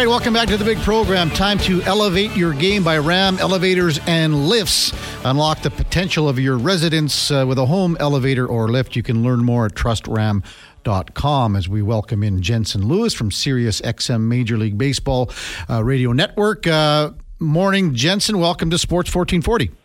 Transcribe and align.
right, 0.00 0.08
welcome 0.08 0.34
back 0.34 0.48
to 0.48 0.56
the 0.56 0.64
big 0.64 0.78
program. 0.78 1.30
Time 1.30 1.56
to 1.56 1.80
elevate 1.82 2.34
your 2.36 2.52
game 2.52 2.82
by 2.82 2.98
Ram 2.98 3.38
Elevators 3.38 4.00
and 4.08 4.48
Lifts. 4.48 4.92
Unlock 5.24 5.62
the 5.62 5.70
potential 5.70 6.28
of 6.28 6.36
your 6.36 6.58
residence 6.58 7.30
uh, 7.30 7.44
with 7.46 7.58
a 7.58 7.66
home 7.66 7.96
elevator 8.00 8.44
or 8.44 8.68
lift. 8.68 8.96
You 8.96 9.04
can 9.04 9.22
learn 9.22 9.44
more 9.44 9.66
at 9.66 9.74
trustram.com 9.74 11.54
as 11.54 11.68
we 11.68 11.80
welcome 11.80 12.24
in 12.24 12.42
Jensen 12.42 12.88
Lewis 12.88 13.14
from 13.14 13.30
Sirius 13.30 13.80
XM 13.82 14.22
Major 14.22 14.58
League 14.58 14.76
Baseball 14.76 15.30
uh, 15.70 15.84
Radio 15.84 16.10
Network. 16.10 16.66
Uh, 16.66 17.12
morning, 17.38 17.94
Jensen. 17.94 18.40
Welcome 18.40 18.70
to 18.70 18.78
Sports 18.78 19.14
1440. 19.14 19.83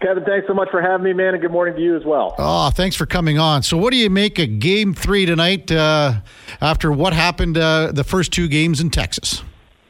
Kevin, 0.00 0.24
thanks 0.24 0.46
so 0.46 0.54
much 0.54 0.68
for 0.70 0.80
having 0.80 1.04
me, 1.04 1.12
man, 1.12 1.34
and 1.34 1.40
good 1.40 1.50
morning 1.50 1.74
to 1.74 1.80
you 1.80 1.96
as 1.96 2.04
well. 2.04 2.34
Oh, 2.38 2.70
thanks 2.70 2.96
for 2.96 3.06
coming 3.06 3.38
on. 3.38 3.62
So, 3.62 3.76
what 3.76 3.92
do 3.92 3.96
you 3.96 4.10
make 4.10 4.38
of 4.38 4.58
Game 4.58 4.94
Three 4.94 5.26
tonight 5.26 5.70
uh, 5.70 6.20
after 6.60 6.92
what 6.92 7.12
happened 7.12 7.56
uh, 7.56 7.92
the 7.92 8.04
first 8.04 8.32
two 8.32 8.48
games 8.48 8.80
in 8.80 8.90
Texas? 8.90 9.42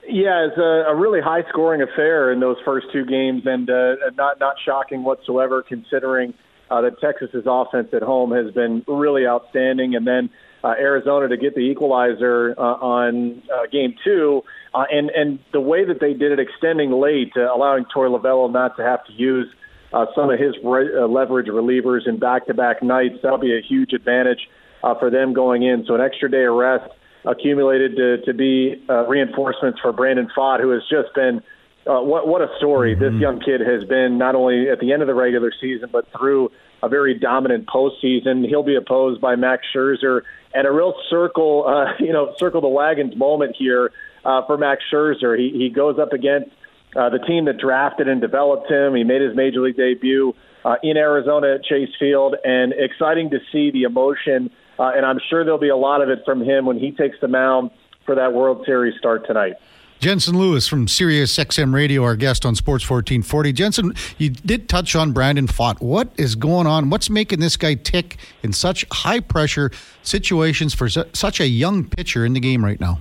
Yeah, 0.09 0.47
it's 0.47 0.59
a, 0.59 0.91
a 0.91 0.95
really 0.95 1.21
high-scoring 1.21 1.83
affair 1.83 2.33
in 2.33 2.41
those 2.41 2.57
first 2.65 2.87
two 2.93 3.05
games, 3.05 3.43
and 3.45 3.69
uh, 3.69 3.97
not 4.17 4.39
not 4.39 4.57
shocking 4.65 5.03
whatsoever, 5.03 5.63
considering 5.63 6.35
uh, 6.71 6.81
that 6.83 7.01
Texas's 7.01 7.45
offense 7.47 7.89
at 7.93 8.03
home 8.03 8.33
has 8.33 8.53
been 8.53 8.85
really 8.87 9.27
outstanding, 9.27 9.95
and 9.95 10.07
then 10.07 10.31
uh, 10.65 10.75
Arizona 10.79 11.29
to 11.29 11.37
get 11.37 11.55
the 11.55 11.61
equalizer 11.61 12.55
uh, 12.59 12.63
on 12.63 13.43
uh, 13.53 13.67
game 13.71 13.95
two, 14.05 14.43
uh, 14.75 14.85
and 14.91 15.11
and 15.11 15.39
the 15.53 15.61
way 15.61 15.85
that 15.85 16.01
they 16.01 16.13
did 16.13 16.33
it, 16.33 16.41
extending 16.41 16.91
late, 16.93 17.33
uh, 17.37 17.55
allowing 17.55 17.85
Torey 17.85 18.11
Lovullo 18.11 18.51
not 18.53 18.77
to 18.77 18.83
have 18.83 19.05
to 19.07 19.13
use 19.13 19.47
uh, 19.93 20.07
some 20.15 20.31
of 20.31 20.39
his 20.39 20.55
re- 20.65 20.97
uh, 20.97 21.07
leverage 21.07 21.47
relievers 21.47 22.07
in 22.07 22.19
back-to-back 22.19 22.83
nights. 22.83 23.17
That'll 23.23 23.39
be 23.39 23.57
a 23.57 23.63
huge 23.63 23.93
advantage 23.93 24.49
uh, 24.83 24.95
for 24.99 25.11
them 25.11 25.33
going 25.33 25.63
in. 25.63 25.85
So 25.87 25.95
an 25.95 26.01
extra 26.01 26.31
day 26.31 26.45
of 26.45 26.55
rest 26.55 26.91
accumulated 27.25 27.97
to, 27.97 28.19
to 28.25 28.35
be 28.35 28.83
uh, 28.89 29.07
reinforcements 29.07 29.81
for 29.81 29.93
Brandon 29.93 30.29
Pfaadt, 30.37 30.61
who 30.61 30.71
has 30.71 30.83
just 30.91 31.15
been 31.15 31.43
uh, 31.87 32.01
what 32.01 32.27
what 32.27 32.43
a 32.43 32.49
story 32.59 32.95
mm-hmm. 32.95 33.15
this 33.15 33.21
young 33.21 33.41
kid 33.41 33.61
has 33.61 33.85
been. 33.89 34.19
Not 34.19 34.35
only 34.35 34.69
at 34.69 34.81
the 34.81 34.93
end 34.93 35.03
of 35.03 35.09
the 35.09 35.15
regular 35.15 35.53
season, 35.61 35.89
but 35.93 36.07
through 36.17 36.51
a 36.83 36.89
very 36.89 37.19
dominant 37.19 37.67
postseason. 37.67 38.47
He'll 38.47 38.63
be 38.63 38.77
opposed 38.77 39.21
by 39.21 39.37
Max 39.37 39.65
Scherzer, 39.75 40.23
and 40.53 40.67
a 40.67 40.73
real 40.73 40.95
circle, 41.09 41.65
uh, 41.67 41.93
you 42.01 42.13
know, 42.13 42.35
circle 42.39 42.61
the 42.61 42.69
wagons 42.69 43.17
moment 43.17 43.57
here 43.59 43.93
uh, 44.25 44.45
for 44.47 44.59
Max 44.59 44.83
Scherzer. 44.93 45.39
He 45.39 45.51
he 45.57 45.71
goes 45.71 45.99
up 45.99 46.13
against 46.13 46.51
uh, 46.97 47.11
the 47.11 47.19
team 47.19 47.45
that 47.45 47.59
drafted 47.59 48.09
and 48.09 48.21
developed 48.21 48.71
him. 48.71 48.95
He 48.95 49.05
made 49.05 49.21
his 49.21 49.37
major 49.37 49.61
league 49.61 49.77
debut 49.77 50.35
uh, 50.65 50.77
in 50.83 50.97
Arizona 50.97 51.55
at 51.55 51.65
Chase 51.65 51.91
Field, 51.99 52.35
and 52.45 52.73
exciting 52.73 53.31
to 53.31 53.39
see 53.53 53.71
the 53.71 53.83
emotion. 53.83 54.51
Uh, 54.79 54.93
and 54.95 55.07
I'm 55.07 55.19
sure 55.31 55.45
there'll 55.45 55.59
be 55.59 55.69
a 55.69 55.77
lot 55.77 56.03
of 56.03 56.09
it 56.09 56.21
from 56.25 56.43
him 56.43 56.67
when 56.67 56.79
he 56.79 56.91
takes 56.91 57.17
the 57.21 57.29
mound 57.29 57.71
for 58.05 58.15
that 58.15 58.33
World 58.33 58.65
Series 58.67 58.99
start 58.99 59.27
tonight. 59.27 59.55
Jensen 59.99 60.37
Lewis 60.39 60.69
from 60.69 60.89
Sirius 60.89 61.37
XM 61.39 61.73
Radio, 61.73 62.05
our 62.05 62.17
guest 62.17 62.45
on 62.45 62.55
Sports 62.55 62.89
1440. 62.89 63.53
Jensen, 63.53 63.95
you 64.19 64.29
did 64.29 64.69
touch 64.69 64.95
on 64.95 65.13
Brandon 65.13 65.47
Pfaadt. 65.47 65.81
What 65.81 66.09
is 66.19 66.35
going 66.35 66.67
on? 66.67 66.91
What's 66.91 67.09
making 67.09 67.41
this 67.41 67.57
guy 67.57 67.75
tick 67.75 68.19
in 68.43 68.53
such 68.53 68.85
high 68.93 69.21
pressure 69.21 69.71
situations 70.03 70.75
for 70.75 70.91
su- 70.91 71.05
such 71.15 71.41
a 71.41 71.47
young 71.47 71.85
pitcher 71.85 72.27
in 72.27 72.35
the 72.35 72.41
game 72.41 72.63
right 72.63 72.79
now? 72.79 73.01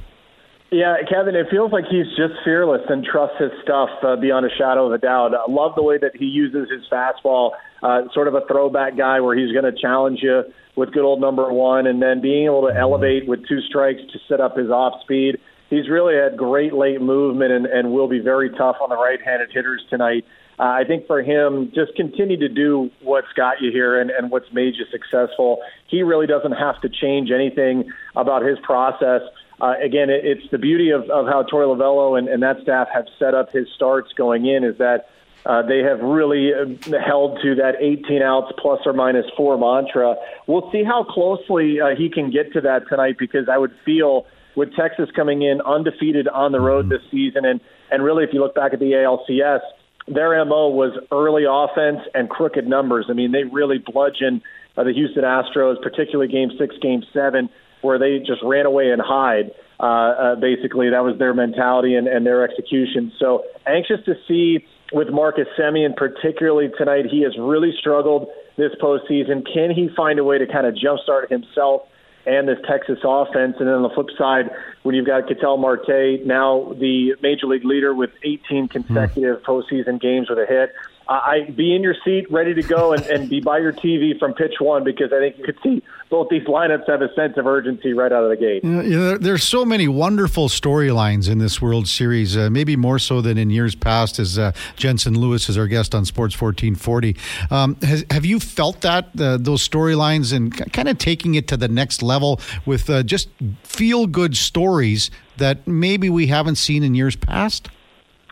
Yeah, 0.71 0.95
Kevin, 1.07 1.35
it 1.35 1.47
feels 1.51 1.71
like 1.71 1.85
he's 1.89 2.07
just 2.17 2.33
fearless 2.43 2.81
and 2.89 3.05
trusts 3.05 3.37
his 3.39 3.51
stuff 3.63 3.89
uh, 4.03 4.15
beyond 4.15 4.45
a 4.45 4.49
shadow 4.49 4.87
of 4.87 4.93
a 4.93 4.97
doubt. 4.97 5.31
I 5.35 5.49
love 5.49 5.73
the 5.75 5.83
way 5.83 5.97
that 5.99 6.15
he 6.15 6.25
uses 6.25 6.67
his 6.71 6.81
fastball, 6.91 7.51
uh, 7.83 8.01
sort 8.13 8.27
of 8.27 8.33
a 8.33 8.41
throwback 8.47 8.97
guy 8.97 9.19
where 9.21 9.37
he's 9.37 9.53
going 9.53 9.71
to 9.71 9.79
challenge 9.79 10.19
you 10.21 10.41
with 10.75 10.91
good 10.91 11.05
old 11.05 11.21
number 11.21 11.51
one 11.53 11.85
and 11.87 12.01
then 12.01 12.19
being 12.19 12.45
able 12.45 12.67
to 12.67 12.75
elevate 12.75 13.27
with 13.27 13.47
two 13.47 13.61
strikes 13.61 14.01
to 14.11 14.19
set 14.27 14.41
up 14.41 14.57
his 14.57 14.69
off 14.69 15.01
speed. 15.01 15.37
He's 15.69 15.87
really 15.89 16.15
had 16.15 16.37
great 16.37 16.73
late 16.73 17.01
movement 17.01 17.51
and, 17.51 17.65
and 17.67 17.91
will 17.91 18.09
be 18.09 18.19
very 18.19 18.49
tough 18.49 18.77
on 18.81 18.89
the 18.89 18.97
right 18.97 19.19
handed 19.23 19.51
hitters 19.53 19.83
tonight. 19.89 20.25
Uh, 20.57 20.63
I 20.63 20.83
think 20.87 21.05
for 21.05 21.21
him, 21.21 21.71
just 21.75 21.95
continue 21.95 22.37
to 22.37 22.49
do 22.49 22.89
what's 23.01 23.31
got 23.35 23.61
you 23.61 23.71
here 23.71 23.99
and, 23.99 24.09
and 24.09 24.31
what's 24.31 24.51
made 24.51 24.73
you 24.75 24.85
successful. 24.91 25.59
He 25.89 26.01
really 26.01 26.27
doesn't 26.27 26.53
have 26.53 26.81
to 26.81 26.89
change 26.89 27.29
anything 27.29 27.91
about 28.15 28.43
his 28.43 28.57
process 28.63 29.21
uh, 29.61 29.73
again, 29.83 30.09
it, 30.09 30.25
it's 30.25 30.49
the 30.51 30.57
beauty 30.57 30.91
of, 30.91 31.03
of 31.09 31.27
how 31.27 31.43
Torey 31.43 31.65
Lovullo 31.65 32.17
and, 32.17 32.27
and 32.27 32.43
that 32.43 32.57
staff 32.61 32.87
have 32.93 33.05
set 33.19 33.33
up 33.33 33.51
his 33.51 33.67
starts 33.75 34.11
going 34.13 34.45
in 34.45 34.63
is 34.63 34.77
that 34.77 35.09
uh, 35.45 35.61
they 35.61 35.79
have 35.79 35.99
really 36.01 36.51
uh, 36.53 36.65
held 37.05 37.39
to 37.43 37.55
that 37.55 37.75
18 37.79 38.21
outs 38.21 38.51
plus 38.57 38.79
or 38.85 38.93
minus 38.93 39.25
four 39.37 39.57
mantra. 39.57 40.15
We'll 40.47 40.69
see 40.71 40.83
how 40.83 41.03
closely 41.03 41.79
uh, 41.79 41.95
he 41.95 42.09
can 42.09 42.31
get 42.31 42.51
to 42.53 42.61
that 42.61 42.89
tonight 42.89 43.17
because 43.19 43.47
I 43.47 43.57
would 43.57 43.73
feel 43.85 44.25
with 44.55 44.73
Texas 44.75 45.09
coming 45.15 45.43
in 45.43 45.61
undefeated 45.61 46.27
on 46.27 46.51
the 46.51 46.59
road 46.59 46.89
this 46.89 47.01
season, 47.11 47.45
and 47.45 47.59
and 47.91 48.03
really 48.03 48.23
if 48.23 48.31
you 48.33 48.39
look 48.39 48.55
back 48.55 48.73
at 48.73 48.79
the 48.79 48.91
ALCS, 48.93 49.59
their 50.07 50.43
mo 50.45 50.69
was 50.69 50.97
early 51.11 51.43
offense 51.47 52.07
and 52.13 52.29
crooked 52.29 52.65
numbers. 52.65 53.05
I 53.09 53.13
mean, 53.13 53.31
they 53.31 53.43
really 53.43 53.77
bludgeoned 53.77 54.41
uh, 54.77 54.83
the 54.83 54.93
Houston 54.93 55.23
Astros, 55.23 55.81
particularly 55.81 56.31
Game 56.31 56.51
Six, 56.57 56.75
Game 56.81 57.03
Seven 57.13 57.49
where 57.85 57.99
they 57.99 58.19
just 58.19 58.41
ran 58.43 58.65
away 58.65 58.91
and 58.91 59.01
hide. 59.01 59.51
Uh, 59.79 59.83
uh, 59.83 60.35
basically, 60.35 60.89
that 60.89 61.03
was 61.03 61.17
their 61.19 61.33
mentality 61.33 61.95
and, 61.95 62.07
and 62.07 62.25
their 62.25 62.43
execution. 62.43 63.11
So 63.19 63.43
anxious 63.67 64.03
to 64.05 64.15
see 64.27 64.65
with 64.91 65.09
Marcus 65.09 65.47
Semien, 65.57 65.95
particularly 65.95 66.69
tonight. 66.77 67.05
He 67.09 67.21
has 67.23 67.33
really 67.37 67.71
struggled 67.79 68.27
this 68.57 68.71
postseason. 68.81 69.45
Can 69.51 69.71
he 69.71 69.89
find 69.95 70.19
a 70.19 70.23
way 70.23 70.37
to 70.37 70.47
kind 70.47 70.65
of 70.65 70.75
jumpstart 70.75 71.29
himself 71.29 71.81
and 72.25 72.47
this 72.47 72.57
Texas 72.67 72.99
offense? 73.03 73.55
And 73.59 73.67
then 73.67 73.75
on 73.75 73.83
the 73.83 73.89
flip 73.89 74.07
side, 74.17 74.49
when 74.83 74.95
you've 74.95 75.05
got 75.05 75.27
Ketel 75.27 75.57
Marte, 75.57 76.25
now 76.25 76.73
the 76.79 77.15
major 77.21 77.47
league 77.47 77.65
leader 77.65 77.93
with 77.93 78.11
18 78.23 78.67
consecutive 78.67 79.41
mm. 79.41 79.43
postseason 79.43 79.99
games 79.99 80.29
with 80.29 80.39
a 80.39 80.45
hit 80.45 80.71
I 81.07 81.41
be 81.55 81.75
in 81.75 81.83
your 81.83 81.95
seat, 82.03 82.31
ready 82.31 82.53
to 82.53 82.63
go, 82.63 82.93
and, 82.93 83.03
and 83.05 83.29
be 83.29 83.39
by 83.39 83.59
your 83.59 83.73
TV 83.73 84.17
from 84.17 84.33
pitch 84.33 84.55
one 84.59 84.83
because 84.83 85.13
I 85.13 85.19
think 85.19 85.37
you 85.37 85.43
could 85.43 85.57
see 85.61 85.83
both 86.09 86.29
these 86.29 86.43
lineups 86.43 86.87
have 86.87 87.01
a 87.01 87.13
sense 87.13 87.37
of 87.37 87.45
urgency 87.47 87.93
right 87.93 88.11
out 88.11 88.23
of 88.23 88.29
the 88.29 88.37
gate. 88.37 88.63
You 88.63 88.97
know, 88.97 89.17
there's 89.17 89.43
so 89.43 89.65
many 89.65 89.87
wonderful 89.87 90.49
storylines 90.49 91.29
in 91.29 91.39
this 91.39 91.61
World 91.61 91.87
Series, 91.87 92.37
uh, 92.37 92.49
maybe 92.49 92.75
more 92.75 92.99
so 92.99 93.21
than 93.21 93.37
in 93.37 93.49
years 93.49 93.75
past. 93.75 94.19
As 94.19 94.37
uh, 94.37 94.51
Jensen 94.75 95.19
Lewis 95.19 95.49
is 95.49 95.57
our 95.57 95.67
guest 95.67 95.93
on 95.93 96.05
Sports 96.05 96.39
1440, 96.39 97.15
um, 97.51 97.75
has, 97.81 98.05
have 98.11 98.25
you 98.25 98.39
felt 98.39 98.81
that 98.81 99.09
uh, 99.19 99.37
those 99.37 99.67
storylines 99.67 100.33
and 100.33 100.55
kind 100.73 100.89
of 100.89 100.97
taking 100.97 101.35
it 101.35 101.47
to 101.49 101.57
the 101.57 101.67
next 101.67 102.01
level 102.01 102.39
with 102.65 102.89
uh, 102.89 103.03
just 103.03 103.29
feel 103.63 104.07
good 104.07 104.35
stories 104.37 105.11
that 105.37 105.67
maybe 105.67 106.09
we 106.09 106.27
haven't 106.27 106.55
seen 106.55 106.83
in 106.83 106.95
years 106.95 107.15
past? 107.15 107.69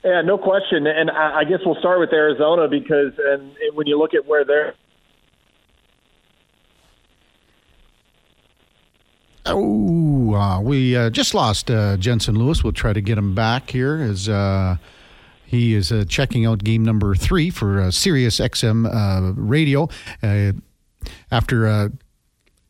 Yeah, 0.04 0.22
no 0.22 0.38
question. 0.38 0.86
And 0.86 1.10
I 1.10 1.44
guess 1.46 1.60
we'll 1.66 1.80
start 1.80 2.00
with 2.00 2.12
Arizona 2.12 2.68
because 2.68 3.14
and 3.18 3.54
when 3.74 3.88
you 3.88 3.98
look 3.98 4.14
at 4.14 4.26
where 4.26 4.44
they're 4.44 4.74
Oh, 9.46 10.34
uh, 10.34 10.62
we 10.62 10.96
uh, 10.96 11.10
just 11.10 11.34
lost 11.34 11.70
uh, 11.70 11.98
Jensen 11.98 12.36
Lewis. 12.36 12.64
We'll 12.64 12.74
try 12.74 12.94
to 12.94 13.02
get 13.02 13.18
him 13.18 13.36
back 13.36 13.70
here 13.70 14.02
as 14.02 14.30
uh, 14.30 14.78
he 15.46 15.74
is 15.74 15.92
uh, 15.92 16.06
checking 16.08 16.46
out 16.46 16.64
game 16.64 16.84
number 16.84 17.14
three 17.14 17.50
for 17.50 17.82
uh, 17.82 17.92
Sirius 17.92 18.40
XM 18.40 19.34
radio 19.38 19.90
after 21.30 21.92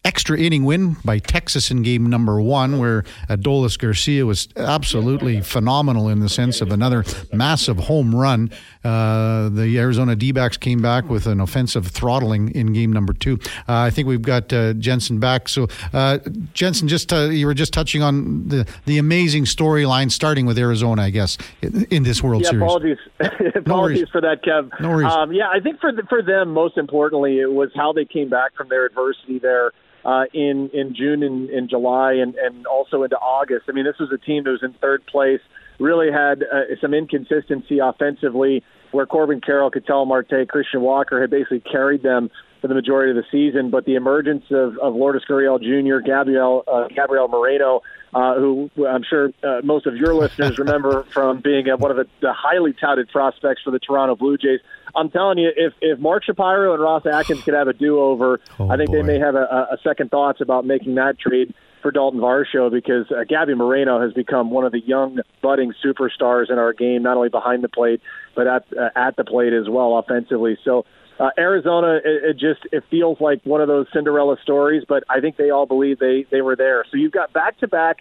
extra 0.05 0.37
inning 0.37 0.65
win 0.65 0.97
by 1.05 1.19
Texas 1.19 1.71
in 1.71 1.81
game 1.81 2.05
number 2.07 2.41
one, 2.41 2.77
where 2.77 3.03
Adolis 3.29 3.77
Garcia 3.77 4.25
was 4.25 4.47
absolutely 4.57 5.41
phenomenal 5.41 6.09
in 6.09 6.19
the 6.19 6.29
sense 6.29 6.61
of 6.61 6.71
another 6.71 7.03
massive 7.31 7.77
home 7.77 8.13
run. 8.13 8.51
Uh, 8.83 9.49
the 9.49 9.77
Arizona 9.79 10.15
D 10.15 10.31
backs 10.31 10.57
came 10.57 10.81
back 10.81 11.09
with 11.09 11.25
an 11.25 11.39
offensive 11.39 11.87
throttling 11.87 12.49
in 12.51 12.73
game 12.73 12.91
number 12.91 13.13
two. 13.13 13.39
Uh, 13.67 13.83
I 13.83 13.89
think 13.89 14.07
we've 14.07 14.21
got 14.21 14.51
uh, 14.51 14.73
Jensen 14.73 15.19
back. 15.19 15.47
So, 15.47 15.67
uh, 15.93 16.19
Jensen, 16.53 16.87
just 16.87 17.13
uh, 17.13 17.29
you 17.29 17.45
were 17.45 17.53
just 17.53 17.73
touching 17.73 18.01
on 18.01 18.47
the, 18.47 18.67
the 18.85 18.97
amazing 18.97 19.45
storyline 19.45 20.11
starting 20.11 20.45
with 20.45 20.57
Arizona, 20.57 21.03
I 21.03 21.09
guess, 21.09 21.37
in, 21.61 21.85
in 21.85 22.03
this 22.03 22.21
World 22.21 22.43
yeah, 22.43 22.49
Series. 22.49 22.63
Apologies, 22.63 22.97
apologies 23.55 24.01
no 24.01 24.11
for 24.11 24.21
that, 24.21 24.43
Kev. 24.43 24.79
No 24.79 24.89
worries. 24.89 25.11
Um, 25.11 25.31
yeah, 25.31 25.49
I 25.49 25.59
think 25.59 25.79
for 25.79 25.91
the, 25.91 26.03
for 26.09 26.21
them, 26.21 26.53
most 26.53 26.77
importantly, 26.77 27.39
it 27.39 27.51
was 27.51 27.69
how 27.75 27.93
they 27.93 28.05
came 28.05 28.29
back 28.29 28.55
from 28.55 28.69
their 28.69 28.85
adversity 28.85 29.39
there 29.39 29.71
uh, 30.05 30.25
in 30.33 30.69
in 30.73 30.95
June 30.95 31.23
and 31.23 31.49
in 31.49 31.69
July 31.69 32.13
and 32.13 32.35
and 32.35 32.65
also 32.67 33.03
into 33.03 33.17
August. 33.17 33.65
I 33.69 33.71
mean, 33.71 33.85
this 33.85 33.97
was 33.99 34.11
a 34.11 34.17
team 34.17 34.43
that 34.43 34.51
was 34.51 34.63
in 34.63 34.73
third 34.81 35.05
place, 35.07 35.41
really 35.79 36.11
had 36.11 36.43
uh, 36.43 36.75
some 36.81 36.93
inconsistency 36.93 37.79
offensively, 37.79 38.63
where 38.93 39.05
Corbin 39.05 39.41
Carroll, 39.41 39.71
Ketel 39.71 40.05
Marte, 40.05 40.47
Christian 40.47 40.81
Walker 40.81 41.19
had 41.19 41.29
basically 41.29 41.59
carried 41.59 42.03
them 42.03 42.29
for 42.61 42.67
the 42.67 42.75
majority 42.75 43.11
of 43.11 43.17
the 43.17 43.25
season. 43.31 43.69
But 43.69 43.85
the 43.85 43.95
emergence 43.95 44.45
of, 44.51 44.77
of 44.77 44.95
Lourdes 44.95 45.25
Gurriel 45.29 45.59
Jr., 45.59 46.05
Gabriel 46.05 46.63
uh, 46.65 46.87
Gabriel 46.87 47.27
Moreno, 47.27 47.81
uh, 48.13 48.35
who 48.35 48.69
I'm 48.87 49.03
sure 49.03 49.31
uh, 49.43 49.61
most 49.63 49.85
of 49.85 49.97
your 49.97 50.13
listeners 50.13 50.57
remember 50.57 51.03
from 51.11 51.41
being 51.41 51.69
uh, 51.69 51.75
one 51.77 51.91
of 51.91 51.97
the, 51.97 52.07
the 52.21 52.31
highly 52.31 52.73
touted 52.73 53.09
prospects 53.09 53.61
for 53.63 53.71
the 53.71 53.79
Toronto 53.79 54.15
Blue 54.15 54.37
Jays. 54.37 54.59
I'm 54.95 55.09
telling 55.09 55.39
you, 55.39 55.51
if 55.55 55.73
if 55.81 55.99
Mark 55.99 56.23
Shapiro 56.23 56.73
and 56.73 56.81
Ross 56.81 57.05
Atkins 57.05 57.43
could 57.43 57.55
have 57.55 57.67
a 57.67 57.73
do 57.73 57.99
over, 57.99 58.39
oh, 58.59 58.69
I 58.69 58.77
think 58.77 58.91
boy. 58.91 58.97
they 58.97 59.03
may 59.03 59.19
have 59.19 59.35
a, 59.35 59.67
a 59.71 59.77
second 59.83 60.11
thoughts 60.11 60.39
about 60.39 60.65
making 60.65 60.95
that 60.95 61.19
trade. 61.19 61.53
For 61.83 61.91
Dalton 61.91 62.19
Varsho 62.19 62.71
because 62.71 63.05
uh, 63.11 63.23
Gabby 63.29 63.53
Moreno 63.53 64.01
has 64.01 64.11
become 64.13 64.49
one 64.49 64.65
of 64.65 64.71
the 64.71 64.79
young 64.79 65.19
budding 65.43 65.73
superstars 65.85 66.49
in 66.49 66.57
our 66.57 66.73
game, 66.73 67.03
not 67.03 67.17
only 67.17 67.29
behind 67.29 67.63
the 67.63 67.69
plate 67.69 68.01
but 68.35 68.47
at 68.47 68.65
uh, 68.77 68.89
at 68.95 69.15
the 69.15 69.23
plate 69.23 69.53
as 69.53 69.69
well 69.69 69.97
offensively. 69.97 70.57
So 70.63 70.85
uh, 71.19 71.29
Arizona, 71.37 71.99
it, 72.03 72.23
it 72.23 72.33
just 72.33 72.61
it 72.71 72.83
feels 72.89 73.19
like 73.21 73.41
one 73.43 73.61
of 73.61 73.67
those 73.67 73.85
Cinderella 73.93 74.37
stories, 74.41 74.83
but 74.87 75.03
I 75.09 75.19
think 75.19 75.37
they 75.37 75.51
all 75.51 75.65
believe 75.65 75.99
they 75.99 76.25
they 76.31 76.41
were 76.41 76.55
there. 76.55 76.85
So 76.91 76.97
you've 76.97 77.11
got 77.11 77.33
back 77.33 77.59
to 77.59 77.67
back 77.67 77.97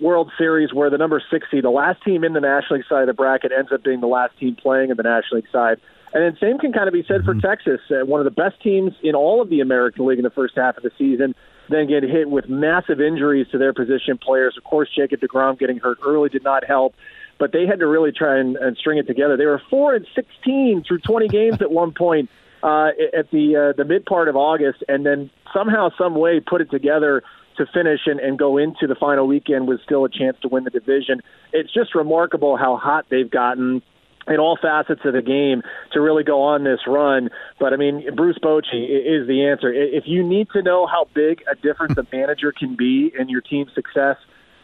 World 0.00 0.30
Series 0.38 0.72
where 0.72 0.90
the 0.90 0.98
number 0.98 1.22
six 1.30 1.46
seed, 1.50 1.64
the 1.64 1.70
last 1.70 2.02
team 2.02 2.24
in 2.24 2.32
the 2.32 2.40
National 2.40 2.78
League 2.78 2.88
side 2.88 3.02
of 3.02 3.06
the 3.06 3.14
bracket, 3.14 3.52
ends 3.56 3.70
up 3.72 3.84
being 3.84 4.00
the 4.00 4.06
last 4.06 4.38
team 4.38 4.56
playing 4.56 4.90
in 4.90 4.96
the 4.96 5.02
National 5.02 5.40
League 5.40 5.50
side. 5.52 5.78
And 6.12 6.22
then 6.22 6.36
same 6.40 6.58
can 6.58 6.72
kind 6.72 6.88
of 6.88 6.94
be 6.94 7.04
said 7.06 7.22
mm-hmm. 7.22 7.40
for 7.40 7.46
Texas, 7.46 7.80
uh, 7.90 8.06
one 8.06 8.20
of 8.20 8.24
the 8.24 8.30
best 8.30 8.60
teams 8.62 8.92
in 9.02 9.14
all 9.14 9.42
of 9.42 9.50
the 9.50 9.60
American 9.60 10.06
League 10.06 10.18
in 10.18 10.24
the 10.24 10.30
first 10.30 10.54
half 10.56 10.76
of 10.76 10.82
the 10.82 10.90
season. 10.96 11.34
Then 11.68 11.88
get 11.88 12.02
hit 12.02 12.30
with 12.30 12.48
massive 12.48 13.00
injuries 13.00 13.46
to 13.52 13.58
their 13.58 13.72
position 13.72 14.18
players. 14.18 14.54
Of 14.56 14.64
course, 14.64 14.88
Jacob 14.94 15.20
deGrom 15.20 15.58
getting 15.58 15.78
hurt 15.78 15.98
early 16.04 16.28
did 16.28 16.44
not 16.44 16.64
help 16.64 16.94
but 17.38 17.52
they 17.52 17.66
had 17.66 17.80
to 17.80 17.86
really 17.86 18.12
try 18.12 18.38
and, 18.38 18.56
and 18.56 18.76
string 18.76 18.98
it 18.98 19.06
together. 19.06 19.36
They 19.36 19.46
were 19.46 19.60
four 19.68 19.94
and 19.94 20.06
sixteen 20.14 20.82
through 20.86 21.00
twenty 21.00 21.28
games 21.28 21.60
at 21.60 21.70
one 21.70 21.92
point 21.92 22.30
uh, 22.62 22.88
at 23.16 23.30
the 23.30 23.72
uh, 23.72 23.76
the 23.76 23.84
mid 23.84 24.06
part 24.06 24.28
of 24.28 24.36
August, 24.36 24.82
and 24.88 25.04
then 25.04 25.30
somehow, 25.52 25.90
some 25.98 26.14
way, 26.14 26.40
put 26.40 26.60
it 26.60 26.70
together 26.70 27.22
to 27.56 27.66
finish 27.72 28.00
and, 28.06 28.20
and 28.20 28.38
go 28.38 28.58
into 28.58 28.86
the 28.86 28.94
final 28.94 29.26
weekend 29.26 29.66
with 29.66 29.80
still 29.82 30.04
a 30.04 30.10
chance 30.10 30.36
to 30.42 30.48
win 30.48 30.64
the 30.64 30.70
division. 30.70 31.22
It's 31.52 31.72
just 31.72 31.94
remarkable 31.94 32.56
how 32.56 32.76
hot 32.76 33.06
they've 33.10 33.30
gotten 33.30 33.82
in 34.28 34.38
all 34.38 34.58
facets 34.60 35.00
of 35.04 35.12
the 35.12 35.22
game 35.22 35.62
to 35.92 36.00
really 36.00 36.24
go 36.24 36.42
on 36.42 36.64
this 36.64 36.80
run. 36.86 37.30
But 37.58 37.72
I 37.72 37.76
mean, 37.76 38.14
Bruce 38.14 38.38
Bochy 38.42 38.84
is 38.88 39.26
the 39.26 39.46
answer. 39.46 39.72
If 39.72 40.04
you 40.06 40.26
need 40.26 40.48
to 40.50 40.62
know 40.62 40.86
how 40.86 41.08
big 41.14 41.42
a 41.50 41.54
difference 41.54 41.96
a 41.98 42.06
manager 42.12 42.52
can 42.52 42.76
be 42.76 43.12
in 43.18 43.28
your 43.28 43.40
team's 43.40 43.72
success, 43.74 44.16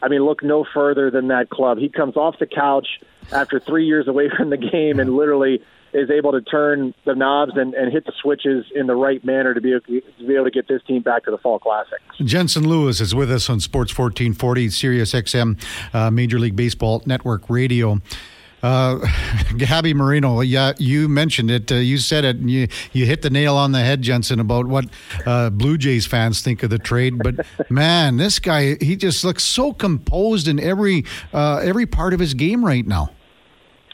I 0.03 0.09
mean, 0.09 0.25
look 0.25 0.43
no 0.43 0.65
further 0.75 1.11
than 1.11 1.29
that 1.29 1.49
club. 1.49 1.79
He 1.79 1.89
comes 1.89 2.17
off 2.17 2.39
the 2.41 2.47
couch 2.47 2.89
after 3.33 3.61
three 3.61 3.87
years 3.87 4.09
away 4.09 4.29
from 4.37 4.51
the 4.51 4.57
game 4.57 4.99
and 4.99 5.15
literally 5.15 5.63
is 5.95 6.11
able 6.11 6.33
to 6.33 6.41
turn 6.41 6.95
the 7.05 7.15
knobs 7.15 7.53
and, 7.55 7.75
and 7.75 7.93
hit 7.93 8.07
the 8.07 8.13
switches 8.21 8.65
in 8.75 8.87
the 8.87 8.95
right 8.95 9.25
manner 9.25 9.55
to 9.55 9.61
be, 9.61 9.73
able 9.73 9.81
to 9.81 10.27
be 10.27 10.35
able 10.35 10.45
to 10.45 10.51
get 10.51 10.67
this 10.67 10.83
team 10.85 11.03
back 11.03 11.25
to 11.25 11.31
the 11.31 11.39
Fall 11.39 11.59
Classic. 11.59 11.99
Jensen 12.25 12.67
Lewis 12.67 13.01
is 13.01 13.15
with 13.15 13.31
us 13.31 13.51
on 13.51 13.61
Sports 13.61 13.97
1440, 13.97 14.71
Sirius 14.71 15.13
XM, 15.13 15.63
uh, 15.93 16.11
Major 16.11 16.39
League 16.39 16.57
Baseball 16.57 17.03
Network 17.05 17.49
Radio. 17.51 18.01
Uh, 18.63 18.99
Gabby 19.57 19.93
Moreno, 19.93 20.41
yeah, 20.41 20.73
you 20.79 21.09
mentioned 21.09 21.51
it. 21.51 21.73
Uh, 21.73 21.77
you 21.77 21.99
said 21.99 22.25
it. 22.25 22.37
and 22.37 22.51
You 22.51 22.69
you 22.93 23.07
hit 23.07 23.23
the 23.23 23.31
nail 23.31 23.57
on 23.57 23.73
the 23.73 23.81
head, 23.81 24.03
Jensen, 24.03 24.39
about 24.39 24.67
what 24.67 24.85
uh, 25.27 25.51
Blue 25.51 25.77
Jays 25.77 26.07
fans 26.07 26.41
think 26.43 26.63
of 26.63 26.71
the 26.71 26.79
trade. 26.79 27.19
But 27.19 27.47
man, 27.71 28.17
this 28.19 28.39
guy, 28.39 28.77
he 28.81 28.97
just 28.97 29.25
looks 29.25 29.43
so 29.43 29.73
composed 29.73 30.47
in 30.47 30.61
every 30.61 31.05
uh, 31.33 31.61
every 31.63 31.87
part 31.87 32.15
of 32.15 32.21
his 32.21 32.35
game 32.35 32.65
right 32.65 32.87
now. 32.87 33.11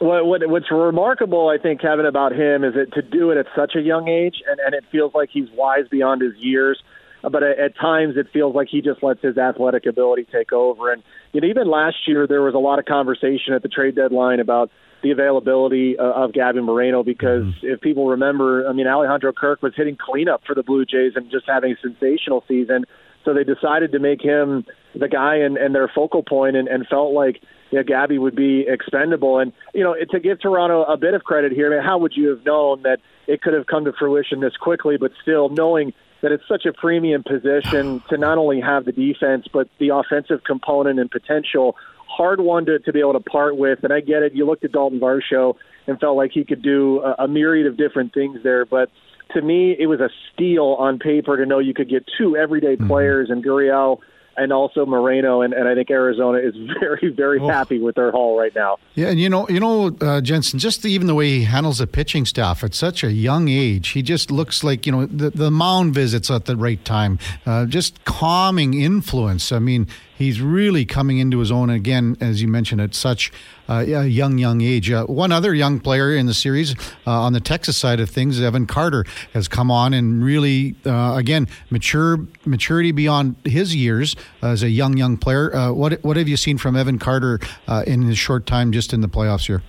What, 0.00 0.26
what, 0.26 0.48
what's 0.48 0.70
remarkable, 0.70 1.48
I 1.48 1.58
think, 1.58 1.80
Kevin, 1.80 2.06
about 2.06 2.32
him 2.32 2.62
is 2.62 2.74
that 2.74 2.92
to 2.92 3.02
do 3.02 3.32
it 3.32 3.36
at 3.36 3.46
such 3.56 3.74
a 3.74 3.80
young 3.80 4.06
age, 4.06 4.36
and, 4.48 4.60
and 4.60 4.72
it 4.72 4.84
feels 4.92 5.12
like 5.12 5.28
he's 5.32 5.48
wise 5.54 5.88
beyond 5.90 6.22
his 6.22 6.34
years. 6.36 6.80
But 7.22 7.42
at, 7.42 7.76
times, 7.76 8.16
it 8.16 8.28
feels 8.32 8.54
like 8.54 8.68
he 8.70 8.80
just 8.80 9.02
lets 9.02 9.20
his 9.22 9.36
athletic 9.36 9.86
ability 9.86 10.26
take 10.30 10.52
over. 10.52 10.92
And 10.92 11.02
you 11.32 11.40
know, 11.40 11.48
even 11.48 11.68
last 11.68 11.96
year, 12.06 12.26
there 12.26 12.42
was 12.42 12.54
a 12.54 12.58
lot 12.58 12.78
of 12.78 12.84
conversation 12.84 13.54
at 13.54 13.62
the 13.62 13.68
trade 13.68 13.96
deadline 13.96 14.40
about 14.40 14.70
the 15.02 15.10
availability 15.10 15.98
uh, 15.98 16.02
of 16.02 16.32
Gabby 16.32 16.60
Moreno 16.60 17.02
because 17.02 17.44
mm-hmm. 17.44 17.66
if 17.66 17.80
people 17.80 18.08
remember, 18.08 18.68
I 18.68 18.72
mean, 18.72 18.86
Alejandro 18.86 19.32
Kirk 19.32 19.62
was 19.62 19.72
hitting 19.76 19.96
cleanup 19.96 20.42
for 20.46 20.54
the 20.54 20.62
Blue 20.62 20.84
Jays 20.84 21.12
and 21.14 21.30
just 21.30 21.46
having 21.46 21.72
a 21.72 21.76
sensational 21.80 22.44
season. 22.48 22.84
So 23.24 23.34
they 23.34 23.44
decided 23.44 23.92
to 23.92 23.98
make 23.98 24.22
him 24.22 24.64
the 24.94 25.08
guy 25.08 25.36
and, 25.36 25.56
and 25.56 25.74
their 25.74 25.90
focal 25.94 26.22
point 26.22 26.56
and, 26.56 26.66
and 26.66 26.86
felt 26.86 27.12
like 27.12 27.40
you 27.70 27.78
know, 27.78 27.84
Gabby 27.84 28.18
would 28.18 28.34
be 28.34 28.64
expendable. 28.66 29.38
And, 29.38 29.52
you 29.74 29.84
know, 29.84 29.94
to 30.10 30.20
give 30.20 30.40
Toronto 30.40 30.84
a 30.84 30.96
bit 30.96 31.14
of 31.14 31.24
credit 31.24 31.52
here, 31.52 31.72
I 31.72 31.76
mean, 31.76 31.84
how 31.84 31.98
would 31.98 32.12
you 32.16 32.28
have 32.30 32.44
known 32.44 32.82
that 32.82 32.98
it 33.26 33.42
could 33.42 33.54
have 33.54 33.66
come 33.66 33.84
to 33.84 33.92
fruition 33.92 34.40
this 34.40 34.56
quickly, 34.56 34.96
but 34.96 35.12
still 35.22 35.48
knowing 35.50 35.92
that 36.22 36.32
it's 36.32 36.44
such 36.48 36.66
a 36.66 36.72
premium 36.72 37.22
position 37.22 38.02
to 38.08 38.16
not 38.16 38.38
only 38.38 38.60
have 38.60 38.84
the 38.84 38.92
defense, 38.92 39.46
but 39.52 39.68
the 39.78 39.90
offensive 39.90 40.42
component 40.44 40.98
and 40.98 41.10
potential. 41.10 41.76
Hard 42.06 42.40
one 42.40 42.66
to, 42.66 42.78
to 42.80 42.92
be 42.92 43.00
able 43.00 43.12
to 43.12 43.20
part 43.20 43.56
with. 43.56 43.80
And 43.84 43.92
I 43.92 44.00
get 44.00 44.22
it. 44.22 44.34
You 44.34 44.46
looked 44.46 44.64
at 44.64 44.72
Dalton 44.72 44.98
Varsho 44.98 45.54
and 45.86 45.98
felt 46.00 46.16
like 46.16 46.32
he 46.32 46.44
could 46.44 46.62
do 46.62 47.00
a, 47.02 47.24
a 47.24 47.28
myriad 47.28 47.66
of 47.66 47.76
different 47.76 48.12
things 48.12 48.40
there. 48.42 48.64
But 48.64 48.90
to 49.34 49.42
me, 49.42 49.76
it 49.78 49.86
was 49.86 50.00
a 50.00 50.08
steal 50.32 50.76
on 50.78 50.98
paper 50.98 51.36
to 51.36 51.46
know 51.46 51.58
you 51.58 51.74
could 51.74 51.88
get 51.88 52.04
two 52.18 52.36
everyday 52.36 52.76
mm-hmm. 52.76 52.88
players 52.88 53.30
and 53.30 53.44
Gurriel 53.44 53.98
and 54.38 54.52
also 54.52 54.87
Moreno, 54.87 55.43
and, 55.43 55.52
and 55.52 55.69
I 55.69 55.75
think 55.75 55.90
Arizona 55.90 56.38
is 56.38 56.55
very, 56.81 57.11
very 57.11 57.40
oh. 57.40 57.49
happy 57.49 57.79
with 57.79 57.96
their 57.96 58.11
haul 58.11 58.38
right 58.38 58.55
now. 58.55 58.79
Yeah, 58.94 59.08
and 59.08 59.20
you 59.20 59.29
know, 59.29 59.49
you 59.49 59.61
know, 59.61 59.96
uh, 60.00 60.20
Jensen, 60.20 60.58
just 60.58 60.82
the, 60.82 60.90
even 60.90 61.06
the 61.06 61.14
way 61.14 61.29
he 61.29 61.44
handles 61.44 61.79
the 61.79 61.87
pitching 61.87 62.25
staff 62.25 62.62
at 62.64 62.75
such 62.75 63.02
a 63.02 63.12
young 63.12 63.49
age, 63.49 63.88
he 63.90 64.02
just 64.02 64.31
looks 64.31 64.62
like 64.62 64.87
you 64.87 64.93
know 64.93 65.06
the, 65.06 65.31
the 65.31 65.50
mound 65.50 65.94
visits 65.94 66.31
at 66.31 66.44
the 66.44 66.56
right 66.56 66.85
time, 66.85 67.19
uh, 67.46 67.67
just 67.67 68.05
calming 68.05 68.75
influence. 68.75 69.52
I 69.52 69.58
mean, 69.58 69.87
he's 70.18 70.40
really 70.40 70.84
coming 70.84 71.18
into 71.18 71.38
his 71.38 71.50
own 71.50 71.70
again, 71.70 72.16
as 72.20 72.42
you 72.42 72.48
mentioned, 72.48 72.80
at 72.80 72.94
such 72.94 73.32
uh, 73.68 73.84
a 73.86 74.06
young, 74.06 74.36
young 74.36 74.60
age. 74.60 74.90
Uh, 74.90 75.04
one 75.06 75.30
other 75.30 75.54
young 75.54 75.78
player 75.78 76.14
in 76.14 76.26
the 76.26 76.34
series 76.34 76.74
uh, 77.06 77.10
on 77.10 77.32
the 77.32 77.40
Texas 77.40 77.76
side 77.76 78.00
of 78.00 78.10
things, 78.10 78.40
Evan 78.40 78.66
Carter, 78.66 79.04
has 79.32 79.46
come 79.46 79.70
on 79.70 79.94
and 79.94 80.22
really, 80.22 80.74
uh, 80.84 81.14
again, 81.16 81.46
mature 81.70 82.18
maturity 82.44 82.92
beyond 82.92 83.36
his 83.44 83.74
years 83.74 84.16
as 84.42 84.62
a 84.62 84.68
young, 84.68 84.96
young 84.96 85.16
player. 85.16 85.54
Uh, 85.54 85.72
what 85.72 86.02
what 86.02 86.16
have 86.16 86.28
you 86.28 86.36
seen 86.36 86.58
from 86.58 86.76
Evan 86.76 86.98
Carter 86.98 87.38
uh, 87.68 87.84
in 87.86 88.02
his 88.02 88.18
short 88.18 88.46
time 88.46 88.72
just 88.72 88.92
in 88.92 89.00
the 89.00 89.08
playoffs 89.08 89.46
here? 89.46 89.62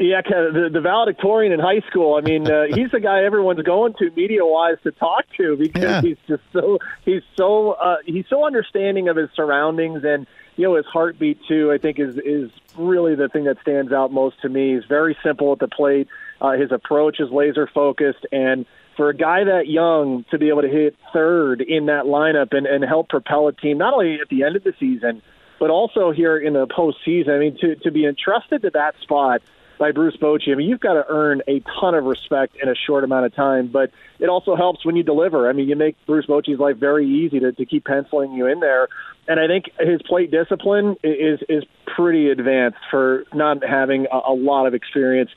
Yeah, 0.00 0.22
the, 0.22 0.70
the 0.72 0.80
valedictorian 0.80 1.52
in 1.52 1.60
high 1.60 1.82
school. 1.90 2.14
I 2.14 2.22
mean, 2.22 2.50
uh, 2.50 2.64
he's 2.74 2.90
the 2.90 3.00
guy 3.00 3.22
everyone's 3.22 3.60
going 3.60 3.92
to 3.98 4.10
media 4.12 4.44
wise 4.46 4.78
to 4.84 4.92
talk 4.92 5.26
to 5.36 5.56
because 5.58 5.82
yeah. 5.82 6.00
he's 6.00 6.16
just 6.26 6.42
so 6.54 6.78
he's 7.04 7.22
so 7.36 7.72
uh, 7.72 7.96
he's 8.06 8.24
so 8.30 8.46
understanding 8.46 9.08
of 9.08 9.16
his 9.16 9.28
surroundings 9.36 10.02
and 10.02 10.26
you 10.56 10.64
know 10.64 10.76
his 10.76 10.86
heartbeat 10.86 11.38
too. 11.46 11.70
I 11.70 11.76
think 11.76 11.98
is 11.98 12.16
is 12.16 12.50
really 12.78 13.14
the 13.14 13.28
thing 13.28 13.44
that 13.44 13.58
stands 13.60 13.92
out 13.92 14.10
most 14.10 14.40
to 14.40 14.48
me. 14.48 14.74
He's 14.74 14.86
very 14.86 15.18
simple 15.22 15.52
at 15.52 15.58
the 15.58 15.68
plate. 15.68 16.08
Uh, 16.40 16.52
his 16.52 16.72
approach 16.72 17.20
is 17.20 17.30
laser 17.30 17.66
focused 17.66 18.24
and 18.32 18.64
for 18.96 19.10
a 19.10 19.14
guy 19.14 19.44
that 19.44 19.68
young 19.68 20.24
to 20.30 20.38
be 20.38 20.48
able 20.48 20.62
to 20.62 20.68
hit 20.68 20.96
third 21.12 21.60
in 21.60 21.86
that 21.86 22.06
lineup 22.06 22.56
and, 22.56 22.66
and 22.66 22.82
help 22.84 23.10
propel 23.10 23.48
a 23.48 23.52
team 23.52 23.76
not 23.76 23.92
only 23.92 24.18
at 24.20 24.28
the 24.30 24.44
end 24.44 24.56
of 24.56 24.64
the 24.64 24.72
season 24.80 25.20
but 25.58 25.68
also 25.68 26.10
here 26.10 26.38
in 26.38 26.54
the 26.54 26.66
postseason. 26.66 27.28
I 27.28 27.38
mean, 27.38 27.58
to 27.60 27.76
to 27.76 27.90
be 27.90 28.06
entrusted 28.06 28.62
to 28.62 28.70
that 28.70 28.94
spot 29.02 29.42
by 29.80 29.92
Bruce 29.92 30.16
Bochy. 30.16 30.52
I 30.52 30.54
mean, 30.56 30.68
you've 30.68 30.78
got 30.78 30.92
to 30.92 31.04
earn 31.08 31.40
a 31.48 31.60
ton 31.80 31.94
of 31.94 32.04
respect 32.04 32.54
in 32.62 32.68
a 32.68 32.74
short 32.74 33.02
amount 33.02 33.24
of 33.24 33.34
time, 33.34 33.68
but 33.68 33.90
it 34.20 34.28
also 34.28 34.54
helps 34.54 34.84
when 34.84 34.94
you 34.94 35.02
deliver. 35.02 35.48
I 35.48 35.54
mean, 35.54 35.68
you 35.68 35.74
make 35.74 35.96
Bruce 36.06 36.26
Bochy's 36.26 36.60
life 36.60 36.76
very 36.76 37.08
easy 37.08 37.40
to, 37.40 37.50
to 37.50 37.64
keep 37.64 37.86
penciling 37.86 38.32
you 38.32 38.46
in 38.46 38.60
there. 38.60 38.88
And 39.26 39.40
I 39.40 39.46
think 39.46 39.70
his 39.80 40.02
plate 40.02 40.30
discipline 40.30 40.96
is 41.02 41.40
is 41.48 41.64
pretty 41.96 42.30
advanced 42.30 42.78
for 42.90 43.24
not 43.32 43.64
having 43.64 44.06
a, 44.12 44.20
a 44.28 44.34
lot 44.34 44.66
of 44.66 44.74
experience 44.74 45.30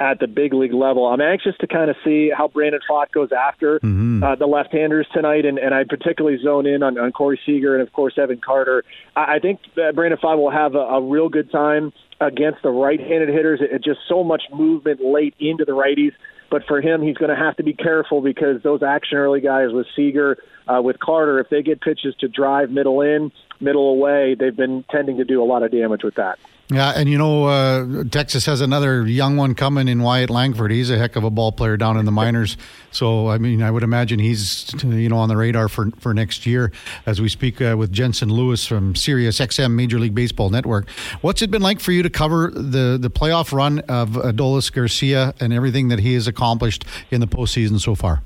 at 0.00 0.20
the 0.20 0.28
big 0.28 0.54
league 0.54 0.74
level. 0.74 1.06
I'm 1.06 1.20
anxious 1.20 1.56
to 1.60 1.66
kind 1.66 1.90
of 1.90 1.96
see 2.04 2.30
how 2.30 2.46
Brandon 2.46 2.80
Pfaadt 2.88 3.10
goes 3.10 3.30
after 3.32 3.80
mm-hmm. 3.80 4.22
uh, 4.22 4.36
the 4.36 4.46
left-handers 4.46 5.08
tonight, 5.12 5.44
and, 5.44 5.58
and 5.58 5.74
I 5.74 5.82
particularly 5.82 6.38
zone 6.40 6.66
in 6.66 6.84
on, 6.84 6.96
on 6.98 7.10
Corey 7.10 7.40
Seager 7.44 7.74
and 7.74 7.82
of 7.82 7.92
course 7.92 8.16
Evan 8.16 8.38
Carter. 8.38 8.84
I, 9.16 9.36
I 9.36 9.38
think 9.40 9.60
that 9.74 9.96
Brandon 9.96 10.18
Pfaadt 10.22 10.36
will 10.36 10.52
have 10.52 10.76
a, 10.76 10.78
a 10.78 11.02
real 11.02 11.28
good 11.28 11.50
time 11.50 11.92
against 12.20 12.62
the 12.62 12.70
right-handed 12.70 13.28
hitters. 13.28 13.60
it 13.62 13.82
just 13.82 14.00
so 14.08 14.24
much 14.24 14.42
movement 14.52 15.00
late 15.00 15.34
into 15.38 15.64
the 15.64 15.72
righties. 15.72 16.12
But 16.50 16.64
for 16.66 16.80
him, 16.80 17.02
he's 17.02 17.16
going 17.16 17.30
to 17.30 17.36
have 17.36 17.56
to 17.56 17.62
be 17.62 17.74
careful 17.74 18.22
because 18.22 18.62
those 18.62 18.82
action 18.82 19.18
early 19.18 19.40
guys 19.40 19.70
with 19.70 19.86
Seager, 19.94 20.38
uh, 20.66 20.80
with 20.82 20.98
Carter, 20.98 21.38
if 21.40 21.50
they 21.50 21.62
get 21.62 21.80
pitches 21.80 22.14
to 22.20 22.28
drive 22.28 22.70
middle 22.70 23.02
in, 23.02 23.30
middle 23.60 23.90
away, 23.90 24.34
they've 24.34 24.56
been 24.56 24.84
tending 24.90 25.18
to 25.18 25.24
do 25.24 25.42
a 25.42 25.44
lot 25.44 25.62
of 25.62 25.70
damage 25.70 26.02
with 26.02 26.14
that. 26.14 26.38
Yeah, 26.70 26.92
and 26.94 27.08
you 27.08 27.16
know, 27.16 27.44
uh, 27.44 28.04
Texas 28.10 28.44
has 28.44 28.60
another 28.60 29.06
young 29.06 29.38
one 29.38 29.54
coming 29.54 29.88
in 29.88 30.02
Wyatt 30.02 30.28
Langford. 30.28 30.70
He's 30.70 30.90
a 30.90 30.98
heck 30.98 31.16
of 31.16 31.24
a 31.24 31.30
ball 31.30 31.50
player 31.50 31.78
down 31.78 31.96
in 31.96 32.04
the 32.04 32.12
minors. 32.22 32.58
So, 32.90 33.28
I 33.28 33.38
mean, 33.38 33.62
I 33.62 33.70
would 33.70 33.82
imagine 33.82 34.18
he's, 34.18 34.70
you 34.84 35.08
know, 35.08 35.16
on 35.16 35.30
the 35.30 35.36
radar 35.36 35.68
for, 35.68 35.90
for 35.98 36.12
next 36.12 36.44
year 36.44 36.70
as 37.06 37.22
we 37.22 37.30
speak 37.30 37.62
uh, 37.62 37.74
with 37.78 37.90
Jensen 37.90 38.28
Lewis 38.28 38.66
from 38.66 38.94
Sirius 38.94 39.38
XM 39.38 39.72
Major 39.72 39.98
League 39.98 40.14
Baseball 40.14 40.50
Network. 40.50 40.90
What's 41.22 41.40
it 41.40 41.50
been 41.50 41.62
like 41.62 41.80
for 41.80 41.92
you 41.92 42.02
to 42.02 42.10
cover 42.10 42.50
the, 42.50 42.98
the 43.00 43.10
playoff 43.10 43.50
run 43.52 43.78
of 43.88 44.10
Adolis 44.10 44.70
Garcia 44.70 45.34
and 45.40 45.54
everything 45.54 45.88
that 45.88 46.00
he 46.00 46.14
has 46.14 46.26
accomplished 46.26 46.84
in 47.10 47.20
the 47.20 47.28
postseason 47.28 47.80
so 47.80 47.94
far? 47.94 48.22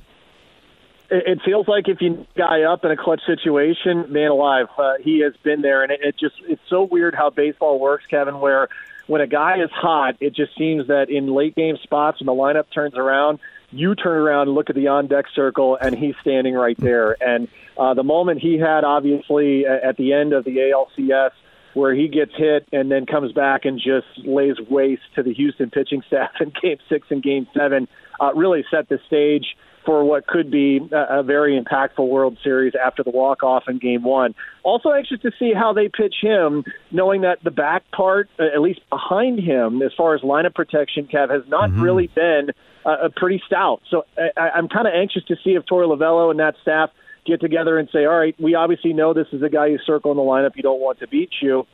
It 1.13 1.41
feels 1.45 1.69
like 1.69 1.89
if 1.89 2.01
you 2.01 2.27
guy 2.37 2.63
up 2.63 2.85
in 2.85 2.91
a 2.91 2.97
clutch 2.97 3.21
situation, 3.27 4.11
man 4.11 4.31
alive, 4.31 4.67
uh, 4.79 4.95
he 5.01 5.21
has 5.21 5.35
been 5.43 5.61
there, 5.61 5.83
and 5.83 5.93
it, 5.93 6.01
it 6.03 6.19
just 6.19 6.35
it's 6.49 6.63
so 6.69 6.85
weird 6.85 7.15
how 7.15 7.31
baseball 7.31 7.79
works, 7.79 8.05
Kevin. 8.09 8.41
Where 8.41 8.69
when 9.07 9.21
a 9.21 9.27
guy 9.27 9.63
is 9.63 9.71
hot, 9.71 10.17
it 10.21 10.35
just 10.35 10.57
seems 10.57 10.87
that 10.89 11.11
in 11.11 11.27
late 11.27 11.55
game 11.55 11.77
spots 11.83 12.21
when 12.21 12.27
the 12.27 12.33
lineup 12.33 12.65
turns 12.73 12.95
around, 12.95 13.41
You 13.71 13.95
turn 13.95 14.17
around 14.17 14.49
and 14.49 14.55
look 14.55 14.71
at 14.71 14.77
the 14.77 14.89
on 14.89 15.07
deck 15.07 15.27
circle, 15.35 15.77
and 15.81 15.95
he's 15.95 16.15
standing 16.21 16.55
right 16.55 16.77
there. 16.79 17.17
And 17.23 17.49
uh, 17.77 17.95
the 17.95 18.05
moment 18.05 18.41
he 18.41 18.59
had, 18.59 18.85
obviously, 18.85 19.67
at 19.67 19.97
the 19.97 20.13
end 20.13 20.33
of 20.33 20.45
the 20.45 20.57
ALCS, 20.57 21.33
where 21.75 21.95
he 21.95 22.09
gets 22.09 22.33
hit 22.37 22.69
and 22.73 22.91
then 22.91 23.07
comes 23.07 23.33
back 23.33 23.65
and 23.65 23.79
just 23.79 24.07
lays 24.27 24.57
waste 24.69 25.03
to 25.15 25.23
the 25.23 25.33
Houston 25.33 25.71
pitching 25.71 26.03
staff 26.07 26.31
in 26.41 26.53
Game 26.61 26.79
Six 26.89 27.07
and 27.11 27.23
Game 27.23 27.47
Seven, 27.57 27.89
uh, 28.21 28.33
really 28.35 28.65
set 28.71 28.89
the 28.89 28.99
stage 29.07 29.57
for 29.85 30.05
what 30.05 30.27
could 30.27 30.51
be 30.51 30.81
a, 30.93 31.21
a 31.21 31.23
very 31.23 31.61
impactful 31.61 32.07
World 32.09 32.39
Series 32.43 32.73
after 32.75 33.03
the 33.03 33.11
walk 33.11 33.43
off 33.43 33.65
in 33.69 33.79
Game 33.79 34.03
One. 34.03 34.35
Also 34.63 34.91
anxious 34.93 35.21
to 35.21 35.33
see 35.39 35.53
how 35.55 35.73
they 35.73 35.89
pitch 35.89 36.15
him, 36.21 36.65
knowing 36.91 37.23
that 37.23 37.39
the 37.43 37.51
back 37.51 37.83
part, 37.91 38.29
uh, 38.39 38.45
at 38.55 38.61
least 38.61 38.81
behind 38.91 39.41
him, 39.41 39.83
as 39.83 39.93
far 39.97 40.15
as 40.15 40.21
lineup 40.21 40.55
protection, 40.55 41.09
Kev 41.13 41.31
has 41.31 41.43
not 41.49 41.71
mm-hmm. 41.71 41.83
really 41.83 42.07
been 42.15 42.51
uh, 42.85 43.09
pretty 43.17 43.43
stout. 43.47 43.81
So 43.91 44.05
I, 44.37 44.51
I'm 44.51 44.69
kind 44.69 44.87
of 44.87 44.95
anxious 44.95 45.25
to 45.25 45.37
see 45.43 45.51
if 45.51 45.65
Torey 45.65 45.87
Lovullo 45.87 46.31
and 46.31 46.41
that 46.41 46.55
staff 46.63 46.91
get 47.25 47.41
together 47.41 47.79
and 47.79 47.89
say, 47.93 48.05
all 48.05 48.19
right, 48.19 48.35
we 48.41 48.55
obviously 48.55 48.93
know 48.93 49.15
this 49.15 49.29
is 49.33 49.43
a 49.43 49.49
guy 49.49 49.67
you 49.67 49.79
circle 49.87 50.11
in 50.11 50.17
the 50.17 50.23
lineup 50.23 50.57
you 50.57 50.63
don't 50.63 50.81
want 50.81 50.99
to 51.01 51.09
beat 51.09 51.31
you. 51.41 51.67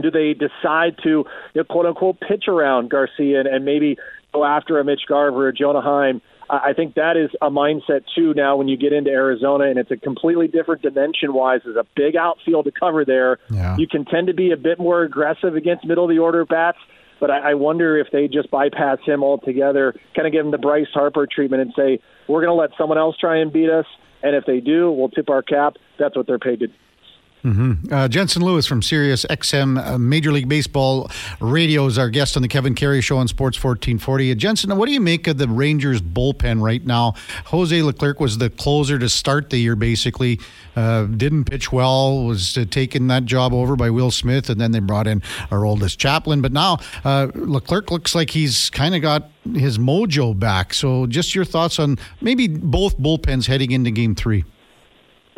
Do 0.00 0.10
they 0.10 0.34
decide 0.34 0.96
to, 1.04 1.08
you 1.08 1.24
know, 1.54 1.64
quote 1.64 1.86
unquote, 1.86 2.20
pitch 2.20 2.44
around 2.48 2.90
Garcia 2.90 3.40
and, 3.40 3.48
and 3.48 3.64
maybe 3.64 3.96
go 4.32 4.44
after 4.44 4.78
a 4.78 4.84
Mitch 4.84 5.02
Garver 5.08 5.48
or 5.48 5.52
Jonah 5.52 5.80
Heim? 5.80 6.20
I 6.50 6.72
think 6.72 6.94
that 6.94 7.16
is 7.16 7.30
a 7.42 7.50
mindset 7.50 8.04
too 8.14 8.32
now 8.34 8.56
when 8.56 8.68
you 8.68 8.76
get 8.76 8.92
into 8.92 9.10
Arizona, 9.10 9.64
and 9.64 9.78
it's 9.78 9.90
a 9.90 9.96
completely 9.96 10.48
different 10.48 10.82
dimension 10.82 11.34
wise. 11.34 11.60
There's 11.64 11.76
a 11.76 11.86
big 11.94 12.16
outfield 12.16 12.64
to 12.64 12.72
cover 12.72 13.04
there. 13.04 13.38
Yeah. 13.50 13.76
You 13.76 13.86
can 13.86 14.04
tend 14.04 14.28
to 14.28 14.34
be 14.34 14.50
a 14.50 14.56
bit 14.56 14.78
more 14.78 15.02
aggressive 15.02 15.56
against 15.56 15.84
middle 15.84 16.04
of 16.04 16.10
the 16.10 16.18
order 16.18 16.44
bats, 16.46 16.78
but 17.20 17.30
I, 17.30 17.50
I 17.50 17.54
wonder 17.54 17.98
if 17.98 18.08
they 18.12 18.28
just 18.28 18.50
bypass 18.50 18.98
him 19.04 19.22
altogether, 19.22 19.94
kind 20.16 20.26
of 20.26 20.32
give 20.32 20.44
him 20.44 20.50
the 20.50 20.58
Bryce 20.58 20.88
Harper 20.94 21.26
treatment 21.26 21.62
and 21.62 21.72
say, 21.76 22.00
we're 22.28 22.40
going 22.40 22.56
to 22.56 22.60
let 22.60 22.70
someone 22.78 22.98
else 22.98 23.16
try 23.18 23.38
and 23.38 23.52
beat 23.52 23.70
us. 23.70 23.86
And 24.22 24.34
if 24.34 24.44
they 24.46 24.60
do, 24.60 24.90
we'll 24.90 25.10
tip 25.10 25.30
our 25.30 25.42
cap. 25.42 25.74
That's 25.98 26.16
what 26.16 26.26
they're 26.26 26.38
paid 26.38 26.60
to 26.60 26.68
do. 26.68 26.72
Mm-hmm. 27.48 27.92
Uh, 27.92 28.08
Jensen 28.08 28.42
Lewis 28.42 28.66
from 28.66 28.82
Sirius 28.82 29.24
XM 29.24 29.82
uh, 29.82 29.96
Major 29.96 30.32
League 30.32 30.48
Baseball 30.48 31.10
Radio 31.40 31.86
is 31.86 31.96
our 31.96 32.10
guest 32.10 32.36
on 32.36 32.42
the 32.42 32.48
Kevin 32.48 32.74
Karius 32.74 33.04
Show 33.04 33.16
on 33.16 33.26
Sports 33.26 33.56
1440. 33.56 34.32
Uh, 34.32 34.34
Jensen, 34.34 34.76
what 34.76 34.86
do 34.86 34.92
you 34.92 35.00
make 35.00 35.26
of 35.26 35.38
the 35.38 35.48
Rangers 35.48 36.02
bullpen 36.02 36.60
right 36.60 36.84
now? 36.84 37.14
Jose 37.46 37.82
Leclerc 37.82 38.20
was 38.20 38.36
the 38.36 38.50
closer 38.50 38.98
to 38.98 39.08
start 39.08 39.48
the 39.48 39.56
year, 39.56 39.76
basically. 39.76 40.38
Uh, 40.76 41.04
didn't 41.04 41.44
pitch 41.44 41.72
well, 41.72 42.24
was 42.24 42.58
taking 42.70 43.06
that 43.08 43.24
job 43.24 43.54
over 43.54 43.76
by 43.76 43.88
Will 43.88 44.10
Smith, 44.10 44.50
and 44.50 44.60
then 44.60 44.72
they 44.72 44.80
brought 44.80 45.06
in 45.06 45.20
Aroldis 45.50 45.96
Chapman. 45.96 46.42
But 46.42 46.52
now 46.52 46.78
Leclerc 47.04 47.90
looks 47.90 48.14
like 48.14 48.30
he's 48.30 48.68
kind 48.70 48.94
of 48.94 49.00
got 49.00 49.30
his 49.54 49.78
mojo 49.78 50.38
back. 50.38 50.74
So, 50.74 51.06
just 51.06 51.34
your 51.34 51.44
thoughts 51.44 51.78
on 51.78 51.98
maybe 52.20 52.46
both 52.46 52.98
bullpens 52.98 53.46
heading 53.46 53.70
into 53.70 53.90
game 53.90 54.14
three? 54.14 54.44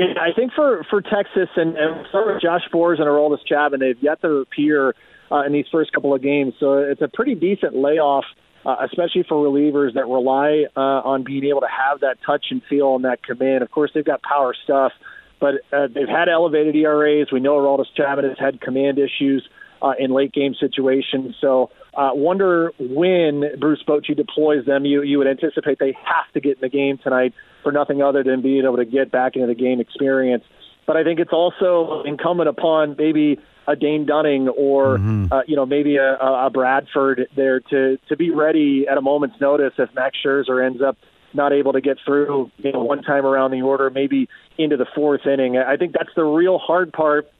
I 0.00 0.32
think 0.34 0.52
for 0.54 0.84
for 0.88 1.02
Texas 1.02 1.48
and, 1.56 1.76
and 1.76 2.06
some 2.10 2.28
of 2.28 2.40
Josh 2.40 2.62
Sborz 2.72 2.98
and 2.98 3.06
Aroldis 3.06 3.44
Chapman, 3.46 3.80
they've 3.80 4.02
yet 4.02 4.20
to 4.22 4.36
appear 4.36 4.94
uh, 5.30 5.44
in 5.44 5.52
these 5.52 5.66
first 5.70 5.92
couple 5.92 6.14
of 6.14 6.22
games. 6.22 6.54
So 6.58 6.78
it's 6.78 7.02
a 7.02 7.08
pretty 7.08 7.34
decent 7.34 7.76
layoff, 7.76 8.24
uh, 8.64 8.76
especially 8.84 9.24
for 9.28 9.36
relievers 9.36 9.94
that 9.94 10.06
rely 10.06 10.64
uh, 10.76 10.80
on 10.80 11.24
being 11.24 11.44
able 11.44 11.60
to 11.60 11.68
have 11.68 12.00
that 12.00 12.16
touch 12.24 12.46
and 12.50 12.62
feel 12.68 12.96
and 12.96 13.04
that 13.04 13.22
command. 13.22 13.62
Of 13.62 13.70
course, 13.70 13.90
they've 13.94 14.04
got 14.04 14.22
power 14.22 14.54
stuff, 14.64 14.92
but 15.38 15.56
uh, 15.72 15.88
they've 15.88 16.08
had 16.08 16.28
elevated 16.28 16.74
ERAs. 16.76 17.28
We 17.32 17.40
know 17.40 17.56
Aroldis 17.56 17.92
Chapman 17.96 18.28
has 18.28 18.38
had 18.38 18.60
command 18.60 18.98
issues 18.98 19.46
uh, 19.82 19.92
in 19.98 20.12
late 20.12 20.32
game 20.32 20.54
situations. 20.58 21.36
So 21.40 21.70
uh, 21.94 22.10
wonder 22.12 22.72
when 22.78 23.44
Bruce 23.58 23.82
Bochy 23.86 24.16
deploys 24.16 24.64
them. 24.64 24.84
You 24.84 25.02
you 25.02 25.18
would 25.18 25.26
anticipate 25.26 25.78
they 25.78 25.96
have 26.04 26.32
to 26.34 26.40
get 26.40 26.56
in 26.56 26.60
the 26.60 26.68
game 26.68 26.98
tonight 27.02 27.34
for 27.62 27.72
nothing 27.72 28.02
other 28.02 28.22
than 28.22 28.42
being 28.42 28.64
able 28.64 28.76
to 28.76 28.84
get 28.84 29.10
back 29.10 29.36
into 29.36 29.46
the 29.46 29.54
game 29.54 29.80
experience. 29.80 30.44
But 30.86 30.96
I 30.96 31.04
think 31.04 31.20
it's 31.20 31.32
also 31.32 32.02
incumbent 32.04 32.48
upon 32.48 32.96
maybe 32.98 33.38
a 33.68 33.76
Dane 33.76 34.06
Dunning 34.06 34.48
or 34.48 34.98
mm-hmm. 34.98 35.32
uh, 35.32 35.42
you 35.46 35.56
know 35.56 35.66
maybe 35.66 35.96
a, 35.96 36.16
a 36.16 36.50
Bradford 36.52 37.28
there 37.36 37.60
to 37.60 37.98
to 38.08 38.16
be 38.16 38.30
ready 38.30 38.86
at 38.90 38.98
a 38.98 39.00
moment's 39.00 39.40
notice 39.40 39.72
if 39.78 39.94
Max 39.94 40.16
Scherzer 40.24 40.64
ends 40.64 40.82
up 40.82 40.96
not 41.32 41.52
able 41.52 41.72
to 41.72 41.80
get 41.80 41.98
through 42.04 42.50
you 42.58 42.72
know 42.72 42.82
one 42.82 43.02
time 43.02 43.24
around 43.24 43.52
the 43.52 43.62
order, 43.62 43.90
maybe 43.90 44.28
into 44.58 44.76
the 44.76 44.86
fourth 44.94 45.26
inning. 45.26 45.56
I 45.56 45.76
think 45.76 45.92
that's 45.92 46.10
the 46.16 46.24
real 46.24 46.58
hard 46.58 46.92
part 46.92 47.30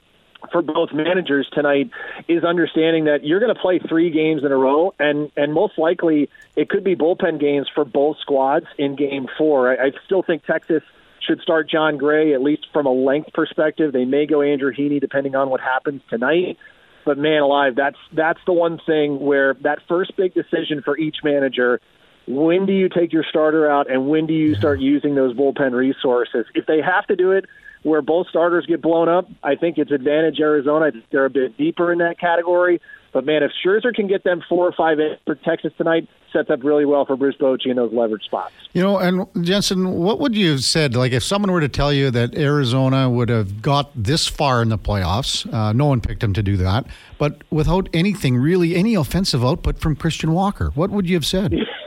for 0.51 0.61
both 0.61 0.91
managers 0.93 1.47
tonight 1.53 1.89
is 2.27 2.43
understanding 2.43 3.05
that 3.05 3.23
you're 3.23 3.39
going 3.39 3.53
to 3.53 3.59
play 3.59 3.79
three 3.79 4.09
games 4.09 4.43
in 4.43 4.51
a 4.51 4.57
row, 4.57 4.93
and 4.99 5.31
and 5.35 5.53
most 5.53 5.77
likely 5.77 6.29
it 6.55 6.69
could 6.69 6.83
be 6.83 6.95
bullpen 6.95 7.39
games 7.39 7.67
for 7.73 7.85
both 7.85 8.17
squads 8.19 8.65
in 8.77 8.95
Game 8.95 9.27
Four. 9.37 9.71
I, 9.71 9.87
I 9.87 9.91
still 10.05 10.23
think 10.23 10.45
Texas 10.45 10.83
should 11.25 11.41
start 11.41 11.69
Jon 11.69 11.97
Gray 11.97 12.33
at 12.33 12.41
least 12.41 12.67
from 12.73 12.85
a 12.85 12.91
length 12.91 13.33
perspective. 13.33 13.93
They 13.93 14.05
may 14.05 14.25
go 14.25 14.41
Andrew 14.41 14.73
Heaney 14.73 14.99
depending 14.99 15.35
on 15.35 15.49
what 15.49 15.61
happens 15.61 16.01
tonight. 16.09 16.57
But 17.05 17.17
man 17.17 17.41
alive, 17.41 17.75
that's 17.75 17.97
that's 18.11 18.39
the 18.45 18.53
one 18.53 18.79
thing 18.85 19.19
where 19.19 19.55
that 19.61 19.79
first 19.87 20.15
big 20.15 20.33
decision 20.33 20.81
for 20.83 20.97
each 20.97 21.17
manager 21.23 21.79
when 22.27 22.65
do 22.65 22.73
you 22.73 22.87
take 22.87 23.11
your 23.11 23.23
starter 23.27 23.69
out 23.69 23.89
and 23.89 24.07
when 24.07 24.27
do 24.27 24.33
you 24.33 24.55
start 24.55 24.79
using 24.79 25.15
those 25.15 25.35
bullpen 25.35 25.71
resources? 25.71 26.45
If 26.53 26.65
they 26.65 26.79
have 26.81 27.07
to 27.07 27.15
do 27.15 27.31
it 27.31 27.45
where 27.83 28.01
both 28.01 28.27
starters 28.27 28.65
get 28.65 28.81
blown 28.81 29.09
up, 29.09 29.27
I 29.43 29.55
think 29.55 29.77
it's 29.77 29.91
advantage 29.91 30.39
Arizona. 30.39 30.85
I 30.85 30.91
think 30.91 31.05
they're 31.11 31.25
a 31.25 31.29
bit 31.29 31.57
deeper 31.57 31.91
in 31.91 31.99
that 31.99 32.19
category. 32.19 32.79
But 33.13 33.25
man, 33.25 33.43
if 33.43 33.51
Scherzer 33.63 33.93
can 33.93 34.07
get 34.07 34.23
them 34.23 34.41
four 34.47 34.65
or 34.65 34.71
five 34.71 34.99
in 34.99 35.17
for 35.25 35.35
Texas 35.35 35.73
tonight, 35.77 36.07
sets 36.31 36.49
up 36.49 36.63
really 36.63 36.85
well 36.85 37.05
for 37.05 37.17
Bruce 37.17 37.35
Bochy 37.35 37.67
in 37.67 37.75
those 37.75 37.91
leverage 37.91 38.23
spots. 38.23 38.53
You 38.71 38.81
know, 38.81 38.97
and 38.99 39.27
Jensen, 39.45 39.91
what 39.91 40.19
would 40.19 40.33
you 40.33 40.51
have 40.51 40.63
said? 40.63 40.95
Like, 40.95 41.11
if 41.11 41.21
someone 41.21 41.51
were 41.51 41.59
to 41.59 41.67
tell 41.67 41.91
you 41.91 42.09
that 42.11 42.35
Arizona 42.35 43.09
would 43.09 43.27
have 43.27 43.61
got 43.61 43.91
this 43.95 44.27
far 44.27 44.61
in 44.61 44.69
the 44.69 44.77
playoffs, 44.77 45.51
uh, 45.53 45.73
no 45.73 45.87
one 45.87 45.99
picked 45.99 46.21
them 46.21 46.33
to 46.33 46.43
do 46.43 46.55
that, 46.57 46.85
but 47.17 47.43
without 47.49 47.89
anything 47.93 48.37
really, 48.37 48.75
any 48.75 48.95
offensive 48.95 49.43
output 49.43 49.77
from 49.77 49.97
Christian 49.97 50.31
Walker, 50.31 50.71
what 50.75 50.89
would 50.89 51.09
you 51.09 51.15
have 51.17 51.25
said? 51.25 51.53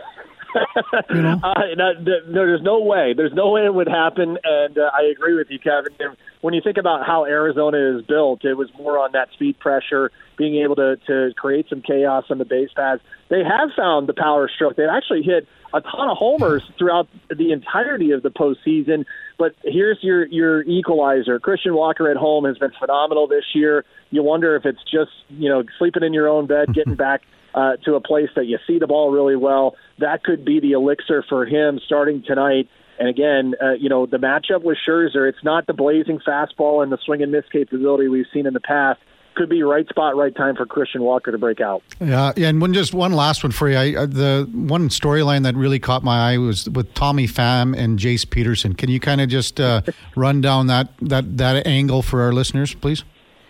you 1.11 1.23
know? 1.23 1.41
uh, 1.43 1.55
no, 1.77 1.93
there's 2.33 2.63
no 2.63 2.81
way. 2.81 3.15
There's 3.17 3.33
no 3.33 3.51
way 3.51 3.65
it 3.65 3.75
would 3.75 3.89
happen, 3.89 4.39
and 4.43 4.79
uh, 4.79 4.91
I 4.93 5.05
agree 5.05 5.35
with 5.35 5.49
you, 5.51 5.59
Kevin. 5.59 5.93
When 6.41 6.55
you 6.55 6.61
think 6.63 6.77
about 6.77 7.07
how 7.07 7.25
Arizona 7.25 7.99
is 7.99 8.05
built, 8.05 8.45
it 8.45 8.55
was 8.55 8.69
more 8.79 8.99
on 8.99 9.13
that 9.13 9.33
speed 9.33 9.59
pressure, 9.59 10.11
being 10.37 10.63
able 10.63 10.77
to 10.77 10.97
to 11.07 11.33
create 11.37 11.67
some 11.69 11.83
chaos 11.83 12.25
on 12.31 12.39
the 12.39 12.45
base 12.45 12.71
paths. 12.75 13.03
They 13.29 13.43
have 13.43 13.71
found 13.77 14.09
the 14.09 14.15
power 14.15 14.51
stroke. 14.55 14.77
They've 14.77 14.89
actually 14.89 15.23
hit 15.23 15.49
a 15.73 15.81
ton 15.81 16.09
of 16.09 16.17
homers 16.17 16.63
throughout 16.79 17.09
the 17.29 17.51
entirety 17.51 18.13
of 18.13 18.23
the 18.23 18.31
postseason. 18.31 19.05
But 19.39 19.55
here's 19.65 19.99
your 20.03 20.27
your 20.27 20.63
equalizer. 20.63 21.41
Christian 21.41 21.75
Walker 21.75 22.09
at 22.11 22.17
home 22.17 22.45
has 22.45 22.59
been 22.59 22.73
phenomenal 22.79 23.27
this 23.27 23.45
year. 23.55 23.85
You 24.11 24.23
wonder 24.23 24.55
if 24.55 24.65
it's 24.65 24.83
just 24.83 25.11
you 25.29 25.49
know 25.49 25.65
sleeping 25.79 26.03
in 26.03 26.13
your 26.13 26.29
own 26.29 26.47
bed, 26.47 26.73
getting 26.73 26.95
back 27.09 27.23
uh, 27.55 27.77
to 27.85 27.95
a 27.95 28.01
place 28.01 28.31
that 28.37 28.47
you 28.47 28.59
see 28.67 28.79
the 28.79 28.87
ball 28.87 29.11
really 29.11 29.37
well. 29.37 29.77
That 29.99 30.25
could 30.25 30.45
be 30.45 30.61
the 30.61 30.73
elixir 30.73 31.25
for 31.29 31.47
him 31.47 31.81
starting 31.85 32.23
tonight. 32.23 32.69
And 32.99 33.09
again, 33.09 33.55
uh, 33.63 33.73
you 33.73 33.89
know, 33.89 34.07
the 34.07 34.19
matchup 34.19 34.63
with 34.63 34.79
Scherzer, 34.87 35.29
it's 35.29 35.43
not 35.43 35.67
the 35.67 35.73
blazing 35.73 36.21
fastball 36.21 36.83
and 36.83 36.93
the 36.93 36.99
swing 37.05 37.23
and 37.23 37.33
miss 37.33 37.45
capability 37.51 38.09
we've 38.09 38.27
seen 38.33 38.47
in 38.47 38.55
the 38.55 38.61
past. 38.61 39.01
Could 39.35 39.49
be 39.49 39.65
right 39.65 39.89
spot, 39.89 40.17
right 40.17 40.35
time 40.35 40.55
for 40.55 40.65
Christian 40.65 41.03
Walker 41.03 41.33
to 41.33 41.39
break 41.39 41.61
out. 41.61 41.83
Yeah, 42.01 42.33
and 42.37 42.61
one 42.61 42.73
just 42.73 42.95
one 42.95 43.13
last 43.13 43.43
one 43.43 43.51
for 43.51 43.69
you. 43.69 43.77
I, 43.77 43.95
uh, 43.97 44.07
the 44.07 44.49
one 44.53 44.89
storyline 44.91 45.43
that 45.43 45.57
really 45.57 45.81
caught 45.81 46.05
my 46.05 46.35
eye 46.35 46.39
was 46.39 46.71
with 46.71 46.95
Tommy 46.95 47.27
Pham 47.27 47.77
and 47.77 47.99
Jace 47.99 48.31
Peterson. 48.31 48.77
Can 48.77 48.91
you 48.91 49.01
kind 49.01 49.21
of 49.21 49.29
just 49.29 49.59
uh, 49.59 49.83
run 50.17 50.41
down 50.41 50.69
that 50.69 50.91
that 51.01 51.37
that 51.39 51.67
angle 51.67 52.03
for 52.03 52.23
our 52.23 52.33
listeners, 52.33 52.75
please? 52.75 53.03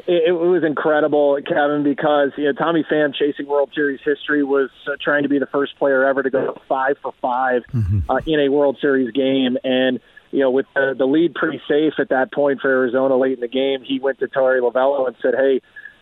It, 0.07 0.29
it 0.29 0.33
was 0.33 0.65
incredible, 0.65 1.39
Kevin, 1.47 1.83
because 1.83 2.33
you 2.37 2.45
know 2.45 2.53
Tommy 2.53 2.85
Pham 2.91 3.15
chasing 3.15 3.47
World 3.47 3.71
Series 3.75 4.01
history 4.05 4.45
was 4.45 4.71
uh, 4.87 4.93
trying 5.01 5.23
to 5.23 5.29
be 5.29 5.39
the 5.39 5.47
first 5.47 5.77
player 5.79 6.05
ever 6.05 6.23
to 6.23 6.31
go 6.31 6.61
five 6.69 6.97
for 7.03 7.13
5 7.21 7.63
mm-hmm. 7.73 8.11
uh, 8.11 8.21
in 8.27 8.41
a 8.41 8.49
World 8.51 8.79
Series 8.81 9.11
game, 9.13 9.57
and 9.65 10.01
you 10.31 10.41
know 10.41 10.51
with 10.51 10.67
the, 10.75 10.95
the 10.97 11.07
lead 11.07 11.35
pretty 11.35 11.61
safe 11.69 11.95
at 11.99 12.11
that 12.11 12.33
point 12.33 12.61
for 12.61 12.71
Arizona 12.71 13.17
late 13.17 13.35
in 13.35 13.41
the 13.41 13.49
game, 13.49 13.83
he 13.83 13.99
went 13.99 14.19
to 14.19 14.27
Torey 14.27 14.61
Lovullo 14.61 15.07
and 15.07 15.17
said, 15.23 15.35
"Hey, 15.35 15.61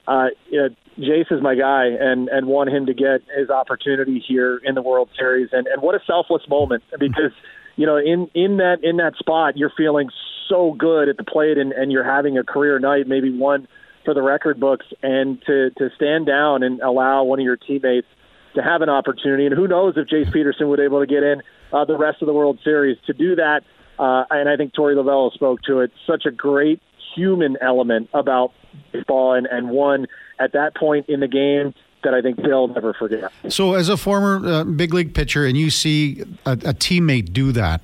uh, 0.08 0.28
you 0.50 0.60
know, 0.60 0.68
Jace 0.98 1.30
is 1.30 1.40
my 1.40 1.54
guy, 1.54 1.86
and 1.86 2.28
and 2.28 2.46
want 2.46 2.70
him 2.70 2.86
to 2.86 2.94
get 2.94 3.22
his 3.36 3.50
opportunity 3.50 4.22
here 4.26 4.60
in 4.64 4.74
the 4.74 4.82
World 4.82 5.10
Series, 5.16 5.50
and 5.52 5.68
and 5.68 5.80
what 5.80 5.94
a 5.94 6.00
selfless 6.06 6.42
moment 6.48 6.82
because." 6.98 7.32
You 7.74 7.86
know, 7.86 7.96
in 7.96 8.30
in 8.34 8.58
that 8.58 8.84
in 8.84 8.98
that 8.98 9.16
spot, 9.16 9.56
you're 9.56 9.72
feeling 9.74 10.10
so 10.46 10.74
good 10.74 11.08
at 11.08 11.16
the 11.16 11.24
plate, 11.24 11.56
and, 11.56 11.72
and 11.72 11.90
you're 11.90 12.04
having 12.04 12.36
a 12.36 12.44
career 12.44 12.78
night, 12.78 13.08
maybe 13.08 13.30
one 13.30 13.66
for 14.04 14.14
the 14.14 14.22
record 14.22 14.58
books 14.58 14.86
and 15.02 15.40
to 15.46 15.70
to 15.70 15.90
stand 15.96 16.26
down 16.26 16.62
and 16.62 16.80
allow 16.80 17.24
one 17.24 17.38
of 17.38 17.44
your 17.44 17.56
teammates 17.56 18.08
to 18.54 18.62
have 18.62 18.82
an 18.82 18.88
opportunity. 18.88 19.46
And 19.46 19.54
who 19.54 19.66
knows 19.66 19.94
if 19.96 20.08
Jace 20.08 20.32
Peterson 20.32 20.68
would 20.68 20.78
be 20.78 20.84
able 20.84 21.00
to 21.00 21.06
get 21.06 21.22
in 21.22 21.42
uh, 21.72 21.84
the 21.84 21.96
rest 21.96 22.22
of 22.22 22.26
the 22.26 22.34
World 22.34 22.58
Series 22.62 22.98
to 23.06 23.12
do 23.12 23.36
that. 23.36 23.62
Uh, 23.98 24.24
and 24.30 24.48
I 24.48 24.56
think 24.56 24.74
Torey 24.74 24.94
Lovullo 24.94 25.32
spoke 25.32 25.62
to 25.62 25.80
it. 25.80 25.92
Such 26.06 26.26
a 26.26 26.30
great 26.30 26.80
human 27.14 27.56
element 27.60 28.08
about 28.14 28.52
baseball, 28.92 29.34
and, 29.34 29.46
and 29.46 29.70
one 29.70 30.06
at 30.38 30.52
that 30.52 30.74
point 30.74 31.08
in 31.08 31.20
the 31.20 31.28
game 31.28 31.74
that 32.02 32.14
I 32.14 32.20
think 32.20 32.42
they'll 32.42 32.68
never 32.68 32.94
forget. 32.94 33.30
So, 33.48 33.74
as 33.74 33.88
a 33.88 33.96
former 33.96 34.44
uh, 34.44 34.64
big 34.64 34.92
league 34.92 35.14
pitcher, 35.14 35.46
and 35.46 35.56
you 35.56 35.70
see 35.70 36.22
a, 36.44 36.52
a 36.52 36.74
teammate 36.74 37.32
do 37.32 37.52
that, 37.52 37.80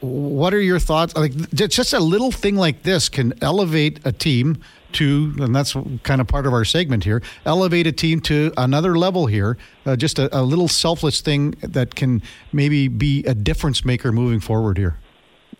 what 0.00 0.52
are 0.52 0.60
your 0.60 0.78
thoughts? 0.78 1.16
Like, 1.16 1.32
just 1.52 1.92
a 1.92 2.00
little 2.00 2.32
thing 2.32 2.56
like 2.56 2.82
this 2.82 3.08
can 3.08 3.32
elevate 3.40 4.00
a 4.04 4.12
team 4.12 4.58
to, 4.92 5.34
and 5.38 5.54
that's 5.54 5.74
kind 6.02 6.20
of 6.20 6.26
part 6.26 6.46
of 6.46 6.52
our 6.52 6.64
segment 6.64 7.04
here, 7.04 7.22
elevate 7.44 7.86
a 7.86 7.92
team 7.92 8.20
to 8.22 8.52
another 8.56 8.96
level 8.96 9.26
here. 9.26 9.56
Uh, 9.84 9.96
just 9.96 10.18
a, 10.18 10.34
a, 10.36 10.42
little 10.42 10.68
selfless 10.68 11.20
thing 11.20 11.52
that 11.60 11.94
can 11.94 12.22
maybe 12.52 12.88
be 12.88 13.24
a 13.24 13.34
difference 13.34 13.84
maker 13.84 14.12
moving 14.12 14.40
forward 14.40 14.78
here. 14.78 14.98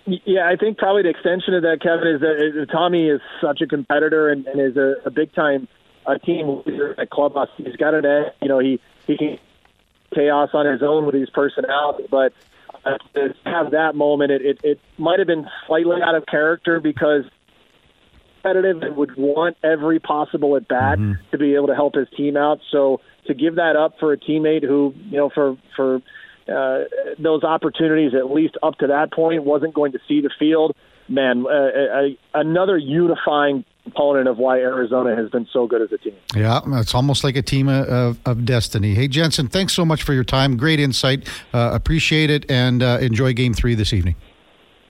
Yeah, 0.07 0.49
I 0.49 0.57
think 0.57 0.79
probably 0.79 1.03
the 1.03 1.11
extension 1.11 1.55
of 1.55 1.63
that, 1.63 1.81
Kevin, 1.83 2.07
is 2.07 2.21
that 2.21 2.69
Tommy 2.71 3.09
is 3.09 3.21
such 3.41 3.61
a 3.61 3.67
competitor 3.67 4.29
and, 4.29 4.47
and 4.47 4.61
is 4.61 4.77
a, 4.77 4.95
a 5.05 5.11
big 5.11 5.35
time 5.35 5.67
uh, 6.07 6.19
team 6.19 6.63
leader 6.65 6.99
at 7.01 7.11
clubhouse. 7.11 7.49
He's 7.57 7.77
got 7.77 7.95
an 7.95 8.07
edge. 8.07 8.33
You 8.41 8.49
know, 8.49 8.61
he 8.61 8.81
he 9.07 9.17
can 9.17 9.39
chaos 10.15 10.51
on 10.53 10.67
his 10.67 10.83
own 10.83 11.07
with 11.07 11.17
his 11.17 11.29
personality, 11.31 12.05
but 12.11 12.33
uh, 12.85 12.99
to 13.15 13.35
have 13.45 13.73
that 13.73 13.97
moment, 13.97 14.31
it, 14.31 14.43
it, 14.43 14.61
it 14.63 14.81
might 14.97 15.19
have 15.19 15.27
been 15.27 15.47
slightly 15.67 15.97
out 16.03 16.15
of 16.15 16.25
character 16.27 16.81
because 16.81 17.25
competitive 18.47 18.83
and 18.83 18.97
would 18.97 19.17
want 19.17 19.57
every 19.63 19.99
possible 19.99 20.57
at 20.57 20.69
bat 20.69 20.99
mm-hmm. 20.99 21.13
to 21.31 21.39
be 21.39 21.55
able 21.55 21.67
to 21.69 21.75
help 21.75 21.95
his 21.95 22.09
team 22.17 22.37
out. 22.37 22.61
So 22.71 23.01
to 23.27 23.35
give 23.35 23.57
that 23.57 23.77
up 23.77 23.95
for 23.99 24.13
a 24.13 24.17
teammate 24.17 24.63
who, 24.63 24.95
you 25.11 25.17
know, 25.17 25.31
for 25.31 25.57
for 25.75 25.97
uh, 26.49 26.85
those 27.19 27.43
opportunities 27.43 28.13
at 28.15 28.31
least 28.31 28.57
up 28.63 28.79
to 28.79 28.87
that 28.89 29.13
point 29.13 29.45
wasn't 29.45 29.75
going 29.75 29.93
to 29.93 29.99
see 30.07 30.21
the 30.21 30.31
field, 30.39 30.77
man, 31.09 31.45
uh, 31.47 32.09
another 32.35 32.79
unifying 32.79 33.65
component 33.83 34.29
of 34.29 34.39
why 34.39 34.59
Arizona 34.59 35.15
has 35.15 35.31
been 35.31 35.47
so 35.53 35.67
good 35.67 35.83
as 35.83 35.93
a 35.93 35.99
team. 35.99 36.15
Yeah, 36.35 36.61
it's 36.81 36.95
almost 36.95 37.23
like 37.25 37.37
a 37.37 37.43
team 37.43 37.69
of, 37.69 38.19
of 38.27 38.45
destiny. 38.45 38.95
Hey, 38.95 39.09
Jensen, 39.09 39.49
thanks 39.49 39.73
so 39.73 39.85
much 39.85 40.03
for 40.03 40.13
your 40.13 40.25
time. 40.25 40.57
Great 40.57 40.81
insight. 40.81 41.29
Uh, 41.53 41.71
appreciate 41.73 42.31
it 42.31 42.49
and 42.51 42.83
uh, 42.83 42.99
enjoy 43.01 43.33
game 43.33 43.55
three 43.55 43.75
this 43.75 43.93
evening. 43.93 44.17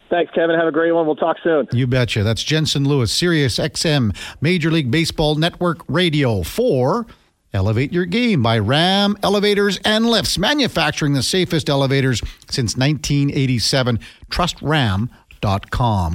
Thanks, 0.09 0.33
Kevin. 0.33 0.57
Have 0.57 0.69
a 0.69 0.73
great 0.73 0.93
one. 0.93 1.07
We'll 1.07 1.17
talk 1.17 1.37
soon. 1.43 1.69
You 1.73 1.87
betcha. 1.87 2.23
That's 2.23 2.43
Jensen 2.43 2.85
Lewis, 2.85 3.13
Sirius 3.13 3.59
XM, 3.59 4.17
Major 4.41 4.71
League 4.71 4.91
Baseball 4.91 5.35
Network 5.35 5.79
Radio 5.89 6.43
for 6.43 7.07
Elevate 7.53 7.93
Your 7.93 8.05
Game 8.05 8.43
by 8.43 8.59
Ram 8.59 9.17
Elevators 9.23 9.79
and 9.85 10.07
Lifts, 10.07 10.39
manufacturing 10.39 11.15
the 11.15 11.23
safest 11.23 11.69
elevators 11.69 12.21
since 12.49 12.77
1987. 12.77 13.99
Trust 14.31 14.61
Ram 14.63 15.11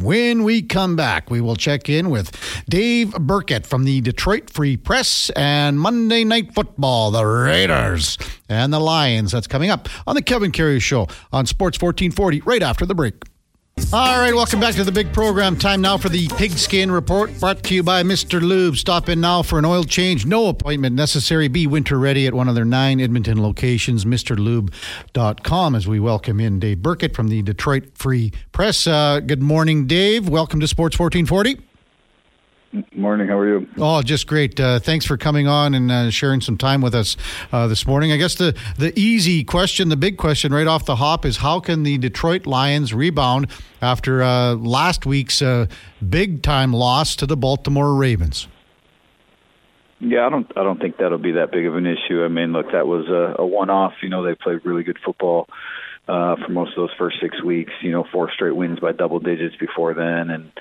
when 0.01 0.43
we 0.43 0.61
come 0.61 0.97
back, 0.97 1.29
we 1.29 1.39
will 1.39 1.55
check 1.55 1.87
in 1.87 2.09
with 2.09 2.35
Dave 2.67 3.13
Birkett 3.13 3.65
from 3.65 3.85
the 3.85 4.01
Detroit 4.01 4.49
Free 4.49 4.75
Press 4.75 5.29
and 5.37 5.79
Monday 5.79 6.25
Night 6.25 6.53
Football, 6.53 7.11
the 7.11 7.25
Raiders 7.25 8.17
and 8.49 8.73
the 8.73 8.79
Lions. 8.79 9.31
That's 9.31 9.47
coming 9.47 9.69
up 9.69 9.87
on 10.05 10.15
the 10.15 10.21
Kevin 10.21 10.51
Karius 10.51 10.81
Show 10.81 11.07
on 11.31 11.45
Sports 11.45 11.81
1440 11.81 12.41
right 12.41 12.61
after 12.61 12.85
the 12.85 12.93
break. 12.93 13.23
All 13.93 14.19
right, 14.19 14.33
welcome 14.33 14.61
back 14.61 14.75
to 14.75 14.85
the 14.85 14.91
big 14.91 15.11
program. 15.11 15.57
Time 15.57 15.81
now 15.81 15.97
for 15.97 16.07
the 16.07 16.29
Pigskin 16.37 16.89
Report, 16.91 17.37
brought 17.41 17.61
to 17.63 17.75
you 17.75 17.83
by 17.83 18.03
Mr. 18.03 18.39
Lube. 18.41 18.77
Stop 18.77 19.09
in 19.09 19.19
now 19.19 19.41
for 19.41 19.59
an 19.59 19.65
oil 19.65 19.83
change. 19.83 20.25
No 20.25 20.47
appointment 20.47 20.95
necessary. 20.95 21.49
Be 21.49 21.67
winter 21.67 21.99
ready 21.99 22.25
at 22.25 22.33
one 22.33 22.47
of 22.47 22.55
their 22.55 22.63
nine 22.63 23.01
Edmonton 23.01 23.41
locations, 23.41 24.05
MrLube.com, 24.05 25.75
as 25.75 25.87
we 25.87 25.99
welcome 25.99 26.39
in 26.39 26.59
Dave 26.59 26.81
Birkett 26.81 27.13
from 27.13 27.27
the 27.27 27.41
Detroit 27.41 27.97
Free 27.97 28.31
Press. 28.53 28.87
Uh, 28.87 29.19
good 29.19 29.41
morning, 29.41 29.87
Dave. 29.87 30.29
Welcome 30.29 30.61
to 30.61 30.67
Sports 30.67 30.97
1440. 30.97 31.70
Morning. 32.95 33.27
How 33.27 33.37
are 33.37 33.47
you? 33.47 33.67
Oh, 33.77 34.01
just 34.01 34.27
great. 34.27 34.57
Uh, 34.57 34.79
thanks 34.79 35.05
for 35.05 35.17
coming 35.17 35.45
on 35.45 35.73
and 35.73 35.91
uh, 35.91 36.09
sharing 36.09 36.39
some 36.39 36.57
time 36.57 36.81
with 36.81 36.95
us 36.95 37.17
uh, 37.51 37.67
this 37.67 37.85
morning. 37.85 38.13
I 38.13 38.17
guess 38.17 38.35
the 38.35 38.57
the 38.77 38.97
easy 38.97 39.43
question, 39.43 39.89
the 39.89 39.97
big 39.97 40.17
question 40.17 40.53
right 40.53 40.67
off 40.67 40.85
the 40.85 40.95
hop 40.95 41.25
is 41.25 41.37
how 41.37 41.59
can 41.59 41.83
the 41.83 41.97
Detroit 41.97 42.45
Lions 42.45 42.93
rebound 42.93 43.47
after 43.81 44.23
uh, 44.23 44.55
last 44.55 45.05
week's 45.05 45.41
uh, 45.41 45.65
big 46.07 46.43
time 46.43 46.71
loss 46.71 47.15
to 47.17 47.25
the 47.25 47.35
Baltimore 47.35 47.93
Ravens? 47.93 48.47
Yeah, 49.99 50.25
I 50.25 50.29
don't. 50.29 50.49
I 50.55 50.63
don't 50.63 50.79
think 50.79 50.97
that'll 50.97 51.17
be 51.17 51.33
that 51.33 51.51
big 51.51 51.65
of 51.65 51.75
an 51.75 51.85
issue. 51.85 52.23
I 52.23 52.29
mean, 52.29 52.53
look, 52.53 52.71
that 52.71 52.87
was 52.87 53.07
a, 53.07 53.41
a 53.41 53.45
one-off. 53.45 53.93
You 54.01 54.09
know, 54.09 54.23
they 54.23 54.33
played 54.33 54.65
really 54.65 54.83
good 54.83 54.97
football 55.03 55.47
uh, 56.07 56.37
for 56.37 56.51
most 56.51 56.69
of 56.69 56.77
those 56.77 56.95
first 56.97 57.17
six 57.21 57.43
weeks. 57.43 57.73
You 57.81 57.91
know, 57.91 58.05
four 58.13 58.31
straight 58.31 58.55
wins 58.55 58.79
by 58.79 58.93
double 58.93 59.19
digits 59.19 59.57
before 59.57 59.93
then, 59.93 60.29
and 60.29 60.51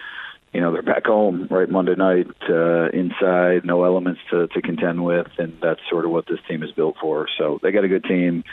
you 0.52 0.60
know 0.60 0.72
they're 0.72 0.82
back 0.82 1.06
home 1.06 1.46
right 1.50 1.68
Monday 1.68 1.94
night 1.94 2.26
uh, 2.48 2.88
inside, 2.88 3.64
no 3.64 3.84
elements 3.84 4.20
to 4.30 4.48
to 4.48 4.62
contend 4.62 5.04
with, 5.04 5.28
and 5.38 5.56
that's 5.62 5.80
sort 5.88 6.04
of 6.04 6.10
what 6.10 6.26
this 6.26 6.38
team 6.48 6.62
is 6.62 6.72
built 6.72 6.96
for. 7.00 7.28
So 7.38 7.60
they 7.62 7.70
got 7.70 7.84
a 7.84 7.88
good 7.88 8.04
team. 8.04 8.44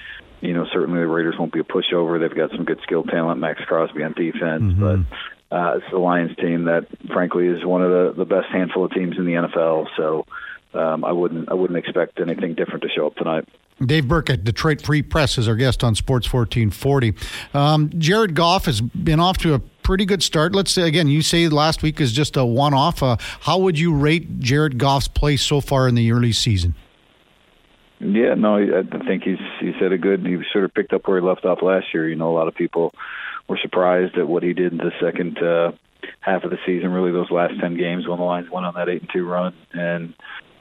You 0.41 0.53
know, 0.53 0.65
certainly 0.71 0.99
the 0.99 1.07
Raiders 1.07 1.35
won't 1.39 1.51
be 1.51 1.59
a 1.59 1.63
pushover. 1.63 2.19
They've 2.19 2.35
got 2.35 2.51
some 2.51 2.63
good 2.63 2.79
skill 2.83 3.03
talent, 3.03 3.39
Maxx 3.39 3.63
Crosby 3.65 4.03
on 4.03 4.13
defense, 4.13 4.61
mm-hmm. 4.61 5.03
but 5.49 5.55
uh, 5.55 5.77
it's 5.77 5.85
the 5.89 5.97
Lions 5.97 6.35
team 6.37 6.65
that, 6.65 6.85
frankly, 7.11 7.47
is 7.47 7.65
one 7.65 7.81
of 7.81 7.89
the 7.89 8.23
the 8.23 8.25
best 8.25 8.47
handful 8.51 8.85
of 8.85 8.91
teams 8.91 9.17
in 9.17 9.25
the 9.25 9.33
NFL. 9.33 9.87
So 9.97 10.25
um, 10.73 11.03
I 11.03 11.11
wouldn't 11.11 11.49
I 11.49 11.55
wouldn't 11.55 11.79
expect 11.79 12.19
anything 12.19 12.53
different 12.53 12.83
to 12.83 12.89
show 12.89 13.07
up 13.07 13.15
tonight. 13.15 13.47
Dave 13.83 14.07
Burke 14.07 14.31
at 14.31 14.43
Detroit 14.43 14.81
Free 14.81 15.03
Press 15.03 15.37
is 15.37 15.47
our 15.47 15.55
guest 15.55 15.83
on 15.83 15.93
Sports 15.93 16.31
1440. 16.33 17.13
Um, 17.53 17.91
Jared 17.97 18.33
Goff 18.33 18.65
has 18.65 18.81
been 18.81 19.19
off 19.19 19.37
to 19.39 19.53
a 19.53 19.61
pretty 19.87 20.05
good 20.05 20.21
start. 20.21 20.53
Let's 20.53 20.69
say 20.69 20.81
again, 20.81 21.07
you 21.07 21.21
say 21.21 21.47
last 21.47 21.81
week 21.81 22.01
is 22.01 22.11
just 22.11 22.35
a 22.35 22.45
one-off. 22.45 23.01
Uh, 23.01 23.15
how 23.39 23.57
would 23.59 23.79
you 23.79 23.95
rate 23.95 24.41
Jared 24.41 24.77
Goff's 24.77 25.07
play 25.07 25.37
so 25.37 25.61
far 25.61 25.87
in 25.87 25.95
the 25.95 26.11
early 26.11 26.33
season? 26.33 26.75
Yeah, 27.99 28.33
no, 28.33 28.57
I 28.57 28.83
think 29.05 29.23
he's 29.23 29.39
he's 29.61 29.75
had 29.79 29.93
a 29.93 29.97
good. 29.97 30.27
He 30.27 30.37
sort 30.51 30.65
of 30.65 30.73
picked 30.73 30.91
up 30.91 31.07
where 31.07 31.21
he 31.21 31.25
left 31.25 31.45
off 31.45 31.61
last 31.61 31.93
year. 31.93 32.07
You 32.09 32.17
know, 32.17 32.29
a 32.29 32.35
lot 32.35 32.49
of 32.49 32.53
people 32.53 32.93
were 33.47 33.57
surprised 33.61 34.17
at 34.17 34.27
what 34.27 34.43
he 34.43 34.51
did 34.51 34.73
in 34.73 34.77
the 34.77 34.91
second 35.01 35.41
uh, 35.41 35.71
half 36.19 36.43
of 36.43 36.51
the 36.51 36.59
season. 36.65 36.91
Really, 36.91 37.13
those 37.13 37.31
last 37.31 37.53
ten 37.61 37.77
games 37.77 38.05
when 38.09 38.19
the 38.19 38.25
Lions 38.25 38.51
went 38.51 38.65
on 38.65 38.73
that 38.73 38.89
eight 38.89 39.03
and 39.03 39.09
two 39.11 39.25
run, 39.25 39.55
and 39.71 40.13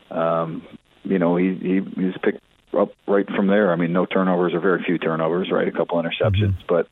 um, 0.09 0.63
you 1.03 1.19
know, 1.19 1.37
he 1.37 1.53
he 1.57 1.81
he's 2.01 2.17
picked 2.23 2.41
up 2.73 2.93
right 3.07 3.27
from 3.27 3.47
there. 3.47 3.73
I 3.73 3.77
mean, 3.77 3.93
no 3.93 4.07
turnovers 4.07 4.55
or 4.55 4.61
very 4.61 4.83
few 4.85 4.99
turnovers, 4.99 5.51
right? 5.51 5.69
A 5.69 5.73
couple 5.73 6.03
interceptions, 6.03 6.59
mm-hmm. 6.59 6.67
but 6.69 6.89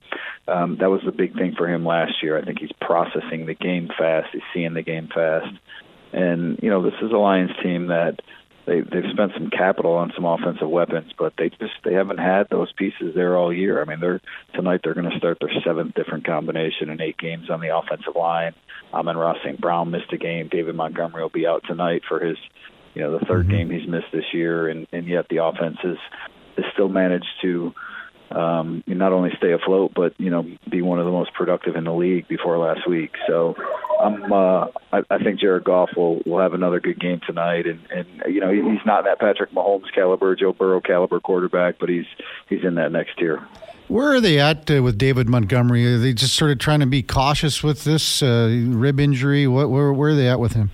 um, 0.53 0.77
that 0.81 0.91
was 0.91 1.01
the 1.05 1.13
big 1.13 1.35
thing 1.35 1.55
for 1.57 1.69
him 1.69 1.85
last 1.85 2.23
year. 2.23 2.39
I 2.39 2.45
think 2.45 2.59
he's 2.61 2.73
processing 2.81 3.47
the 3.47 3.55
game 3.55 3.89
fast. 3.97 4.29
He's 4.33 4.43
seeing 4.53 4.75
the 4.75 4.83
game 4.83 5.09
fast, 5.15 5.55
and 6.13 6.59
you 6.63 6.71
know, 6.71 6.83
this 6.83 6.95
is 7.03 7.11
a 7.11 7.17
Lions 7.17 7.53
team 7.63 7.89
that 7.89 8.21
they 8.67 8.81
they've 8.81 9.11
spent 9.13 9.33
some 9.35 9.51
capital 9.51 9.93
on 9.93 10.13
some 10.15 10.25
offensive 10.25 10.69
weapons, 10.69 11.13
but 11.19 11.35
they 11.37 11.51
just 11.51 11.75
they 11.85 11.95
haven't 11.95 12.19
had 12.19 12.49
those 12.51 12.73
pieces 12.73 13.15
there 13.15 13.37
all 13.37 13.53
year. 13.53 13.81
I 13.81 13.85
mean, 13.85 14.01
they're 14.01 14.21
tonight 14.55 14.81
they're 14.83 14.95
going 14.95 15.11
to 15.11 15.19
start 15.19 15.39
their 15.41 15.53
seventh 15.65 15.95
different 15.95 16.27
combination 16.27 16.91
in 16.91 17.01
eight 17.01 17.19
games 17.19 17.51
on 17.51 17.61
the 17.61 17.77
offensive 17.77 18.17
line. 18.17 18.55
Amon-Ra 18.93 19.35
St. 19.45 19.61
Brown 19.61 19.91
missed 19.91 20.13
a 20.13 20.17
game. 20.17 20.49
David 20.51 20.77
Montgomery 20.77 21.23
will 21.23 21.29
be 21.29 21.47
out 21.47 21.65
tonight 21.67 22.03
for 22.09 22.25
his 22.25 22.39
you 22.95 23.03
know 23.03 23.19
the 23.19 23.25
3rd 23.27 23.43
mm-hmm. 23.43 23.51
game 23.51 23.71
he's 23.71 23.89
missed 23.89 24.13
this 24.13 24.33
year, 24.33 24.69
and 24.69 24.87
and 24.93 25.07
yet 25.07 25.27
the 25.29 25.45
offense 25.45 25.77
has 25.83 25.97
has 26.57 26.65
still 26.73 26.89
managed 26.89 27.27
to 27.43 27.75
um, 28.31 28.83
not 28.87 29.13
only 29.13 29.31
stay 29.37 29.53
afloat, 29.53 29.93
but 29.95 30.15
you 30.19 30.31
know 30.31 30.45
be 30.69 30.83
one 30.83 30.99
of 30.99 31.05
the 31.05 31.13
most 31.13 31.33
productive 31.35 31.77
in 31.77 31.85
the 31.85 31.93
league 31.93 32.27
before 32.29 32.59
last 32.59 32.89
week. 32.89 33.13
So 33.27 33.55
I'm 34.01 34.33
uh, 34.33 34.67
I, 34.93 35.03
I 35.11 35.19
think 35.23 35.41
Jared 35.41 35.65
Goff 35.65 35.91
will 35.97 36.21
will 36.27 36.41
have 36.41 36.55
another 36.55 36.81
good 36.81 36.99
game 36.99 37.21
tonight, 37.27 37.67
and 37.67 37.81
and 37.91 38.07
you 38.33 38.41
know 38.41 38.51
he's 38.51 38.85
not 38.85 39.05
that 39.05 39.21
Patrick 39.21 39.53
Mahomes 39.53 39.93
caliber, 39.95 40.35
Joe 40.35 40.53
Burrow 40.53 40.81
caliber 40.81 41.21
quarterback, 41.21 41.79
but 41.79 41.89
he's 41.89 42.07
he's 42.49 42.65
in 42.65 42.75
that 42.77 42.93
next 42.93 43.19
tier. 43.19 43.47
Where 43.89 44.15
are 44.15 44.21
they 44.21 44.41
at 44.41 44.71
uh, 44.71 44.83
with 44.83 44.97
David 44.97 45.29
Montgomery? 45.29 45.87
Are 45.87 45.99
they 45.99 46.15
just 46.15 46.35
sort 46.35 46.51
of 46.51 46.59
trying 46.59 46.81
to 46.81 46.87
be 46.87 47.03
cautious 47.03 47.63
with 47.63 47.85
this 47.85 48.23
uh, 48.23 48.65
rib 48.69 48.99
injury? 48.99 49.47
What 49.47 49.71
where 49.71 49.93
where 49.93 50.11
are 50.11 50.15
they 50.15 50.29
at 50.29 50.41
with 50.41 50.55
him? 50.55 50.71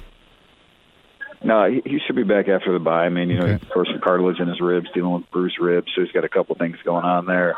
No, 1.42 1.70
he, 1.70 1.82
he 1.84 1.98
should 2.06 2.16
be 2.16 2.22
back 2.22 2.48
after 2.48 2.72
the 2.72 2.78
bye. 2.78 3.06
I 3.06 3.08
mean, 3.08 3.30
you 3.30 3.38
know, 3.38 3.46
okay. 3.46 3.54
of 3.54 3.70
course, 3.70 3.88
some 3.90 4.00
cartilage 4.00 4.40
in 4.40 4.48
his 4.48 4.60
ribs, 4.60 4.88
dealing 4.92 5.14
with 5.14 5.30
bruised 5.30 5.58
ribs, 5.58 5.90
so 5.94 6.02
he's 6.02 6.12
got 6.12 6.24
a 6.24 6.28
couple 6.28 6.54
things 6.54 6.76
going 6.84 7.04
on 7.04 7.26
there, 7.26 7.56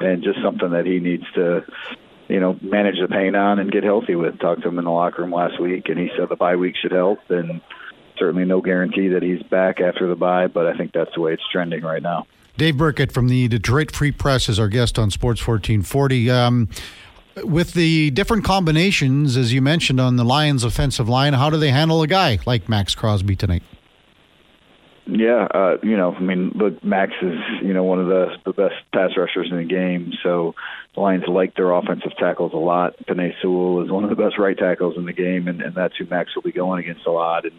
and 0.00 0.22
just 0.22 0.40
something 0.42 0.70
that 0.70 0.86
he 0.86 1.00
needs 1.00 1.24
to, 1.34 1.64
you 2.28 2.38
know, 2.38 2.56
manage 2.62 3.00
the 3.00 3.08
pain 3.08 3.34
on 3.34 3.58
and 3.58 3.72
get 3.72 3.82
healthy 3.82 4.14
with. 4.14 4.38
Talked 4.38 4.62
to 4.62 4.68
him 4.68 4.78
in 4.78 4.84
the 4.84 4.90
locker 4.90 5.22
room 5.22 5.32
last 5.32 5.60
week, 5.60 5.88
and 5.88 5.98
he 5.98 6.10
said 6.16 6.28
the 6.28 6.36
bye 6.36 6.56
week 6.56 6.76
should 6.80 6.92
help, 6.92 7.18
and 7.28 7.60
certainly 8.16 8.44
no 8.44 8.60
guarantee 8.60 9.08
that 9.08 9.22
he's 9.22 9.42
back 9.44 9.80
after 9.80 10.06
the 10.06 10.16
bye, 10.16 10.46
but 10.46 10.66
I 10.66 10.76
think 10.76 10.92
that's 10.92 11.14
the 11.14 11.20
way 11.20 11.32
it's 11.32 11.42
trending 11.50 11.82
right 11.82 12.02
now. 12.02 12.26
Dave 12.56 12.78
Birkett 12.78 13.12
from 13.12 13.28
the 13.28 13.48
Detroit 13.48 13.90
Free 13.90 14.12
Press 14.12 14.48
is 14.48 14.58
our 14.58 14.68
guest 14.68 14.98
on 14.98 15.10
Sports 15.10 15.46
1440. 15.46 16.30
Um, 16.30 16.68
with 17.44 17.74
the 17.74 18.10
different 18.10 18.44
combinations, 18.44 19.36
as 19.36 19.52
you 19.52 19.60
mentioned 19.60 20.00
on 20.00 20.16
the 20.16 20.24
Lions' 20.24 20.64
offensive 20.64 21.08
line, 21.08 21.34
how 21.34 21.50
do 21.50 21.56
they 21.56 21.70
handle 21.70 22.02
a 22.02 22.06
guy 22.06 22.38
like 22.46 22.68
Maxx 22.68 22.94
Crosby 22.94 23.36
tonight? 23.36 23.62
Yeah, 25.08 25.46
uh, 25.54 25.76
you 25.84 25.96
know, 25.96 26.12
I 26.12 26.20
mean, 26.20 26.50
look, 26.56 26.82
Max 26.82 27.12
is 27.22 27.38
you 27.62 27.72
know 27.72 27.84
one 27.84 28.00
of 28.00 28.08
the 28.08 28.36
the 28.44 28.52
best 28.52 28.74
pass 28.92 29.10
rushers 29.16 29.48
in 29.52 29.56
the 29.58 29.64
game. 29.64 30.12
So 30.20 30.56
the 30.94 31.00
Lions 31.00 31.28
like 31.28 31.54
their 31.54 31.70
offensive 31.70 32.16
tackles 32.18 32.52
a 32.52 32.56
lot. 32.56 32.96
Penei 33.06 33.32
Sewell 33.40 33.84
is 33.84 33.90
one 33.90 34.02
of 34.02 34.10
the 34.10 34.16
best 34.16 34.36
right 34.36 34.58
tackles 34.58 34.96
in 34.96 35.04
the 35.04 35.12
game, 35.12 35.46
and, 35.46 35.62
and 35.62 35.76
that's 35.76 35.96
who 35.96 36.06
Max 36.06 36.34
will 36.34 36.42
be 36.42 36.50
going 36.50 36.82
against 36.82 37.06
a 37.06 37.12
lot. 37.12 37.44
And 37.44 37.54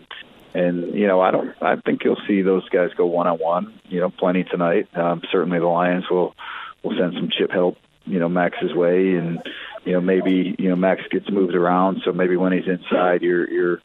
and 0.54 0.94
you 0.94 1.08
know, 1.08 1.22
I 1.22 1.32
don't, 1.32 1.56
I 1.62 1.78
think 1.78 2.04
you'll 2.04 2.22
see 2.28 2.42
those 2.42 2.68
guys 2.68 2.90
go 2.98 3.06
one 3.06 3.28
on 3.28 3.38
one. 3.38 3.80
You 3.88 4.02
know, 4.02 4.10
plenty 4.10 4.44
tonight. 4.44 4.90
Um, 4.98 5.22
certainly, 5.32 5.60
the 5.60 5.68
Lions 5.68 6.10
will 6.10 6.36
will 6.84 6.98
send 6.98 7.13
some 7.13 7.30
chip 7.30 7.52
help. 7.52 7.78
You 8.08 8.20
know, 8.20 8.30
Max's 8.30 8.74
way, 8.74 9.15
and 9.15 9.39
you 9.86 9.93
know 9.93 10.02
maybe 10.02 10.56
you 10.58 10.70
know 10.70 10.76
Max 10.76 11.02
gets 11.12 11.30
moved 11.30 11.56
around, 11.56 12.02
so 12.06 12.12
maybe 12.12 12.38
when 12.38 12.54
he's 12.54 12.67
inside, 12.67 13.22
you're 13.22 13.50
you're 13.50 13.82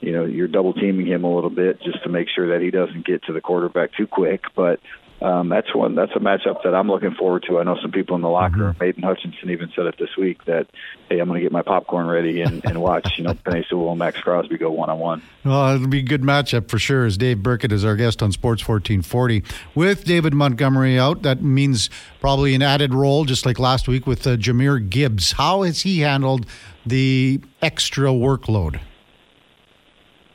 you 0.00 0.12
know 0.12 0.24
you're 0.24 0.48
double 0.48 0.72
teaming 0.72 1.06
him 1.06 1.24
a 1.24 1.34
little 1.34 1.50
bit 1.50 1.82
just 1.82 2.02
to 2.04 2.08
make 2.08 2.28
sure 2.34 2.48
that 2.48 2.62
he 2.62 2.70
doesn't 2.70 3.04
get 3.06 3.22
to 3.24 3.32
the 3.32 3.40
quarterback 3.40 3.90
too 3.94 4.06
quick. 4.06 4.44
But 4.56 4.80
um, 5.20 5.48
that's 5.48 5.74
one 5.74 5.96
that's 5.96 6.12
a 6.14 6.20
matchup 6.20 6.62
that 6.62 6.74
I'm 6.74 6.88
looking 6.88 7.12
forward 7.12 7.44
to. 7.48 7.58
I 7.58 7.64
know 7.64 7.76
some 7.82 7.90
people 7.90 8.14
in 8.14 8.22
the 8.22 8.28
locker 8.28 8.58
room, 8.58 8.74
mm-hmm. 8.74 9.02
Hutchinson 9.02 9.50
even 9.50 9.72
said 9.74 9.86
it 9.86 9.96
this 9.98 10.16
week 10.16 10.44
that 10.44 10.68
hey, 11.08 11.18
I'm 11.18 11.26
going 11.26 11.40
to 11.40 11.42
get 11.44 11.50
my 11.50 11.62
popcorn 11.62 12.06
ready 12.06 12.42
and, 12.42 12.64
and 12.64 12.80
watch 12.80 13.18
you 13.18 13.24
know 13.24 13.34
Penei 13.44 13.66
Sewell 13.68 13.90
and 13.90 13.98
Maxx 13.98 14.20
Crosby 14.20 14.58
go 14.58 14.70
one 14.70 14.90
on 14.90 14.98
one. 14.98 15.22
Well, 15.44 15.74
it'll 15.74 15.88
be 15.88 16.00
a 16.00 16.02
good 16.02 16.22
matchup 16.22 16.68
for 16.68 16.78
sure. 16.78 17.04
As 17.04 17.16
Dave 17.16 17.42
Birkett 17.42 17.72
is 17.72 17.84
our 17.84 17.96
guest 17.96 18.22
on 18.22 18.30
Sports 18.30 18.66
1440 18.66 19.42
with 19.74 20.04
David 20.04 20.34
Montgomery 20.34 20.98
out, 20.98 21.22
that 21.22 21.42
means 21.42 21.90
probably 22.20 22.54
an 22.54 22.62
added 22.62 22.94
role, 22.94 23.24
just 23.24 23.44
like 23.44 23.58
last 23.58 23.88
week 23.88 24.06
with 24.06 24.24
uh, 24.26 24.36
Jahmyr 24.36 24.88
Gibbs. 24.88 25.32
How 25.32 25.62
has 25.62 25.82
he 25.82 26.00
handled 26.00 26.46
the 26.86 27.40
extra 27.60 28.10
workload? 28.10 28.80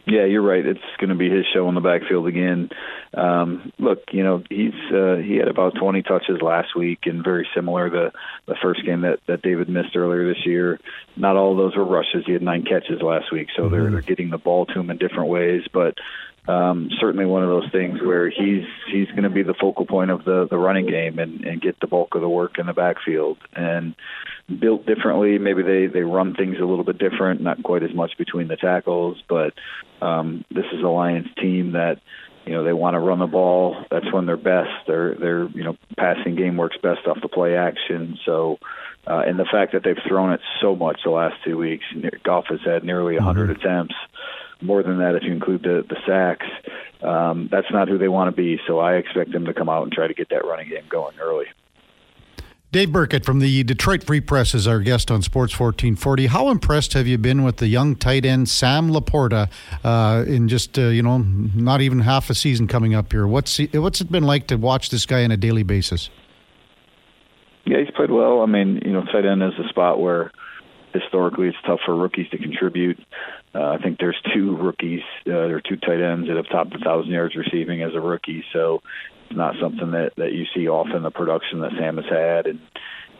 Yeah, 0.05 0.25
you're 0.25 0.41
right. 0.41 0.65
It's 0.65 0.81
going 0.97 1.09
to 1.09 1.15
be 1.15 1.29
his 1.29 1.45
show 1.53 1.69
in 1.69 1.75
the 1.75 1.81
backfield 1.81 2.27
again. 2.27 2.69
Um, 3.13 3.71
look, 3.77 3.99
you 4.11 4.23
know, 4.23 4.43
he's 4.49 4.73
uh, 4.91 5.17
he 5.17 5.35
had 5.35 5.47
about 5.47 5.75
20 5.75 6.01
touches 6.01 6.41
last 6.41 6.75
week, 6.75 6.99
and 7.05 7.23
very 7.23 7.47
similar 7.55 7.89
to 7.89 8.11
the 8.47 8.55
first 8.61 8.83
game 8.85 9.01
that 9.01 9.19
that 9.27 9.41
David 9.41 9.69
missed 9.69 9.95
earlier 9.95 10.27
this 10.27 10.45
year. 10.45 10.79
Not 11.15 11.37
all 11.37 11.51
of 11.51 11.57
those 11.57 11.75
were 11.75 11.85
rushes. 11.85 12.23
He 12.25 12.33
had 12.33 12.41
nine 12.41 12.63
catches 12.63 13.01
last 13.01 13.31
week, 13.31 13.49
so 13.55 13.63
mm-hmm. 13.63 13.71
they're 13.71 13.91
they're 13.91 14.01
getting 14.01 14.29
the 14.29 14.37
ball 14.37 14.65
to 14.65 14.79
him 14.79 14.89
in 14.89 14.97
different 14.97 15.29
ways. 15.29 15.63
But 15.71 15.95
um, 16.47 16.89
certainly 16.99 17.25
one 17.25 17.43
of 17.43 17.49
those 17.49 17.71
things 17.71 18.01
where 18.01 18.29
he's 18.29 18.65
he's 18.91 19.07
going 19.09 19.23
to 19.23 19.29
be 19.29 19.43
the 19.43 19.53
focal 19.53 19.85
point 19.85 20.11
of 20.11 20.25
the 20.25 20.47
the 20.49 20.57
running 20.57 20.87
game 20.87 21.19
and 21.19 21.45
and 21.45 21.61
get 21.61 21.79
the 21.79 21.87
bulk 21.87 22.15
of 22.15 22.21
the 22.21 22.29
work 22.29 22.57
in 22.57 22.65
the 22.65 22.73
backfield 22.73 23.37
and 23.55 23.95
built 24.59 24.85
differently. 24.85 25.37
Maybe 25.37 25.63
they 25.63 25.85
they 25.85 26.01
run 26.01 26.35
things 26.35 26.57
a 26.59 26.65
little 26.65 26.83
bit 26.83 26.97
different, 26.97 27.41
not 27.41 27.63
quite 27.63 27.83
as 27.83 27.93
much 27.93 28.17
between 28.17 28.47
the 28.47 28.57
tackles, 28.57 29.21
but 29.29 29.53
um, 30.01 30.43
this 30.49 30.65
is 30.73 30.83
a 30.83 30.87
Lions 30.87 31.27
team 31.39 31.73
that 31.73 31.99
you 32.45 32.53
know 32.53 32.63
they 32.63 32.73
want 32.73 32.95
to 32.95 32.99
run 32.99 33.19
the 33.19 33.27
ball. 33.27 33.85
That's 33.89 34.11
when 34.11 34.25
they're 34.25 34.37
best. 34.37 34.87
Their 34.87 35.15
their 35.15 35.47
you 35.49 35.63
know 35.63 35.77
passing 35.97 36.35
game 36.35 36.57
works 36.57 36.77
best 36.81 37.07
off 37.07 37.21
the 37.21 37.29
play 37.29 37.55
action. 37.55 38.17
So. 38.25 38.59
Uh, 39.05 39.21
and 39.27 39.37
the 39.37 39.43
fact 39.43 39.73
that 39.73 39.83
they've 39.83 39.99
thrown 40.07 40.31
it 40.31 40.39
so 40.61 40.77
much 40.77 41.01
the 41.03 41.09
last 41.09 41.35
two 41.43 41.57
weeks, 41.57 41.83
Goff 42.23 42.45
has 42.47 42.61
had 42.63 42.85
nearly 42.85 43.15
100 43.15 43.49
mm-hmm. 43.49 43.59
attempts 43.59 43.95
more 44.61 44.81
than 44.81 44.99
that 44.99 45.15
if 45.15 45.23
you 45.23 45.31
include 45.31 45.61
the 45.63 45.85
the 45.87 45.97
sacks. 46.07 46.45
Um, 47.01 47.49
that's 47.51 47.67
not 47.71 47.89
who 47.89 47.97
they 47.97 48.07
want 48.07 48.33
to 48.33 48.35
be. 48.35 48.59
So 48.65 48.79
I 48.79 48.95
expect 48.95 49.31
them 49.31 49.45
to 49.45 49.53
come 49.53 49.69
out 49.69 49.83
and 49.83 49.91
try 49.91 50.07
to 50.07 50.13
get 50.13 50.29
that 50.29 50.45
running 50.45 50.69
game 50.69 50.85
going 50.89 51.19
early. 51.19 51.45
Dave 52.73 52.91
Birkett 52.91 53.23
from 53.23 53.37
the 53.37 53.63
Detroit 53.63 54.03
Free 54.03 54.19
Press 54.19 54.55
is 54.55 54.67
our 54.67 54.79
guest 54.79 55.11
on 55.11 55.21
Sports 55.21 55.53
1440. 55.59 56.25
How 56.25 56.49
impressed 56.49 56.93
have 56.93 57.05
you 57.05 57.19
been 57.19 57.43
with 57.43 57.57
the 57.57 57.67
young 57.67 57.95
tight 57.95 58.25
end 58.25 58.49
Sam 58.49 58.89
LaPorta 58.89 59.47
uh, 59.83 60.25
in 60.25 60.47
just 60.47 60.79
uh, 60.79 60.85
you 60.85 61.03
know 61.03 61.19
not 61.19 61.81
even 61.81 61.99
half 61.99 62.31
a 62.31 62.33
season 62.33 62.67
coming 62.67 62.95
up 62.95 63.11
here? 63.11 63.27
What's 63.27 63.57
he, 63.57 63.67
what's 63.67 64.01
it 64.01 64.11
been 64.11 64.23
like 64.23 64.47
to 64.47 64.55
watch 64.55 64.89
this 64.89 65.05
guy 65.05 65.23
on 65.23 65.29
a 65.29 65.37
daily 65.37 65.61
basis? 65.61 66.09
Yeah, 67.63 67.77
he's 67.77 67.91
played 67.95 68.09
well. 68.09 68.41
I 68.41 68.47
mean, 68.47 68.81
you 68.83 68.91
know, 68.91 69.03
tight 69.03 69.27
end 69.27 69.43
is 69.43 69.53
a 69.63 69.69
spot 69.69 70.01
where 70.01 70.31
historically 70.95 71.49
it's 71.49 71.57
tough 71.67 71.81
for 71.85 71.95
rookies 71.95 72.27
to 72.29 72.39
contribute. 72.39 72.99
Uh, 73.53 73.69
I 73.69 73.77
think 73.77 73.99
there's 73.99 74.17
two 74.33 74.57
rookies 74.57 75.01
uh, 75.27 75.31
or 75.31 75.61
two 75.61 75.75
tight 75.75 76.01
ends 76.01 76.27
that 76.27 76.37
have 76.37 76.49
topped 76.49 76.73
a 76.73 76.79
thousand 76.79 77.11
yards 77.11 77.35
receiving 77.35 77.83
as 77.83 77.93
a 77.93 78.01
rookie. 78.01 78.43
So 78.51 78.81
not 79.31 79.55
something 79.61 79.91
that 79.91 80.13
that 80.17 80.31
you 80.33 80.45
see 80.55 80.67
often. 80.67 81.03
The 81.03 81.11
production 81.11 81.61
that 81.61 81.71
Sam 81.77 81.97
has 81.97 82.05
had, 82.09 82.47
and 82.47 82.59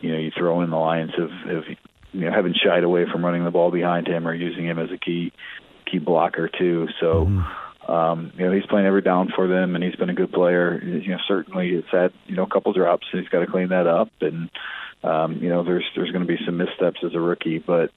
you 0.00 0.12
know, 0.12 0.18
you 0.18 0.30
throw 0.36 0.60
in 0.62 0.70
the 0.70 0.76
Lions 0.76 1.12
have, 1.16 1.30
have 1.30 1.64
you 2.12 2.20
know 2.20 2.30
haven't 2.30 2.56
shied 2.62 2.84
away 2.84 3.04
from 3.10 3.24
running 3.24 3.44
the 3.44 3.50
ball 3.50 3.70
behind 3.70 4.06
him 4.06 4.26
or 4.26 4.34
using 4.34 4.66
him 4.66 4.78
as 4.78 4.90
a 4.90 4.98
key 4.98 5.32
key 5.90 5.98
blocker 5.98 6.48
too. 6.48 6.88
So. 7.00 7.26
Mm-hmm. 7.26 7.60
Um, 7.84 8.32
you 8.38 8.46
know, 8.46 8.50
he's 8.50 8.64
playing 8.64 8.86
every 8.86 9.02
down 9.02 9.30
for 9.36 9.46
them, 9.46 9.74
and 9.74 9.84
he's 9.84 9.94
been 9.96 10.08
a 10.08 10.14
good 10.14 10.32
player. 10.32 10.82
You 10.82 11.06
know, 11.06 11.18
certainly 11.28 11.68
it's 11.68 11.88
had 11.92 12.12
you 12.24 12.34
know 12.34 12.44
a 12.44 12.48
couple 12.48 12.72
drops, 12.72 13.06
and 13.12 13.20
he's 13.20 13.28
got 13.28 13.40
to 13.40 13.46
clean 13.46 13.68
that 13.68 13.86
up. 13.86 14.08
And 14.22 14.48
um, 15.02 15.36
you 15.42 15.50
know, 15.50 15.62
there's 15.62 15.84
there's 15.94 16.10
going 16.10 16.26
to 16.26 16.26
be 16.26 16.42
some 16.46 16.56
missteps 16.56 17.00
as 17.04 17.14
a 17.14 17.20
rookie, 17.20 17.58
but 17.58 17.90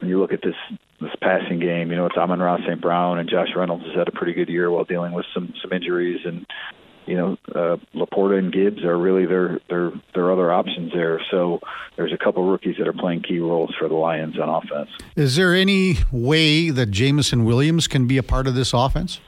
when 0.00 0.08
you 0.08 0.20
look 0.20 0.32
at 0.32 0.42
this 0.42 0.54
this 1.00 1.14
passing 1.20 1.60
game, 1.60 1.90
you 1.90 1.96
know, 1.96 2.06
it's 2.06 2.16
Amon-Ra 2.16 2.58
St. 2.66 2.80
Brown 2.80 3.18
and 3.18 3.28
Josh 3.28 3.48
Reynolds 3.54 3.84
has 3.84 3.94
had 3.94 4.08
a 4.08 4.12
pretty 4.12 4.32
good 4.32 4.48
year 4.48 4.70
while 4.70 4.84
dealing 4.84 5.12
with 5.12 5.26
some 5.34 5.52
some 5.60 5.72
injuries, 5.72 6.20
and 6.24 6.46
you 7.06 7.16
know, 7.16 7.36
uh, 7.54 7.76
LaPorta 7.94 8.38
and 8.38 8.52
Gibbs 8.52 8.84
are 8.84 8.98
really 8.98 9.26
their 9.26 9.60
their 9.68 9.92
their 10.14 10.32
other 10.32 10.52
options 10.52 10.92
there. 10.92 11.20
So 11.30 11.60
there's 11.96 12.12
a 12.12 12.18
couple 12.18 12.48
rookies 12.48 12.76
that 12.78 12.88
are 12.88 12.92
playing 12.92 13.22
key 13.22 13.38
roles 13.38 13.74
for 13.78 13.88
the 13.88 13.94
Lions 13.94 14.38
on 14.38 14.48
offense. 14.48 14.90
Is 15.14 15.36
there 15.36 15.54
any 15.54 15.96
way 16.10 16.70
that 16.70 16.90
Jameson 16.90 17.44
Williams 17.44 17.86
can 17.86 18.06
be 18.06 18.18
a 18.18 18.22
part 18.22 18.46
of 18.46 18.54
this 18.54 18.72
offense? 18.72 19.20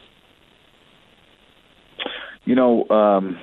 You 2.44 2.54
know, 2.54 2.88
um, 2.88 3.38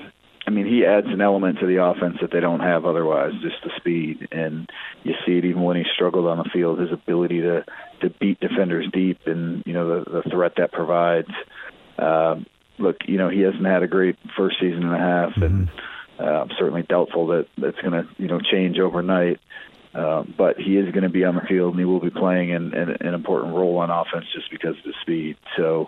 I 0.47 0.51
mean, 0.51 0.65
he 0.65 0.85
adds 0.85 1.07
an 1.07 1.21
element 1.21 1.59
to 1.59 1.65
the 1.65 1.83
offense 1.83 2.17
that 2.21 2.31
they 2.31 2.39
don't 2.39 2.59
have 2.59 2.85
otherwise, 2.85 3.33
just 3.41 3.55
the 3.63 3.71
speed. 3.77 4.27
And 4.31 4.69
you 5.03 5.13
see 5.25 5.37
it 5.37 5.45
even 5.45 5.63
when 5.63 5.77
he 5.77 5.83
struggled 5.93 6.25
on 6.27 6.37
the 6.37 6.49
field, 6.53 6.79
his 6.79 6.91
ability 6.91 7.41
to 7.41 7.65
to 8.01 8.09
beat 8.19 8.39
defenders 8.39 8.87
deep, 8.91 9.19
and 9.25 9.63
you 9.65 9.73
know 9.73 10.03
the, 10.03 10.21
the 10.21 10.29
threat 10.29 10.53
that 10.57 10.71
provides. 10.71 11.29
Uh, 11.97 12.35
look, 12.77 12.97
you 13.05 13.17
know 13.17 13.29
he 13.29 13.41
hasn't 13.41 13.65
had 13.65 13.83
a 13.83 13.87
great 13.87 14.17
first 14.37 14.57
season 14.59 14.83
and 14.83 14.95
a 14.95 14.99
half, 14.99 15.31
mm-hmm. 15.31 15.43
and 15.43 15.69
uh, 16.19 16.41
I'm 16.41 16.49
certainly 16.57 16.83
doubtful 16.83 17.27
that 17.27 17.47
that's 17.57 17.79
going 17.81 17.93
to 17.93 18.07
you 18.17 18.27
know 18.27 18.39
change 18.39 18.79
overnight. 18.79 19.39
Uh, 19.93 20.23
but 20.37 20.57
he 20.57 20.75
is 20.75 20.91
going 20.91 21.03
to 21.03 21.09
be 21.09 21.23
on 21.23 21.35
the 21.35 21.41
field, 21.41 21.71
and 21.71 21.79
he 21.79 21.85
will 21.85 22.01
be 22.01 22.09
playing 22.09 22.49
in, 22.49 22.73
in, 22.73 22.89
an 22.99 23.13
important 23.13 23.55
role 23.55 23.77
on 23.77 23.89
offense 23.89 24.25
just 24.33 24.51
because 24.51 24.77
of 24.77 24.83
the 24.83 24.93
speed. 25.01 25.37
So 25.55 25.87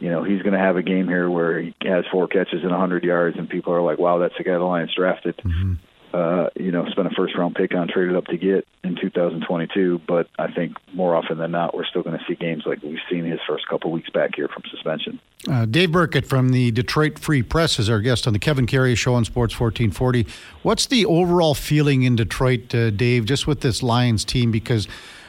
you 0.00 0.10
know, 0.10 0.22
he's 0.22 0.42
going 0.42 0.52
to 0.52 0.58
have 0.58 0.76
a 0.76 0.82
game 0.82 1.08
here 1.08 1.28
where 1.28 1.60
he 1.60 1.74
has 1.82 2.04
four 2.12 2.28
catches 2.28 2.62
and 2.62 2.70
100 2.70 3.04
yards, 3.04 3.36
and 3.36 3.48
people 3.48 3.72
are 3.72 3.82
like, 3.82 3.98
wow, 3.98 4.18
that's 4.18 4.36
the 4.36 4.44
guy 4.44 4.52
the 4.52 4.58
Lions 4.58 4.94
drafted. 4.94 5.36
Mm-hmm. 5.38 5.74
Uh, 6.12 6.48
you 6.56 6.72
know, 6.72 6.86
spent 6.90 7.06
a 7.06 7.10
first 7.10 7.36
round 7.36 7.54
pick 7.54 7.74
on, 7.74 7.86
traded 7.86 8.16
up 8.16 8.24
to 8.26 8.38
get 8.38 8.66
in 8.82 8.96
2022. 8.96 10.00
But 10.08 10.28
I 10.38 10.50
think 10.50 10.76
more 10.94 11.14
often 11.14 11.36
than 11.36 11.50
not, 11.50 11.74
we're 11.74 11.84
still 11.84 12.02
going 12.02 12.18
to 12.18 12.24
see 12.26 12.34
games 12.34 12.62
like 12.64 12.82
we've 12.82 12.98
seen 13.10 13.24
his 13.24 13.40
first 13.46 13.68
couple 13.68 13.90
weeks 13.92 14.08
back 14.08 14.30
here 14.34 14.48
from 14.48 14.62
suspension. 14.70 15.20
Uh, 15.50 15.66
Dave 15.66 15.92
Birkett 15.92 16.24
from 16.24 16.50
the 16.50 16.70
Detroit 16.70 17.18
Free 17.18 17.42
Press 17.42 17.78
is 17.78 17.90
our 17.90 18.00
guest 18.00 18.26
on 18.26 18.32
the 18.32 18.38
Kevin 18.38 18.66
Karius 18.66 18.96
Show 18.96 19.14
on 19.14 19.24
Sports 19.24 19.58
1440. 19.58 20.26
What's 20.62 20.86
the 20.86 21.04
overall 21.04 21.54
feeling 21.54 22.02
in 22.02 22.16
Detroit, 22.16 22.74
uh, 22.74 22.90
Dave, 22.90 23.26
just 23.26 23.46
with 23.46 23.60
this 23.60 23.82
Lions 23.82 24.24
team? 24.24 24.50
Because 24.50 24.88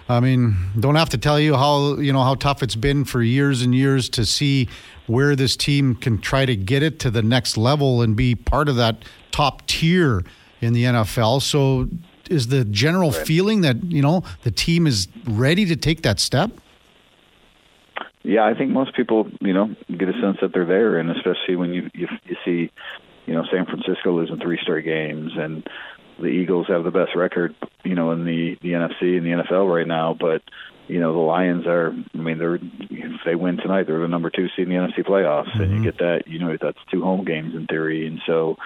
I 0.09 0.19
mean, 0.19 0.55
don't 0.79 0.95
have 0.95 1.09
to 1.09 1.19
tell 1.19 1.39
you 1.39 1.55
how 1.55 1.97
you 1.97 2.11
know 2.11 2.23
how 2.23 2.33
tough 2.33 2.63
it's 2.63 2.75
been 2.75 3.05
for 3.05 3.21
years 3.21 3.61
and 3.61 3.75
years 3.75 4.09
to 4.09 4.25
see 4.25 4.67
where 5.05 5.35
this 5.35 5.55
team 5.55 5.93
can 5.93 6.17
try 6.17 6.45
to 6.45 6.55
get 6.55 6.81
it 6.81 6.99
to 6.99 7.11
the 7.11 7.21
next 7.21 7.57
level 7.57 8.01
and 8.01 8.15
be 8.15 8.33
part 8.33 8.69
of 8.69 8.75
that 8.77 9.03
top 9.31 9.67
tier 9.67 10.23
in 10.62 10.74
the 10.74 10.84
NFL. 10.84 11.41
So, 11.41 11.88
is 12.30 12.48
the 12.48 12.63
general 12.65 13.12
right. 13.12 13.28
feeling 13.28 13.62
that 13.62 13.84
you 13.84 14.02
know 14.02 14.24
the 14.43 14.52
team 14.52 14.88
is 14.88 15.08
ready 15.26 15.65
to 15.65 15.76
take 15.76 16.02
that 16.04 16.19
step? 16.19 16.52
Yeah, 18.24 18.45
I 18.45 18.54
think 18.54 18.72
most 18.72 18.95
people, 18.95 19.30
you 19.39 19.54
know, 19.54 19.74
get 19.88 20.10
a 20.10 20.13
sense 20.22 20.38
that 20.41 20.52
they're 20.54 20.65
there, 20.65 21.00
and 21.00 21.10
especially 21.10 21.56
when 21.56 21.74
you 21.74 21.89
you, 21.93 22.08
you 22.26 22.36
see, 22.45 22.72
you 23.26 23.34
know, 23.34 23.43
San 23.52 23.65
Francisco 23.65 24.12
losing 24.12 24.39
three 24.39 24.60
straight 24.62 24.86
games, 24.86 25.32
and 25.36 25.67
the 26.19 26.28
Eagles 26.28 26.67
have 26.67 26.84
the 26.84 26.91
best 26.91 27.15
record, 27.15 27.56
you 27.84 27.95
know, 27.95 28.12
in 28.12 28.26
the 28.26 28.58
the 28.62 28.74
NFC 28.74 29.17
and 29.17 29.26
the 29.26 29.43
NFL 29.43 29.74
right 29.74 29.88
now. 29.88 30.15
But 30.19 30.41
you 30.88 31.00
know, 31.00 31.13
the 31.13 31.19
Lions 31.19 31.65
are. 31.65 31.93
I 32.13 32.17
mean, 32.17 32.38
they're 32.38 32.56
if 32.56 33.22
they 33.26 33.36
win 33.36 33.58
tonight, 33.58 33.88
they're 33.88 34.00
the 34.00 34.08
number 34.08 34.30
two 34.30 34.48
seed 34.56 34.67
in 34.67 34.69
the 34.69 34.76
NFC 34.76 35.06
playoffs, 35.06 35.50
mm-hmm. 35.50 35.62
and 35.62 35.72
you 35.72 35.78
mm-hmm. 35.78 35.86
get 35.86 35.98
that. 36.00 36.28
You 36.28 36.39
know, 36.39 36.58
that's 36.62 36.80
two 36.91 37.02
home 37.02 37.24
games 37.24 37.56
in 37.56 37.67
theory, 37.67 38.06
and 38.06 38.19
so. 38.26 38.58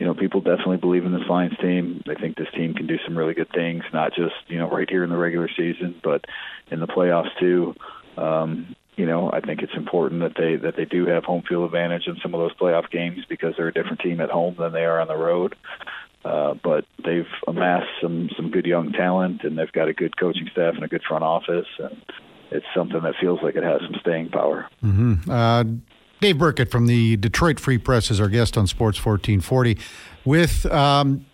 You 0.00 0.06
know, 0.06 0.14
people 0.14 0.40
definitely 0.40 0.78
believe 0.78 1.04
in 1.04 1.12
this 1.12 1.28
Lions 1.28 1.56
team. 1.60 2.02
They 2.06 2.14
think 2.14 2.36
this 2.36 2.50
team 2.54 2.74
can 2.74 2.86
do 2.86 2.96
some 3.04 3.16
really 3.16 3.34
good 3.34 3.50
things, 3.54 3.84
not 3.92 4.14
just 4.14 4.34
you 4.48 4.58
know 4.58 4.68
right 4.68 4.88
here 4.88 5.04
in 5.04 5.10
the 5.10 5.16
regular 5.16 5.48
season, 5.56 6.00
but 6.02 6.24
in 6.70 6.80
the 6.80 6.86
playoffs 6.88 7.38
too. 7.38 7.74
Um, 8.16 8.74
you 8.96 9.06
know, 9.06 9.30
I 9.32 9.40
think 9.40 9.62
it's 9.62 9.74
important 9.76 10.22
that 10.22 10.34
they 10.36 10.56
that 10.56 10.76
they 10.76 10.86
do 10.86 11.06
have 11.06 11.24
home 11.24 11.42
field 11.48 11.64
advantage 11.64 12.06
in 12.06 12.16
some 12.22 12.34
of 12.34 12.40
those 12.40 12.54
playoff 12.54 12.90
games 12.90 13.24
because 13.28 13.54
they're 13.56 13.68
a 13.68 13.72
different 13.72 14.00
team 14.00 14.20
at 14.20 14.30
home 14.30 14.56
than 14.58 14.72
they 14.72 14.84
are 14.84 15.00
on 15.00 15.08
the 15.08 15.16
road. 15.16 15.54
Uh, 16.24 16.54
but 16.62 16.84
they've 17.04 17.28
amassed 17.46 17.88
some 18.02 18.28
some 18.36 18.50
good 18.50 18.66
young 18.66 18.92
talent, 18.92 19.42
and 19.44 19.58
they've 19.58 19.72
got 19.72 19.88
a 19.88 19.94
good 19.94 20.16
coaching 20.18 20.48
staff 20.52 20.74
and 20.74 20.84
a 20.84 20.88
good 20.88 21.02
front 21.06 21.24
office, 21.24 21.68
and 21.78 21.96
it's 22.50 22.66
something 22.74 23.00
that 23.02 23.14
feels 23.20 23.40
like 23.42 23.56
it 23.56 23.62
has 23.62 23.80
some 23.82 23.94
staying 24.00 24.28
power. 24.28 24.68
Mm-hmm. 24.82 25.30
Uh, 25.30 25.64
Dave 26.20 26.36
Birkett 26.36 26.70
from 26.70 26.86
the 26.86 27.16
Detroit 27.16 27.58
Free 27.58 27.78
Press 27.78 28.10
is 28.10 28.20
our 28.20 28.28
guest 28.28 28.58
on 28.58 28.66
Sports 28.66 28.98
1440 29.04 29.78
with 30.26 30.66
um, 30.66 31.24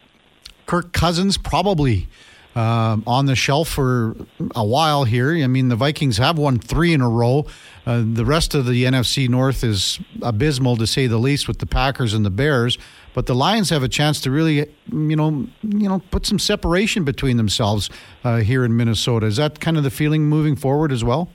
Kirk 0.66 0.92
Cousins 0.92 1.37
probably 1.37 2.07
um, 2.55 3.03
on 3.05 3.27
the 3.27 3.35
shelf 3.35 3.68
for 3.68 4.16
a 4.55 4.64
while 4.64 5.03
here. 5.03 5.33
I 5.33 5.49
mean, 5.49 5.68
the 5.68 5.77
Vikings 5.77 6.18
have 6.18 6.38
won 6.38 6.61
three 6.61 6.92
in 6.92 7.01
a 7.01 7.09
row. 7.09 7.46
Uh, 7.85 8.05
the 8.07 8.25
rest 8.25 8.55
of 8.55 8.66
the 8.66 8.85
NFC 8.85 9.29
North 9.29 9.64
is 9.64 9.99
abysmal 10.22 10.77
to 10.77 10.87
say 10.87 11.09
the 11.09 11.18
least 11.18 11.49
with 11.49 11.59
the 11.59 11.66
Packers 11.66 12.14
and 12.14 12.25
the 12.25 12.31
Bears. 12.31 12.79
But 13.12 13.27
the 13.27 13.35
Lions 13.35 13.70
have 13.70 13.83
a 13.83 13.88
chance 13.88 14.20
to 14.20 14.31
really, 14.31 14.68
you 14.92 15.16
know, 15.16 15.46
you 15.62 15.88
know, 15.88 16.01
put 16.12 16.27
some 16.27 16.38
separation 16.38 17.03
between 17.03 17.38
themselves 17.38 17.90
uh, 18.22 18.37
here 18.37 18.64
in 18.64 18.77
Minnesota. 18.77 19.27
Is 19.27 19.37
that 19.37 19.59
kind 19.59 19.77
of 19.77 19.83
the 19.83 19.90
feeling 19.90 20.27
moving 20.27 20.55
forward 20.55 20.92
as 20.92 21.03
well? 21.03 21.29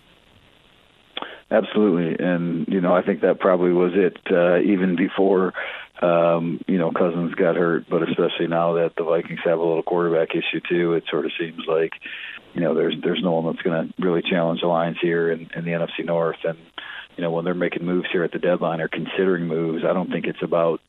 Absolutely, 1.52 2.26
and 2.26 2.66
you 2.70 2.80
know, 2.80 2.96
I 2.96 3.02
think 3.02 3.22
that 3.22 3.40
probably 3.40 3.74
was 3.74 3.92
it 3.94 4.18
uh, 4.32 4.60
even 4.60 4.96
before 4.96 5.54
um, 6.02 6.62
you 6.68 6.80
know, 6.80 6.92
Cousins 6.92 7.36
got 7.36 7.56
hurt, 7.56 7.86
but 7.88 8.02
especially 8.02 8.48
now 8.48 8.74
that 8.74 8.94
the 8.98 9.04
Vikings 9.04 9.42
have 9.46 9.60
a 9.60 9.64
little 9.64 9.84
quarterback 9.84 10.30
issue 10.32 10.60
too, 10.68 10.94
it 10.94 11.04
sort 11.10 11.26
of 11.26 11.32
seems 11.40 11.62
like, 11.68 11.92
you 12.54 12.62
know, 12.62 12.74
there's 12.74 12.96
there's 13.04 13.22
no 13.22 13.32
one 13.34 13.46
that's 13.54 13.64
going 13.64 13.88
to 13.88 13.94
really 14.04 14.24
challenge 14.24 14.62
the 14.62 14.68
Lions 14.68 14.98
here 15.00 15.32
in, 15.32 15.50
in 15.56 15.64
the 15.64 15.72
NFC 15.72 16.04
North. 16.04 16.40
And 16.44 16.58
you 17.18 17.24
know, 17.24 17.32
when 17.32 17.46
they're 17.46 17.54
making 17.54 17.86
moves 17.86 18.08
here 18.12 18.24
at 18.24 18.32
the 18.32 18.40
deadline 18.40 18.82
or 18.82 18.88
considering 18.88 19.46
moves, 19.46 19.84
I 19.88 19.94
don't 19.94 20.10
think 20.10 20.26
it's 20.26 20.42
about 20.42 20.82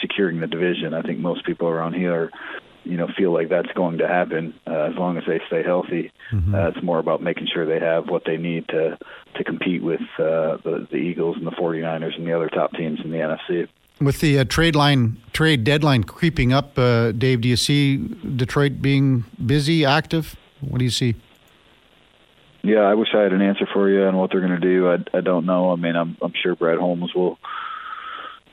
securing 0.00 0.40
the 0.40 0.46
division. 0.46 0.92
I 0.92 1.02
think 1.02 1.18
most 1.18 1.46
people 1.46 1.68
around 1.68 1.94
here, 1.94 2.30
you 2.84 2.96
know, 2.96 3.08
feel 3.16 3.32
like 3.32 3.48
that's 3.48 3.70
going 3.74 3.98
to 3.98 4.08
happen 4.08 4.54
uh, 4.66 4.90
as 4.90 4.96
long 4.96 5.16
as 5.18 5.24
they 5.26 5.40
stay 5.46 5.62
healthy. 5.62 6.12
Mm-hmm. 6.32 6.54
Uh, 6.54 6.68
it's 6.68 6.82
more 6.82 6.98
about 6.98 7.22
making 7.22 7.48
sure 7.52 7.66
they 7.66 7.84
have 7.84 8.08
what 8.08 8.24
they 8.24 8.36
need 8.36 8.68
to 8.68 8.98
to 9.34 9.44
compete 9.44 9.82
with 9.82 10.00
uh, 10.18 10.56
the, 10.64 10.86
the 10.90 10.96
Eagles 10.96 11.36
and 11.36 11.46
the 11.46 11.52
49ers 11.52 12.16
and 12.16 12.26
the 12.26 12.32
other 12.32 12.48
top 12.48 12.72
teams 12.72 12.98
in 13.04 13.10
the 13.10 13.18
NFC. 13.18 13.68
With 14.00 14.20
the 14.20 14.38
uh, 14.38 14.44
trade 14.44 14.76
line 14.76 15.16
trade 15.32 15.64
deadline 15.64 16.04
creeping 16.04 16.52
up, 16.52 16.78
uh, 16.78 17.12
Dave, 17.12 17.40
do 17.40 17.48
you 17.48 17.56
see 17.56 17.96
Detroit 17.96 18.80
being 18.80 19.24
busy, 19.44 19.84
active? 19.84 20.36
What 20.60 20.78
do 20.78 20.84
you 20.84 20.90
see? 20.90 21.14
Yeah, 22.62 22.80
I 22.80 22.94
wish 22.94 23.08
I 23.14 23.20
had 23.20 23.32
an 23.32 23.40
answer 23.40 23.66
for 23.72 23.88
you 23.88 24.04
on 24.04 24.16
what 24.16 24.30
they're 24.30 24.40
going 24.40 24.60
to 24.60 24.74
do. 24.74 24.90
I, 24.90 24.98
I 25.16 25.20
don't 25.20 25.46
know. 25.46 25.72
I 25.72 25.76
mean, 25.76 25.96
I'm 25.96 26.16
I'm 26.20 26.32
sure 26.42 26.54
Brad 26.54 26.78
Holmes 26.78 27.14
will, 27.14 27.38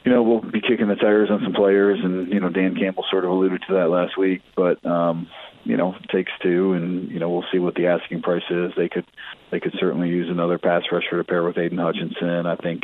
you 0.05 0.11
know, 0.11 0.21
we'll 0.21 0.39
be 0.39 0.61
kicking 0.61 0.87
the 0.87 0.95
tires 0.95 1.31
on 1.31 1.41
some 1.43 1.53
players, 1.53 1.99
and 2.01 2.31
you 2.31 2.39
know, 2.39 2.49
Dan 2.49 2.75
Campbell 2.75 3.05
sort 3.09 3.25
of 3.25 3.31
alluded 3.31 3.63
to 3.67 3.73
that 3.73 3.89
last 3.89 4.17
week. 4.17 4.43
But 4.55 4.85
um, 4.85 5.27
you 5.63 5.77
know, 5.77 5.95
takes 6.11 6.31
two, 6.43 6.73
and 6.73 7.09
you 7.09 7.19
know, 7.19 7.29
we'll 7.29 7.45
see 7.51 7.57
what 7.57 7.73
the 7.73 7.87
asking 7.87 8.21
price 8.21 8.43
is. 8.51 8.71
They 8.77 8.87
could 8.87 9.05
they 9.49 9.59
could 9.59 9.73
certainly 9.79 10.09
use 10.09 10.29
another 10.29 10.59
pass 10.59 10.83
rusher 10.91 11.17
to 11.17 11.23
pair 11.23 11.43
with 11.43 11.57
Aidan 11.57 11.79
Hutchinson. 11.79 12.45
I 12.45 12.55
think 12.55 12.83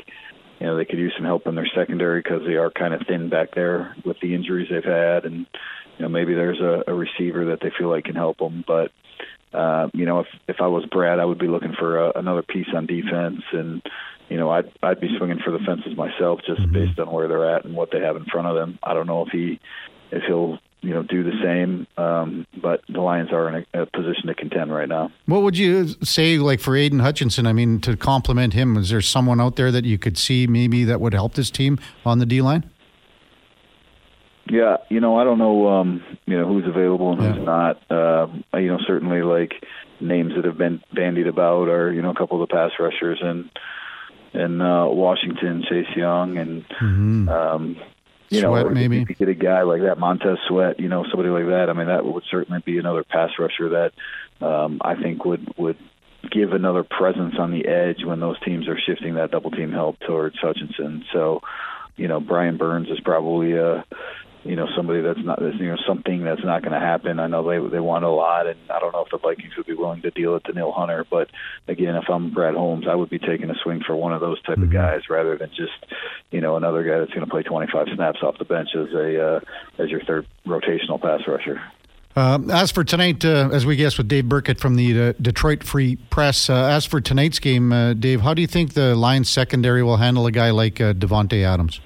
you 0.60 0.66
know 0.66 0.76
they 0.76 0.86
could 0.86 0.98
use 0.98 1.14
some 1.16 1.26
help 1.26 1.46
in 1.46 1.54
their 1.54 1.70
secondary 1.76 2.22
because 2.22 2.42
they 2.46 2.56
are 2.56 2.72
kind 2.72 2.96
of 2.96 3.02
thin 3.08 3.30
back 3.30 3.54
there 3.54 3.96
with 4.04 4.20
the 4.20 4.34
injuries 4.34 4.70
they've 4.72 4.84
had, 4.84 5.26
and 5.26 5.46
you 5.98 6.02
know 6.04 6.10
maybe 6.10 6.34
there's 6.34 6.60
a, 6.60 6.84
a 6.88 6.94
receiver 6.94 7.46
that 7.46 7.60
they 7.62 7.72
feel 7.78 7.90
like 7.90 8.06
can 8.06 8.16
help 8.16 8.40
them. 8.40 8.64
But 8.66 8.92
uh, 9.54 9.90
you 9.94 10.08
know 10.08 10.22
if 10.22 10.28
if 10.48 10.56
I 10.60 10.68
was 10.68 10.88
Brad, 10.88 11.20
I 11.20 11.26
would 11.26 11.40
be 11.40 11.48
looking 11.48 11.76
for 11.78 12.00
a, 12.00 12.14
another 12.16 12.42
piece 12.42 12.70
on 12.74 12.88
defense, 12.88 13.44
and 13.52 13.84
you 14.32 14.38
know 14.38 14.50
I'd 14.50 14.72
I'd 14.82 15.02
be 15.02 15.10
swinging 15.18 15.40
for 15.44 15.52
the 15.52 15.60
fences 15.60 15.96
myself 15.98 16.40
just 16.46 16.62
mm-hmm. 16.62 16.74
based 16.74 17.00
on 17.00 17.12
where 17.12 17.28
they're 17.28 17.54
at 17.54 17.66
and 17.66 17.76
what 17.76 17.92
they 17.92 18.00
have 18.00 18.16
in 18.16 18.24
front 18.26 18.48
of 18.48 18.56
them. 18.56 18.80
I 18.82 18.94
don't 18.94 19.06
know 19.06 19.26
if 19.26 19.30
he 19.32 19.60
if 20.10 20.24
he'll 20.24 20.58
you 20.80 20.94
know 20.94 21.04
do 21.04 21.22
the 21.22 21.38
same. 21.44 21.86
Um, 21.98 22.48
but 22.62 22.82
the 22.88 23.02
Lions 23.02 23.34
are 23.34 23.50
in 23.50 23.66
a, 23.74 23.82
a, 23.82 23.86
position 23.86 24.28
to 24.28 24.34
contend 24.34 24.74
right 24.74 24.88
now. 24.88 25.12
What 25.26 25.42
would 25.42 25.58
you 25.58 25.90
say, 26.02 26.38
like 26.38 26.62
for 26.62 26.78
Aidan 26.78 27.00
Hutchinson? 27.00 27.46
I 27.46 27.52
mean, 27.52 27.82
to 27.82 27.98
compliment 27.98 28.54
him, 28.54 28.78
is 28.78 28.90
there 28.90 29.02
someone 29.02 29.42
out 29.42 29.58
there 29.58 29.70
that 29.70 29.84
you 29.84 29.98
could 29.98 30.18
see 30.18 30.48
maybe 30.48 30.86
that 30.86 31.02
would 31.02 31.14
help 31.14 31.34
this 31.34 31.52
team 31.52 31.78
on 32.06 32.20
the 32.20 32.26
D 32.26 32.42
line? 32.42 32.70
Yeah, 34.50 34.78
you 34.90 35.00
know, 35.00 35.18
I 35.18 35.24
don't 35.24 35.38
know, 35.38 35.68
um, 35.68 36.04
you 36.26 36.38
know, 36.38 36.48
who's 36.48 36.68
available 36.68 37.14
and 37.14 37.22
yeah. 37.22 37.34
who's 37.34 37.46
not. 37.46 37.92
Uh, 37.92 38.28
you 38.58 38.68
know, 38.68 38.80
certainly 38.88 39.22
like 39.22 39.54
names 40.00 40.34
that 40.36 40.46
have 40.46 40.58
been 40.58 40.82
bandied 40.94 41.28
about 41.28 41.70
are, 41.70 41.94
you 41.94 42.02
know, 42.02 42.10
a 42.10 42.16
couple 42.16 42.42
of 42.42 42.50
the 42.50 42.54
pass 42.54 42.72
rushers 42.80 43.20
and 43.22 43.50
and 44.34 44.62
uh, 44.62 44.88
Washington, 44.90 45.64
Chase 45.68 45.96
Young, 45.96 46.38
and 46.38 46.68
mm-hmm. 46.70 47.30
um, 47.30 47.78
you 48.30 48.40
Sweat, 48.40 48.66
know, 48.66 48.70
maybe 48.70 49.02
if 49.02 49.10
you 49.10 49.16
get 49.16 49.28
a 49.28 49.34
guy 49.34 49.64
like 49.64 49.82
that, 49.82 49.98
Montez 49.98 50.38
Sweat, 50.48 50.80
you 50.80 50.88
know, 50.88 51.06
somebody 51.10 51.30
like 51.30 51.48
that. 51.48 51.70
I 51.70 51.74
mean, 51.74 51.88
that 51.88 52.06
would 52.06 52.24
certainly 52.32 52.62
be 52.66 52.78
another 52.78 53.04
pass 53.04 53.32
rusher 53.38 53.70
that 53.70 53.92
um, 54.46 54.80
I 54.84 54.96
think 54.96 55.26
would 55.26 55.54
would 55.58 55.78
give 56.32 56.54
another 56.54 56.84
presence 56.84 57.36
on 57.38 57.52
the 57.52 57.68
edge 57.68 58.06
when 58.06 58.20
those 58.20 58.40
teams 58.42 58.68
are 58.68 58.80
shifting 58.80 59.16
that 59.16 59.32
double 59.32 59.52
team 59.52 59.72
help 59.72 60.00
towards 60.00 60.40
Hutchinson. 60.40 61.04
So, 61.12 61.42
you 61.98 62.08
know, 62.08 62.20
Brian 62.20 62.58
Burns 62.58 62.90
is 62.90 63.00
probably 63.02 63.54
a 63.54 63.84
you 64.44 64.56
know 64.56 64.68
somebody 64.76 65.02
that's 65.02 65.20
not 65.24 65.40
you 65.42 65.68
know 65.68 65.78
something 65.88 66.24
that's 66.24 66.44
not 66.44 66.62
going 66.62 66.74
to 66.74 66.80
happen. 66.80 67.20
I 67.20 67.28
know 67.28 67.48
they 67.48 67.70
they 67.70 67.80
want 67.80 68.06
a 68.06 68.10
lot, 68.10 68.48
and 68.48 68.60
I 68.70 68.80
don't 68.80 68.94
know 68.94 69.04
if 69.04 69.12
the 69.12 69.18
Vikings 69.18 69.56
would 69.58 69.68
be 69.68 69.74
willing 69.74 70.02
to 70.02 70.12
deal 70.12 70.40
Danielle 70.40 70.72
Hunter. 70.72 71.06
But 71.10 71.30
again, 71.68 71.96
if 71.96 72.10
I'm 72.10 72.34
Brad 72.34 72.56
Holmes, 72.56 72.86
I 72.90 72.96
would 72.96 73.10
be 73.10 73.20
taking 73.20 73.50
a 73.50 73.56
swing 73.64 73.82
for 73.86 73.96
one 73.96 74.14
of 74.14 74.22
those 74.22 74.42
type 74.42 74.58
mm-hmm. 74.58 74.64
of 74.64 74.72
guys 74.72 75.10
rather 75.10 75.38
than 75.38 75.50
just 75.50 75.94
you 76.32 76.42
know 76.42 76.56
another 76.56 76.84
guy 76.84 77.00
that's 77.00 77.14
going 77.14 77.26
to 77.26 77.32
play 77.32 77.44
25 77.44 77.88
snaps 77.96 78.20
off 78.24 78.38
the 78.40 78.46
bench 78.46 78.70
as 78.76 78.92
a 78.94 79.36
uh, 79.36 79.40
as 79.78 79.90
your 79.90 80.02
third 80.02 80.26
rotational 80.46 81.00
pass 81.00 81.22
rusher. 81.28 81.62
Uh, 82.16 82.40
as 82.52 82.72
for 82.72 82.84
tonight, 82.84 83.24
uh, 83.24 83.50
as 83.54 83.66
we 83.66 83.76
guess 83.78 83.98
with 83.98 84.08
Dave 84.08 84.28
Birkett 84.28 84.60
from 84.60 84.76
the 84.76 85.02
uh, 85.02 85.14
Detroit 85.22 85.64
Free 85.64 85.96
Press, 85.96 86.50
uh, 86.50 86.66
as 86.66 86.86
for 86.86 87.00
tonight's 87.00 87.40
game, 87.40 87.72
uh, 87.72 87.94
Dave, 87.94 88.20
how 88.20 88.34
do 88.34 88.42
you 88.42 88.48
think 88.48 88.74
the 88.74 88.96
Lions 88.96 89.30
secondary 89.30 89.82
will 89.82 89.96
handle 89.96 90.26
a 90.26 90.32
guy 90.32 90.50
like 90.50 90.82
uh, 90.82 90.94
Davante 90.94 91.46
Adams? 91.46 91.80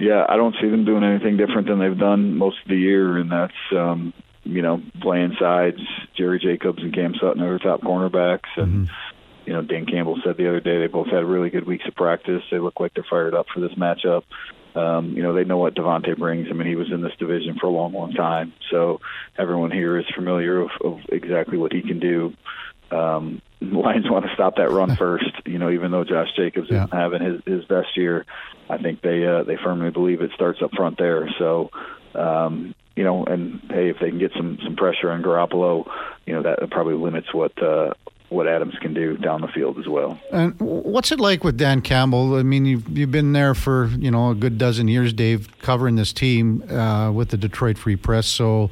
Yeah, 0.00 0.24
I 0.26 0.36
don't 0.36 0.56
see 0.60 0.68
them 0.68 0.86
doing 0.86 1.04
anything 1.04 1.36
different 1.36 1.68
than 1.68 1.78
they've 1.78 1.96
done 1.96 2.36
most 2.36 2.56
of 2.64 2.70
the 2.70 2.76
year, 2.76 3.18
and 3.18 3.30
that's 3.30 3.52
um, 3.72 4.14
you 4.44 4.62
know 4.62 4.82
playing 5.02 5.36
sides. 5.38 5.80
Jerry 6.16 6.38
Jacobs 6.38 6.82
and 6.82 6.94
Cam 6.94 7.14
Sutton 7.20 7.42
are 7.42 7.58
top 7.58 7.82
cornerbacks, 7.82 8.48
and 8.56 8.88
mm-hmm. 8.88 9.46
you 9.46 9.52
know 9.52 9.62
Dan 9.62 9.84
Campbell 9.84 10.18
said 10.24 10.38
the 10.38 10.48
other 10.48 10.60
day 10.60 10.78
they 10.78 10.86
both 10.86 11.08
had 11.08 11.24
really 11.24 11.50
good 11.50 11.66
weeks 11.66 11.84
of 11.86 11.94
practice. 11.94 12.42
They 12.50 12.58
look 12.58 12.80
like 12.80 12.94
they're 12.94 13.04
fired 13.08 13.34
up 13.34 13.46
for 13.52 13.60
this 13.60 13.74
matchup. 13.74 14.22
Um, 14.74 15.12
you 15.16 15.22
know 15.22 15.34
they 15.34 15.44
know 15.44 15.58
what 15.58 15.74
Davante 15.74 16.16
brings. 16.16 16.48
I 16.48 16.54
mean 16.54 16.66
he 16.66 16.76
was 16.76 16.90
in 16.90 17.02
this 17.02 17.16
division 17.18 17.58
for 17.60 17.66
a 17.66 17.70
long, 17.70 17.92
long 17.92 18.12
time, 18.14 18.54
so 18.70 19.00
everyone 19.36 19.70
here 19.70 19.98
is 19.98 20.06
familiar 20.16 20.62
of, 20.62 20.70
of 20.82 21.00
exactly 21.10 21.58
what 21.58 21.74
he 21.74 21.82
can 21.82 22.00
do. 22.00 22.32
Um, 22.90 23.42
Lions 23.60 24.08
want 24.08 24.24
to 24.24 24.34
stop 24.34 24.56
that 24.56 24.70
run 24.70 24.96
first. 24.96 25.30
You 25.46 25.58
know, 25.58 25.70
even 25.70 25.90
though 25.90 26.04
Josh 26.04 26.28
Jacobs 26.36 26.68
yeah. 26.70 26.84
isn't 26.84 26.92
having 26.92 27.22
his 27.22 27.42
his 27.46 27.64
best 27.66 27.96
year, 27.96 28.24
I 28.68 28.78
think 28.78 29.02
they 29.02 29.26
uh, 29.26 29.42
they 29.42 29.56
firmly 29.56 29.90
believe 29.90 30.22
it 30.22 30.30
starts 30.34 30.62
up 30.62 30.70
front 30.74 30.98
there. 30.98 31.28
So, 31.38 31.70
um, 32.14 32.74
you 32.96 33.04
know, 33.04 33.24
and 33.24 33.60
hey, 33.68 33.90
if 33.90 33.98
they 34.00 34.08
can 34.08 34.18
get 34.18 34.32
some 34.36 34.58
some 34.64 34.76
pressure 34.76 35.10
on 35.10 35.22
Garoppolo, 35.22 35.90
you 36.26 36.34
know 36.34 36.42
that 36.42 36.70
probably 36.70 36.94
limits 36.94 37.34
what 37.34 37.60
uh, 37.62 37.92
what 38.30 38.46
Adams 38.46 38.74
can 38.80 38.94
do 38.94 39.16
down 39.16 39.40
the 39.40 39.48
field 39.48 39.78
as 39.78 39.88
well. 39.88 40.18
And 40.32 40.58
what's 40.60 41.12
it 41.12 41.20
like 41.20 41.44
with 41.44 41.58
Dan 41.58 41.82
Campbell? 41.82 42.36
I 42.36 42.42
mean, 42.42 42.64
you've 42.64 42.88
you've 42.96 43.10
been 43.10 43.32
there 43.32 43.54
for 43.54 43.86
you 43.98 44.10
know 44.10 44.30
a 44.30 44.34
good 44.34 44.56
dozen 44.56 44.88
years, 44.88 45.12
Dave, 45.12 45.58
covering 45.58 45.96
this 45.96 46.12
team 46.12 46.62
uh, 46.70 47.12
with 47.12 47.28
the 47.28 47.36
Detroit 47.36 47.76
Free 47.76 47.96
Press. 47.96 48.26
So 48.26 48.70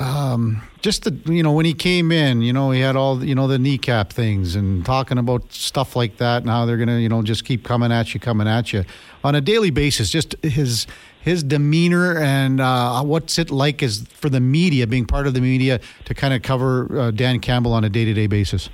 um, 0.00 0.62
just 0.80 1.04
the 1.04 1.32
you 1.32 1.42
know 1.42 1.52
when 1.52 1.66
he 1.66 1.74
came 1.74 2.10
in, 2.10 2.40
you 2.40 2.52
know 2.52 2.70
he 2.70 2.80
had 2.80 2.96
all 2.96 3.22
you 3.22 3.34
know 3.34 3.46
the 3.46 3.58
kneecap 3.58 4.12
things 4.12 4.56
and 4.56 4.84
talking 4.84 5.18
about 5.18 5.52
stuff 5.52 5.94
like 5.94 6.16
that 6.16 6.42
and 6.42 6.50
how 6.50 6.64
they're 6.64 6.78
gonna 6.78 6.98
you 6.98 7.08
know 7.08 7.22
just 7.22 7.44
keep 7.44 7.64
coming 7.64 7.92
at 7.92 8.14
you, 8.14 8.20
coming 8.20 8.48
at 8.48 8.72
you 8.72 8.84
on 9.22 9.34
a 9.34 9.40
daily 9.42 9.70
basis. 9.70 10.10
Just 10.10 10.34
his 10.42 10.86
his 11.20 11.42
demeanor 11.42 12.16
and 12.16 12.60
uh, 12.60 13.02
what's 13.02 13.38
it 13.38 13.50
like 13.50 13.82
is 13.82 14.06
for 14.08 14.30
the 14.30 14.40
media 14.40 14.86
being 14.86 15.04
part 15.04 15.26
of 15.26 15.34
the 15.34 15.40
media 15.40 15.78
to 16.06 16.14
kind 16.14 16.32
of 16.32 16.40
cover 16.40 16.98
uh, 16.98 17.10
Dan 17.10 17.38
Campbell 17.38 17.74
on 17.74 17.84
a 17.84 17.90
day 17.90 18.06
to 18.06 18.14
day 18.14 18.26
basis. 18.26 18.70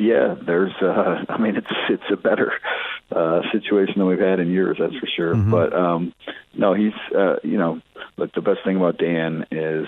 Yeah, 0.00 0.34
there's. 0.46 0.72
Uh, 0.82 1.24
I 1.28 1.38
mean, 1.38 1.54
it's 1.54 1.70
it's 1.88 2.10
a 2.10 2.16
better 2.16 2.52
uh, 3.12 3.42
situation 3.52 3.94
than 3.98 4.06
we've 4.06 4.18
had 4.18 4.40
in 4.40 4.50
years, 4.50 4.76
that's 4.78 4.96
for 4.96 5.08
sure. 5.16 5.34
Mm-hmm. 5.34 5.50
But 5.50 5.72
um, 5.72 6.14
no, 6.54 6.74
he's. 6.74 6.92
Uh, 7.14 7.36
you 7.42 7.58
know, 7.58 7.80
look, 8.16 8.32
the 8.34 8.40
best 8.40 8.60
thing 8.64 8.76
about 8.76 8.98
Dan 8.98 9.46
is. 9.50 9.86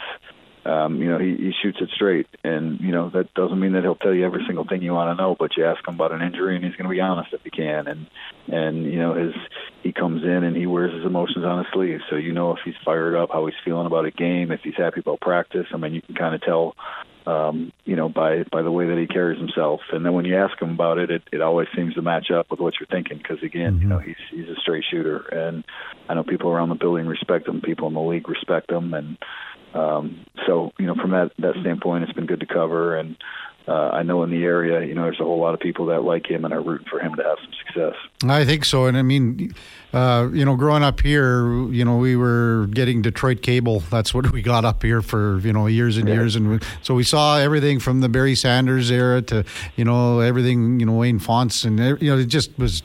Um, 0.65 1.03
you 1.03 1.11
know, 1.11 1.19
he, 1.19 1.31
he 1.31 1.53
shoots 1.61 1.79
it 1.81 1.89
straight, 1.93 2.29
and 2.45 2.81
you 2.81 2.93
know 2.93 3.11
that 3.11 3.35
doesn't 3.35 3.59
mean 3.59 3.73
that 3.73 3.83
he'll 3.83 3.97
tell 3.97 4.15
you 4.15 4.25
every 4.25 4.45
single 4.47 4.65
thing 4.65 4.81
you 4.81 4.93
want 4.93 5.11
to 5.11 5.21
know. 5.21 5.35
But 5.37 5.57
you 5.57 5.67
ask 5.67 5.85
him 5.85 5.97
about 5.97 6.13
an 6.13 6.23
injury, 6.23 6.55
and 6.55 6.65
he's 6.65 6.77
going 6.77 6.89
to 6.89 6.95
be 6.95 7.01
honest 7.01 7.33
if 7.33 7.43
he 7.43 7.51
can. 7.51 7.89
And 7.89 8.07
and 8.47 8.85
you 8.85 9.01
know 9.01 9.15
his 9.15 9.35
he 9.83 9.93
comes 9.93 10.23
in 10.23 10.45
and 10.45 10.57
he 10.57 10.69
wears 10.69 10.95
his 10.95 11.05
emotions 11.05 11.45
on 11.45 11.65
his 11.65 11.73
sleeve, 11.73 11.99
so 12.09 12.15
you 12.15 12.33
know 12.33 12.53
if 12.53 12.61
he's 12.65 12.77
fired 12.85 13.17
up, 13.17 13.31
how 13.33 13.45
he's 13.47 13.57
feeling 13.65 13.87
about 13.87 14.05
a 14.05 14.13
game, 14.13 14.53
if 14.53 14.61
he's 14.63 14.77
happy 14.77 15.01
about 15.01 15.21
practice. 15.21 15.67
I 15.75 15.79
mean, 15.79 15.95
you 15.95 16.03
can 16.03 16.15
kind 16.15 16.33
of 16.33 16.43
tell 16.43 16.77
um, 17.27 17.73
you 17.85 17.97
know, 17.97 18.09
by 18.09 18.45
by 18.51 18.63
the 18.63 18.71
way 18.71 18.87
that 18.87 18.99
he 18.99 19.07
carries 19.07 19.39
himself. 19.39 19.81
And 19.93 20.05
then 20.05 20.13
when 20.13 20.25
you 20.25 20.37
ask 20.37 20.61
him 20.61 20.71
about 20.71 20.99
it, 20.99 21.11
it, 21.11 21.23
it 21.33 21.41
always 21.41 21.69
seems 21.77 21.95
to 21.95 22.03
match 22.03 22.31
up 22.31 22.51
with 22.51 22.61
what 22.61 22.75
you're 22.81 22.87
thinking. 22.89 23.19
Because 23.19 23.43
again, 23.43 23.75
mm-hmm. 23.75 23.83
you 23.83 23.89
know, 23.89 23.99
he's 23.99 24.17
he's 24.31 24.49
a 24.49 24.61
straight 24.61 24.85
shooter, 24.91 25.19
and 25.19 25.65
I 26.09 26.15
know 26.15 26.25
people 26.25 26.51
around 26.51 26.71
the 26.71 26.75
building 26.75 27.07
respect 27.07 27.49
him. 27.49 27.61
People 27.61 27.89
in 27.89 27.95
the 27.95 28.01
league 28.01 28.29
respect 28.29 28.71
him, 28.71 28.93
and 28.95 29.19
um, 29.75 30.27
so 30.47 30.73
you 30.79 30.87
know, 30.87 30.95
from 30.95 31.13
that 31.13 31.33
that 31.39 31.55
standpoint, 31.61 32.05
it's 32.05 32.13
been 32.13 32.27
good 32.27 32.41
to 32.41 32.47
cover. 32.47 32.97
And 32.97 33.17
uh, 33.69 33.91
I 33.91 34.03
know 34.03 34.23
in 34.23 34.31
the 34.31 34.43
area, 34.45 34.85
you 34.87 34.95
know, 34.95 35.03
there's 35.03 35.21
a 35.21 35.25
whole 35.25 35.41
lot 35.41 35.55
of 35.55 35.61
people 35.61 35.87
that 35.87 36.03
like 36.03 36.29
him 36.29 36.45
and 36.45 36.53
are 36.53 36.61
rooting 36.61 36.87
for 36.91 36.99
him 36.99 37.15
to 37.15 37.23
have 37.23 37.39
some 37.43 37.53
success. 37.65 37.95
I 38.25 38.45
think 38.45 38.65
so, 38.65 38.87
and 38.87 38.97
I 38.97 39.03
mean, 39.03 39.55
uh, 39.93 40.29
you 40.33 40.45
know, 40.45 40.57
growing 40.57 40.83
up 40.83 41.01
here, 41.01 41.47
you 41.71 41.85
know, 41.85 41.97
we 41.97 42.17
were 42.17 42.67
getting 42.73 43.03
Detroit 43.03 43.43
cable. 43.43 43.81
That's 43.81 44.13
what 44.13 44.33
we 44.33 44.43
got 44.43 44.65
up 44.65 44.83
here 44.83 45.03
for 45.03 45.39
you 45.39 45.53
know 45.53 45.67
years 45.67 45.97
and 45.97 46.09
yeah. 46.09 46.15
years, 46.15 46.35
and 46.35 46.51
we, 46.51 46.59
so 46.83 46.95
we 46.95 47.05
saw 47.05 47.39
everything 47.39 47.79
from 47.79 48.01
the 48.01 48.09
Barry 48.09 48.35
Sanders 48.35 48.91
era 48.91 49.23
to 49.23 49.45
you 49.77 49.85
know 49.85 50.21
everything, 50.21 50.81
you 50.81 50.87
know, 50.87 50.95
Wayne 50.95 51.19
Fontes, 51.19 51.65
and 51.65 51.79
you 52.01 52.11
know, 52.11 52.19
it 52.19 52.27
just 52.27 52.59
was 52.59 52.83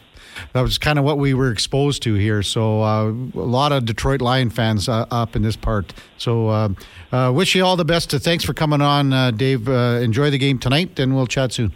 that 0.53 0.61
was 0.61 0.77
kind 0.77 0.99
of 0.99 1.05
what 1.05 1.17
we 1.17 1.33
were 1.33 1.51
exposed 1.51 2.03
to 2.03 2.13
here. 2.13 2.43
So 2.43 2.81
uh, 2.81 3.09
a 3.09 3.11
lot 3.39 3.71
of 3.71 3.85
Detroit 3.85 4.21
Lion 4.21 4.49
fans 4.49 4.89
uh, 4.89 5.05
up 5.11 5.35
in 5.35 5.41
this 5.41 5.55
part. 5.55 5.93
So 6.17 6.47
uh, 6.49 6.69
uh 7.11 7.31
wish 7.33 7.55
you 7.55 7.63
all 7.63 7.75
the 7.75 7.85
best. 7.85 8.11
Thanks 8.11 8.43
for 8.43 8.53
coming 8.53 8.81
on, 8.81 9.13
uh, 9.13 9.31
Dave. 9.31 9.67
Uh, 9.67 9.99
enjoy 10.01 10.29
the 10.29 10.37
game 10.37 10.59
tonight, 10.59 10.99
and 10.99 11.15
we'll 11.15 11.27
chat 11.27 11.53
soon. 11.53 11.73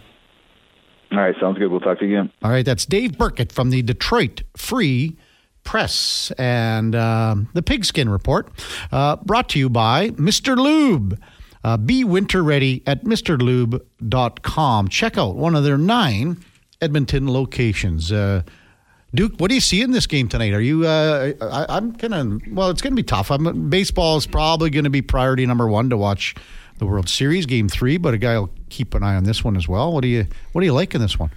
All 1.10 1.18
right, 1.18 1.34
sounds 1.40 1.58
good. 1.58 1.70
We'll 1.70 1.80
talk 1.80 1.98
to 1.98 2.06
you 2.06 2.18
again. 2.18 2.32
All 2.42 2.50
right, 2.50 2.64
that's 2.64 2.86
Dave 2.86 3.18
Birkett 3.18 3.52
from 3.52 3.70
the 3.70 3.82
Detroit 3.82 4.42
Free 4.56 5.16
Press 5.64 6.32
and 6.38 6.94
um, 6.94 7.48
the 7.52 7.62
Pigskin 7.62 8.08
Report, 8.08 8.50
brought 8.90 9.48
to 9.50 9.58
you 9.58 9.68
by 9.68 10.10
Mr. 10.10 10.56
Lube. 10.56 11.20
be 11.84 12.02
winter 12.02 12.42
ready 12.42 12.82
at 12.86 13.04
mrlube.com. 13.04 14.88
Check 14.88 15.18
out 15.18 15.36
one 15.36 15.54
of 15.54 15.64
their 15.64 15.78
nine 15.78 16.42
Edmonton 16.82 17.32
locations. 17.32 18.12
Uh, 18.12 18.42
Duke, 19.14 19.34
what 19.38 19.48
do 19.48 19.54
you 19.54 19.60
see 19.60 19.82
in 19.82 19.92
this 19.92 20.06
game 20.06 20.28
tonight? 20.28 20.52
Are 20.52 20.60
you? 20.60 20.86
Uh, 20.86 21.32
I, 21.40 21.76
am 21.76 21.92
gonna. 21.92 22.38
well. 22.50 22.70
It's 22.70 22.82
going 22.82 22.92
to 22.92 22.96
be 22.96 23.02
tough. 23.02 23.30
I'm, 23.30 23.70
baseball 23.70 24.16
is 24.16 24.26
probably 24.26 24.70
going 24.70 24.84
to 24.84 24.90
be 24.90 25.02
priority 25.02 25.46
number 25.46 25.68
one 25.68 25.90
to 25.90 25.96
watch 25.96 26.34
the 26.78 26.86
World 26.86 27.08
Series 27.08 27.46
Game 27.46 27.68
Three, 27.68 27.98
but 27.98 28.14
a 28.14 28.18
guy 28.18 28.38
will 28.38 28.50
keep 28.70 28.94
an 28.94 29.02
eye 29.02 29.14
on 29.14 29.24
this 29.24 29.44
one 29.44 29.56
as 29.56 29.68
well. 29.68 29.92
What 29.92 30.00
do 30.00 30.08
you 30.08 30.26
What 30.52 30.62
do 30.62 30.66
you 30.66 30.72
like 30.72 30.94
in 30.94 31.00
this 31.00 31.18
one? 31.18 31.30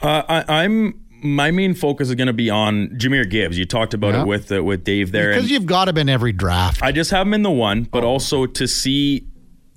Uh, 0.00 0.22
I, 0.28 0.64
I'm 0.64 0.98
my 1.22 1.50
main 1.50 1.74
focus 1.74 2.08
is 2.08 2.14
going 2.14 2.26
to 2.28 2.32
be 2.32 2.48
on 2.48 2.88
Jahmyr 2.90 3.28
Gibbs. 3.28 3.58
You 3.58 3.66
talked 3.66 3.92
about 3.92 4.14
yeah. 4.14 4.22
it 4.22 4.26
with 4.26 4.50
uh, 4.50 4.64
with 4.64 4.84
Dave 4.84 5.12
there, 5.12 5.34
because 5.34 5.50
you've 5.50 5.66
got 5.66 5.88
him 5.88 5.98
in 5.98 6.08
every 6.08 6.32
draft. 6.32 6.82
I 6.82 6.92
just 6.92 7.10
have 7.10 7.26
him 7.26 7.34
in 7.34 7.42
the 7.42 7.50
one, 7.50 7.84
but 7.84 8.02
oh. 8.02 8.08
also 8.08 8.46
to 8.46 8.66
see 8.66 9.26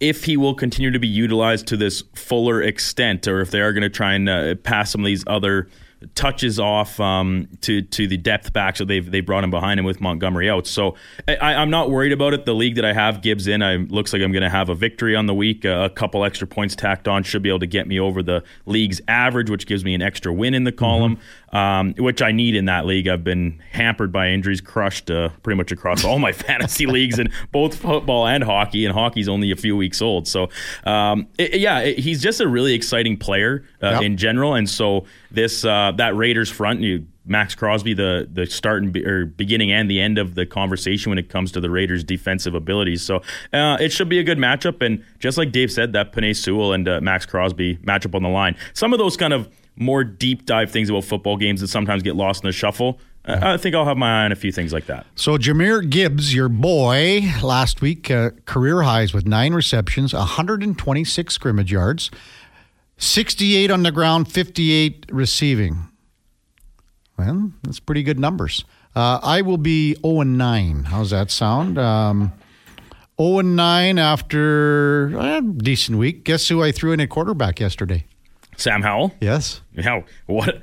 if 0.03 0.25
he 0.25 0.35
will 0.35 0.53
continue 0.53 0.91
to 0.91 0.99
be 0.99 1.07
utilized 1.07 1.65
to 1.67 1.77
this 1.77 2.03
fuller 2.13 2.61
extent, 2.61 3.25
or 3.25 3.39
if 3.39 3.51
they 3.51 3.61
are 3.61 3.71
going 3.71 3.83
to 3.83 3.89
try 3.89 4.13
and 4.13 4.27
uh, 4.27 4.55
pass 4.55 4.91
some 4.91 4.99
of 4.99 5.05
these 5.05 5.23
other 5.27 5.69
touches 6.15 6.59
off 6.59 6.99
um, 6.99 7.47
to 7.61 7.81
to 7.81 8.05
the 8.05 8.17
depth 8.17 8.51
back, 8.51 8.75
so 8.75 8.83
they've 8.83 9.09
they 9.09 9.21
brought 9.21 9.45
him 9.45 9.49
behind 9.49 9.79
him 9.79 9.85
with 9.85 10.01
Montgomery 10.01 10.49
out. 10.49 10.67
So 10.67 10.95
I, 11.27 11.53
am 11.53 11.69
not 11.69 11.89
worried 11.89 12.11
about 12.11 12.33
it. 12.33 12.45
The 12.45 12.53
league 12.53 12.75
that 12.75 12.83
I 12.83 12.91
have 12.91 13.21
Gibbs 13.21 13.47
in, 13.47 13.61
I 13.63 13.77
looks 13.77 14.11
like 14.11 14.21
I'm 14.21 14.33
going 14.33 14.43
to 14.43 14.49
have 14.49 14.67
a 14.67 14.75
victory 14.75 15.15
on 15.15 15.25
the 15.25 15.33
week. 15.33 15.63
Uh, 15.63 15.87
a 15.89 15.89
couple 15.89 16.25
extra 16.25 16.45
points 16.45 16.75
tacked 16.75 17.07
on 17.07 17.23
should 17.23 17.41
be 17.41 17.49
able 17.49 17.59
to 17.59 17.67
get 17.67 17.87
me 17.87 17.97
over 17.97 18.21
the 18.21 18.43
league's 18.65 18.99
average, 19.07 19.49
which 19.49 19.65
gives 19.65 19.85
me 19.85 19.93
an 19.93 20.01
extra 20.01 20.33
win 20.33 20.53
in 20.53 20.65
the 20.65 20.73
column, 20.73 21.15
mm-hmm. 21.15 21.42
Um, 21.53 21.93
which 21.97 22.21
I 22.21 22.31
need 22.31 22.55
in 22.55 22.65
that 22.65 22.85
league. 22.85 23.07
I've 23.07 23.23
been 23.23 23.61
hampered 23.71 24.11
by 24.11 24.29
injuries, 24.29 24.59
crushed 24.59 25.09
uh, 25.09 25.29
pretty 25.43 25.57
much 25.57 25.71
across 25.71 26.03
all 26.03 26.19
my 26.19 26.31
fantasy 26.33 26.85
leagues 26.85 27.19
in 27.19 27.31
both 27.51 27.75
football 27.75 28.27
and 28.27 28.43
hockey, 28.43 28.85
and 28.85 28.93
hockey's 28.93 29.29
only 29.29 29.51
a 29.51 29.55
few 29.55 29.77
weeks 29.77 30.01
old. 30.01 30.27
So 30.27 30.49
um, 30.83 31.27
it, 31.37 31.59
yeah, 31.59 31.79
it, 31.79 31.99
he's 31.99 32.21
just 32.21 32.41
a 32.41 32.47
really 32.47 32.73
exciting 32.73 33.15
player 33.15 33.63
uh, 33.81 33.91
yep. 33.91 34.01
in 34.01 34.17
general, 34.17 34.55
and 34.55 34.69
so 34.69 35.05
this 35.31 35.63
uh, 35.63 35.93
that 35.97 36.15
Raiders 36.15 36.49
front, 36.49 36.81
you 36.81 37.05
Maxx 37.25 37.55
Crosby, 37.55 37.93
the 37.93 38.27
the 38.31 38.45
start 38.45 38.83
and 38.83 38.91
be, 38.91 39.05
or 39.05 39.25
beginning 39.25 39.71
and 39.71 39.89
the 39.89 40.01
end 40.01 40.17
of 40.17 40.35
the 40.35 40.45
conversation 40.45 41.09
when 41.09 41.17
it 41.17 41.29
comes 41.29 41.51
to 41.53 41.61
the 41.61 41.69
Raiders' 41.69 42.03
defensive 42.03 42.53
abilities. 42.53 43.01
So 43.01 43.17
uh, 43.53 43.77
it 43.79 43.91
should 43.91 44.09
be 44.09 44.19
a 44.19 44.23
good 44.23 44.37
matchup. 44.37 44.81
And 44.81 45.03
just 45.19 45.37
like 45.37 45.51
Dave 45.51 45.71
said, 45.71 45.93
that 45.93 46.11
Penei 46.11 46.35
Sewell 46.35 46.73
and 46.73 46.87
uh, 46.87 46.99
Maxx 46.99 47.25
Crosby 47.25 47.77
matchup 47.77 48.15
on 48.15 48.23
the 48.23 48.29
line. 48.29 48.55
Some 48.73 48.91
of 48.91 48.99
those 48.99 49.15
kind 49.15 49.33
of 49.33 49.49
more 49.75 50.03
deep 50.03 50.45
dive 50.45 50.71
things 50.71 50.89
about 50.89 51.03
football 51.03 51.37
games 51.37 51.61
that 51.61 51.67
sometimes 51.67 52.03
get 52.03 52.15
lost 52.15 52.43
in 52.43 52.47
the 52.47 52.53
shuffle. 52.53 52.99
I 53.25 53.55
think 53.55 53.73
I'll 53.73 53.85
have 53.85 53.95
my 53.95 54.21
eye 54.21 54.25
on 54.25 54.31
a 54.33 54.35
few 54.35 54.51
things 54.51 54.73
like 54.73 54.87
that. 54.87 55.05
So 55.15 55.37
Jahmyr 55.37 55.89
Gibbs, 55.89 56.35
your 56.35 56.49
boy, 56.49 57.21
last 57.41 57.79
week 57.79 58.11
uh, 58.11 58.31
career 58.45 58.81
highs 58.81 59.13
with 59.13 59.25
nine 59.25 59.53
receptions, 59.53 60.13
126 60.13 61.33
scrimmage 61.33 61.71
yards. 61.71 62.11
68 62.97 63.71
on 63.71 63.83
the 63.83 63.91
ground, 63.91 64.31
58 64.31 65.05
receiving. 65.09 65.89
Well, 67.17 67.51
that's 67.63 67.79
pretty 67.79 68.03
good 68.03 68.19
numbers. 68.19 68.65
Uh, 68.95 69.19
I 69.23 69.41
will 69.41 69.57
be 69.57 69.95
0 69.95 70.21
and 70.21 70.37
9. 70.37 70.83
How's 70.85 71.09
that 71.11 71.31
sound? 71.31 71.77
Um, 71.77 72.33
0 73.19 73.39
and 73.39 73.55
9 73.55 73.99
after 73.99 75.17
a 75.17 75.41
decent 75.41 75.97
week. 75.97 76.23
Guess 76.23 76.49
who 76.49 76.61
I 76.61 76.71
threw 76.71 76.91
in 76.91 76.99
a 76.99 77.07
quarterback 77.07 77.59
yesterday? 77.59 78.05
Sam 78.57 78.81
Howell. 78.81 79.13
Yes. 79.19 79.61
How 79.81 80.03
what? 80.25 80.61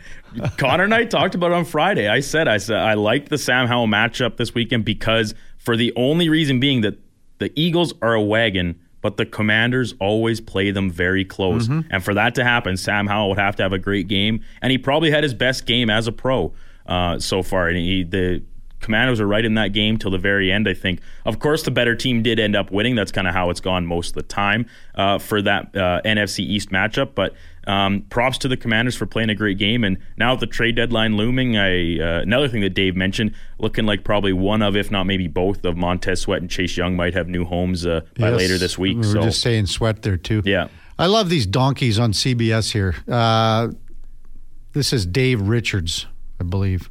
Connor 0.56 0.84
and 0.84 0.94
I 0.94 1.04
talked 1.04 1.34
about 1.34 1.52
on 1.52 1.64
Friday. 1.64 2.08
I 2.08 2.20
said 2.20 2.48
I 2.48 2.58
said 2.58 2.76
I 2.76 2.94
liked 2.94 3.28
the 3.28 3.38
Sam 3.38 3.66
Howell 3.66 3.88
matchup 3.88 4.36
this 4.36 4.54
weekend 4.54 4.84
because 4.84 5.34
for 5.58 5.76
the 5.76 5.92
only 5.96 6.28
reason 6.28 6.60
being 6.60 6.80
that 6.82 6.98
the 7.38 7.52
Eagles 7.58 7.94
are 8.02 8.14
a 8.14 8.22
wagon 8.22 8.78
but 9.00 9.16
the 9.16 9.26
Commanders 9.26 9.94
always 9.98 10.40
play 10.40 10.70
them 10.70 10.90
very 10.90 11.24
close. 11.24 11.68
Mm-hmm. 11.68 11.88
And 11.90 12.04
for 12.04 12.14
that 12.14 12.34
to 12.36 12.44
happen, 12.44 12.76
Sam 12.76 13.06
Howell 13.06 13.30
would 13.30 13.38
have 13.38 13.56
to 13.56 13.62
have 13.62 13.72
a 13.72 13.78
great 13.78 14.08
game, 14.08 14.44
and 14.60 14.70
he 14.70 14.78
probably 14.78 15.10
had 15.10 15.22
his 15.22 15.34
best 15.34 15.66
game 15.66 15.90
as 15.90 16.06
a 16.06 16.12
pro 16.12 16.52
uh, 16.86 17.18
so 17.18 17.42
far. 17.42 17.68
And 17.68 17.78
he, 17.78 18.02
the 18.04 18.42
Commanders 18.80 19.20
are 19.20 19.26
right 19.26 19.44
in 19.44 19.54
that 19.54 19.72
game 19.72 19.98
till 19.98 20.10
the 20.10 20.18
very 20.18 20.50
end, 20.50 20.68
I 20.68 20.74
think. 20.74 21.00
Of 21.24 21.38
course, 21.38 21.62
the 21.62 21.70
better 21.70 21.94
team 21.94 22.22
did 22.22 22.38
end 22.38 22.56
up 22.56 22.70
winning. 22.70 22.94
That's 22.94 23.12
kind 23.12 23.28
of 23.28 23.34
how 23.34 23.50
it's 23.50 23.60
gone 23.60 23.86
most 23.86 24.08
of 24.10 24.14
the 24.14 24.22
time 24.22 24.66
uh, 24.94 25.18
for 25.18 25.42
that 25.42 25.76
uh, 25.76 26.00
NFC 26.04 26.40
East 26.40 26.70
matchup. 26.70 27.14
But 27.14 27.34
um, 27.66 28.02
props 28.10 28.38
to 28.38 28.48
the 28.48 28.56
Commanders 28.56 28.96
for 28.96 29.06
playing 29.06 29.30
a 29.30 29.34
great 29.34 29.58
game. 29.58 29.84
And 29.84 29.98
now 30.16 30.32
with 30.32 30.40
the 30.40 30.46
trade 30.46 30.76
deadline 30.76 31.16
looming, 31.16 31.56
I 31.56 31.98
uh, 32.00 32.20
another 32.20 32.48
thing 32.48 32.62
that 32.62 32.70
Dave 32.70 32.96
mentioned, 32.96 33.34
looking 33.58 33.86
like 33.86 34.02
probably 34.02 34.32
one 34.32 34.62
of, 34.62 34.76
if 34.76 34.90
not 34.90 35.04
maybe 35.04 35.28
both, 35.28 35.64
of 35.64 35.76
Montez 35.76 36.22
Sweat 36.22 36.40
and 36.40 36.50
Chase 36.50 36.76
Young 36.76 36.96
might 36.96 37.14
have 37.14 37.28
new 37.28 37.44
homes 37.44 37.86
uh, 37.86 38.00
by 38.18 38.30
yes, 38.30 38.38
later 38.38 38.58
this 38.58 38.78
week. 38.78 38.96
We 38.96 39.06
were 39.06 39.12
so. 39.12 39.22
just 39.22 39.40
saying 39.40 39.66
Sweat 39.66 40.02
there 40.02 40.16
too. 40.16 40.42
Yeah. 40.44 40.68
I 40.98 41.06
love 41.06 41.30
these 41.30 41.46
donkeys 41.46 41.98
on 41.98 42.12
CBS 42.12 42.72
here. 42.72 42.94
Uh, 43.08 43.68
this 44.72 44.92
is 44.92 45.06
Dave 45.06 45.40
Richards, 45.40 46.06
I 46.38 46.44
believe. 46.44 46.90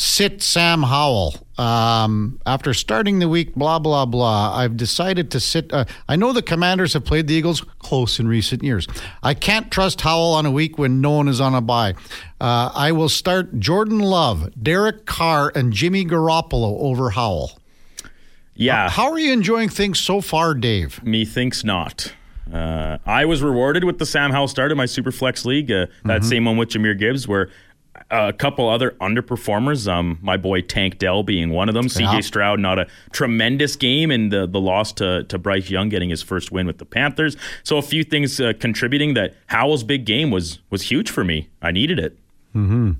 Sit 0.00 0.42
Sam 0.42 0.82
Howell. 0.82 1.34
Um, 1.58 2.40
after 2.46 2.72
starting 2.72 3.18
the 3.18 3.28
week, 3.28 3.54
blah, 3.54 3.78
blah, 3.78 4.06
blah, 4.06 4.56
I've 4.56 4.78
decided 4.78 5.30
to 5.32 5.40
sit. 5.40 5.70
Uh, 5.74 5.84
I 6.08 6.16
know 6.16 6.32
the 6.32 6.40
commanders 6.40 6.94
have 6.94 7.04
played 7.04 7.26
the 7.26 7.34
Eagles 7.34 7.60
close 7.80 8.18
in 8.18 8.26
recent 8.26 8.62
years. 8.62 8.88
I 9.22 9.34
can't 9.34 9.70
trust 9.70 10.00
Howell 10.00 10.32
on 10.32 10.46
a 10.46 10.50
week 10.50 10.78
when 10.78 11.02
no 11.02 11.10
one 11.10 11.28
is 11.28 11.38
on 11.38 11.54
a 11.54 11.60
bye. 11.60 11.96
Uh, 12.40 12.70
I 12.74 12.92
will 12.92 13.10
start 13.10 13.60
Jordan 13.60 13.98
Love, 13.98 14.50
Derek 14.60 15.04
Carr, 15.04 15.52
and 15.54 15.70
Jimmy 15.70 16.06
Garoppolo 16.06 16.80
over 16.80 17.10
Howell. 17.10 17.58
Yeah. 18.54 18.88
How 18.88 19.10
are 19.10 19.18
you 19.18 19.34
enjoying 19.34 19.68
things 19.68 20.00
so 20.00 20.22
far, 20.22 20.54
Dave? 20.54 21.04
Methinks 21.04 21.62
not. 21.62 22.14
Uh, 22.50 22.96
I 23.04 23.26
was 23.26 23.42
rewarded 23.42 23.84
with 23.84 23.98
the 23.98 24.06
Sam 24.06 24.32
Howell 24.32 24.48
start 24.48 24.72
in 24.72 24.78
my 24.78 24.86
Superflex 24.86 25.44
league. 25.44 25.70
Uh, 25.70 25.86
that 26.04 26.22
mm-hmm. 26.22 26.28
same 26.28 26.44
one 26.46 26.56
with 26.56 26.70
Jahmyr 26.70 26.98
Gibbs, 26.98 27.28
where 27.28 27.50
a 28.10 28.32
couple 28.32 28.68
other 28.68 28.92
underperformers. 29.00 29.90
Um, 29.90 30.18
my 30.20 30.36
boy 30.36 30.60
Tank 30.62 30.98
Dell 30.98 31.22
being 31.22 31.50
one 31.50 31.68
of 31.68 31.74
them. 31.74 31.84
Yeah. 31.84 32.14
CJ 32.14 32.24
Stroud 32.24 32.60
not 32.60 32.78
a 32.78 32.86
tremendous 33.12 33.76
game, 33.76 34.10
and 34.10 34.32
the 34.32 34.46
the 34.46 34.60
loss 34.60 34.92
to 34.94 35.24
to 35.24 35.38
Bryce 35.38 35.70
Young 35.70 35.88
getting 35.88 36.10
his 36.10 36.22
first 36.22 36.50
win 36.52 36.66
with 36.66 36.78
the 36.78 36.84
Panthers. 36.84 37.36
So 37.62 37.76
a 37.76 37.82
few 37.82 38.04
things 38.04 38.40
uh, 38.40 38.52
contributing 38.58 39.14
that 39.14 39.34
Howell's 39.46 39.84
big 39.84 40.04
game 40.04 40.30
was 40.30 40.60
was 40.70 40.82
huge 40.82 41.10
for 41.10 41.24
me. 41.24 41.48
I 41.62 41.70
needed 41.70 41.98
it. 41.98 42.18
Hmm. 42.52 42.92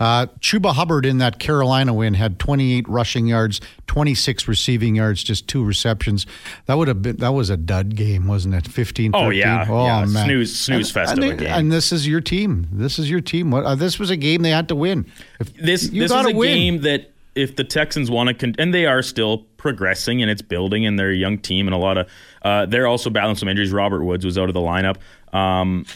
Uh, 0.00 0.26
Chuba 0.40 0.74
Hubbard 0.74 1.04
in 1.04 1.18
that 1.18 1.38
Carolina 1.38 1.92
win 1.92 2.14
had 2.14 2.38
28 2.38 2.88
rushing 2.88 3.26
yards, 3.26 3.60
26 3.86 4.48
receiving 4.48 4.96
yards, 4.96 5.22
just 5.22 5.48
two 5.48 5.64
receptions. 5.64 6.26
That 6.66 6.74
would 6.74 6.88
have 6.88 7.02
been 7.02 7.16
that 7.16 7.32
was 7.32 7.50
a 7.50 7.56
dud 7.56 7.96
game, 7.96 8.26
wasn't 8.26 8.54
it? 8.54 8.68
15. 8.68 9.12
Oh 9.14 9.30
yeah, 9.30 9.66
oh 9.68 9.84
yeah. 9.84 10.04
man, 10.04 10.24
snooze 10.26 10.58
snooze 10.58 10.90
fest 10.90 11.12
and, 11.12 11.24
of 11.24 11.30
a 11.32 11.36
game. 11.36 11.48
And 11.48 11.72
this 11.72 11.92
is 11.92 12.06
your 12.06 12.20
team. 12.20 12.68
This 12.72 12.98
is 12.98 13.10
your 13.10 13.20
team. 13.20 13.50
What, 13.50 13.64
uh, 13.64 13.74
this 13.74 13.98
was 13.98 14.10
a 14.10 14.16
game 14.16 14.42
they 14.42 14.50
had 14.50 14.68
to 14.68 14.76
win. 14.76 15.06
If, 15.40 15.54
this 15.54 15.88
this 15.88 16.10
is 16.10 16.26
a 16.26 16.32
win. 16.32 16.54
game 16.54 16.80
that 16.82 17.12
if 17.34 17.54
the 17.54 17.64
Texans 17.64 18.10
want 18.10 18.28
to, 18.28 18.34
con- 18.34 18.54
and 18.58 18.74
they 18.74 18.86
are 18.86 19.02
still 19.02 19.38
progressing 19.58 20.22
and 20.22 20.30
it's 20.30 20.42
building, 20.42 20.84
and 20.86 20.98
they're 20.98 21.10
a 21.10 21.16
young 21.16 21.38
team, 21.38 21.68
and 21.68 21.74
a 21.74 21.78
lot 21.78 21.98
of 21.98 22.08
uh, 22.42 22.66
they're 22.66 22.86
also 22.86 23.10
battling 23.10 23.36
some 23.36 23.48
injuries. 23.48 23.72
Robert 23.72 24.04
Woods 24.04 24.24
was 24.24 24.36
out 24.36 24.48
of 24.48 24.54
the 24.54 24.60
lineup. 24.60 24.96
Um, 25.32 25.86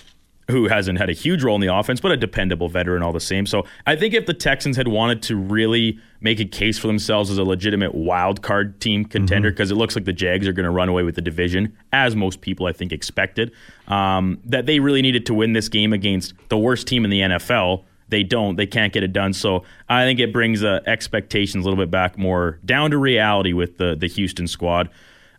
who 0.51 0.69
hasn't 0.69 0.99
had 0.99 1.09
a 1.09 1.13
huge 1.13 1.43
role 1.43 1.55
in 1.55 1.61
the 1.61 1.73
offense, 1.73 2.01
but 2.01 2.13
a 2.13 2.17
dependable 2.17 2.69
veteran 2.69 3.03
all 3.03 3.13
the 3.13 3.21
same. 3.21 3.47
So 3.47 3.65
I 3.87 3.97
think 3.97 4.13
if 4.15 4.27
the 4.27 4.35
Texans 4.35 4.77
had 4.77 4.89
wanted 4.89 5.23
to 5.23 5.37
really 5.37 5.99
make 6.21 6.41
a 6.41 6.45
case 6.45 6.79
for 6.79 6.89
themselves 6.89 7.31
as 7.31 7.39
a 7.39 7.45
legitimate 7.45 7.95
wild 7.95 8.43
card 8.43 8.81
team 8.81 9.05
contender, 9.05 9.51
because 9.51 9.69
mm-hmm. 9.69 9.77
it 9.77 9.79
looks 9.79 9.95
like 9.95 10.05
the 10.05 10.13
Jags 10.13 10.47
are 10.49 10.53
going 10.53 10.65
to 10.65 10.71
run 10.71 10.89
away 10.89 11.05
with 11.05 11.15
the 11.15 11.23
division, 11.23 11.77
as 11.93 12.17
most 12.17 12.41
people 12.41 12.67
I 12.67 12.73
think 12.73 12.93
expected, 12.93 13.53
um, 13.89 14.41
that 14.45 14.67
they 14.67 14.81
really 14.81 15.03
needed 15.03 15.27
to 15.27 15.35
win 15.35 15.53
this 15.53 15.69
game 15.69 15.93
against 15.93 16.35
the 16.49 16.59
worst 16.59 16.87
team 16.87 17.05
in 17.05 17.11
the 17.11 17.21
NFL. 17.21 17.85
They 18.09 18.23
don't. 18.23 18.57
They 18.57 18.67
can't 18.67 18.93
get 18.93 19.03
it 19.03 19.13
done. 19.13 19.33
So 19.33 19.65
I 19.89 20.05
think 20.05 20.21
it 20.21 20.33
brings 20.33 20.63
uh, 20.63 20.81
expectations 20.87 21.65
a 21.65 21.69
little 21.69 21.83
bit 21.83 21.91
back 21.91 22.19
more 22.19 22.59
down 22.65 22.91
to 22.91 22.99
reality 22.99 23.53
with 23.53 23.79
the 23.79 23.95
the 23.95 24.09
Houston 24.09 24.47
squad. 24.47 24.91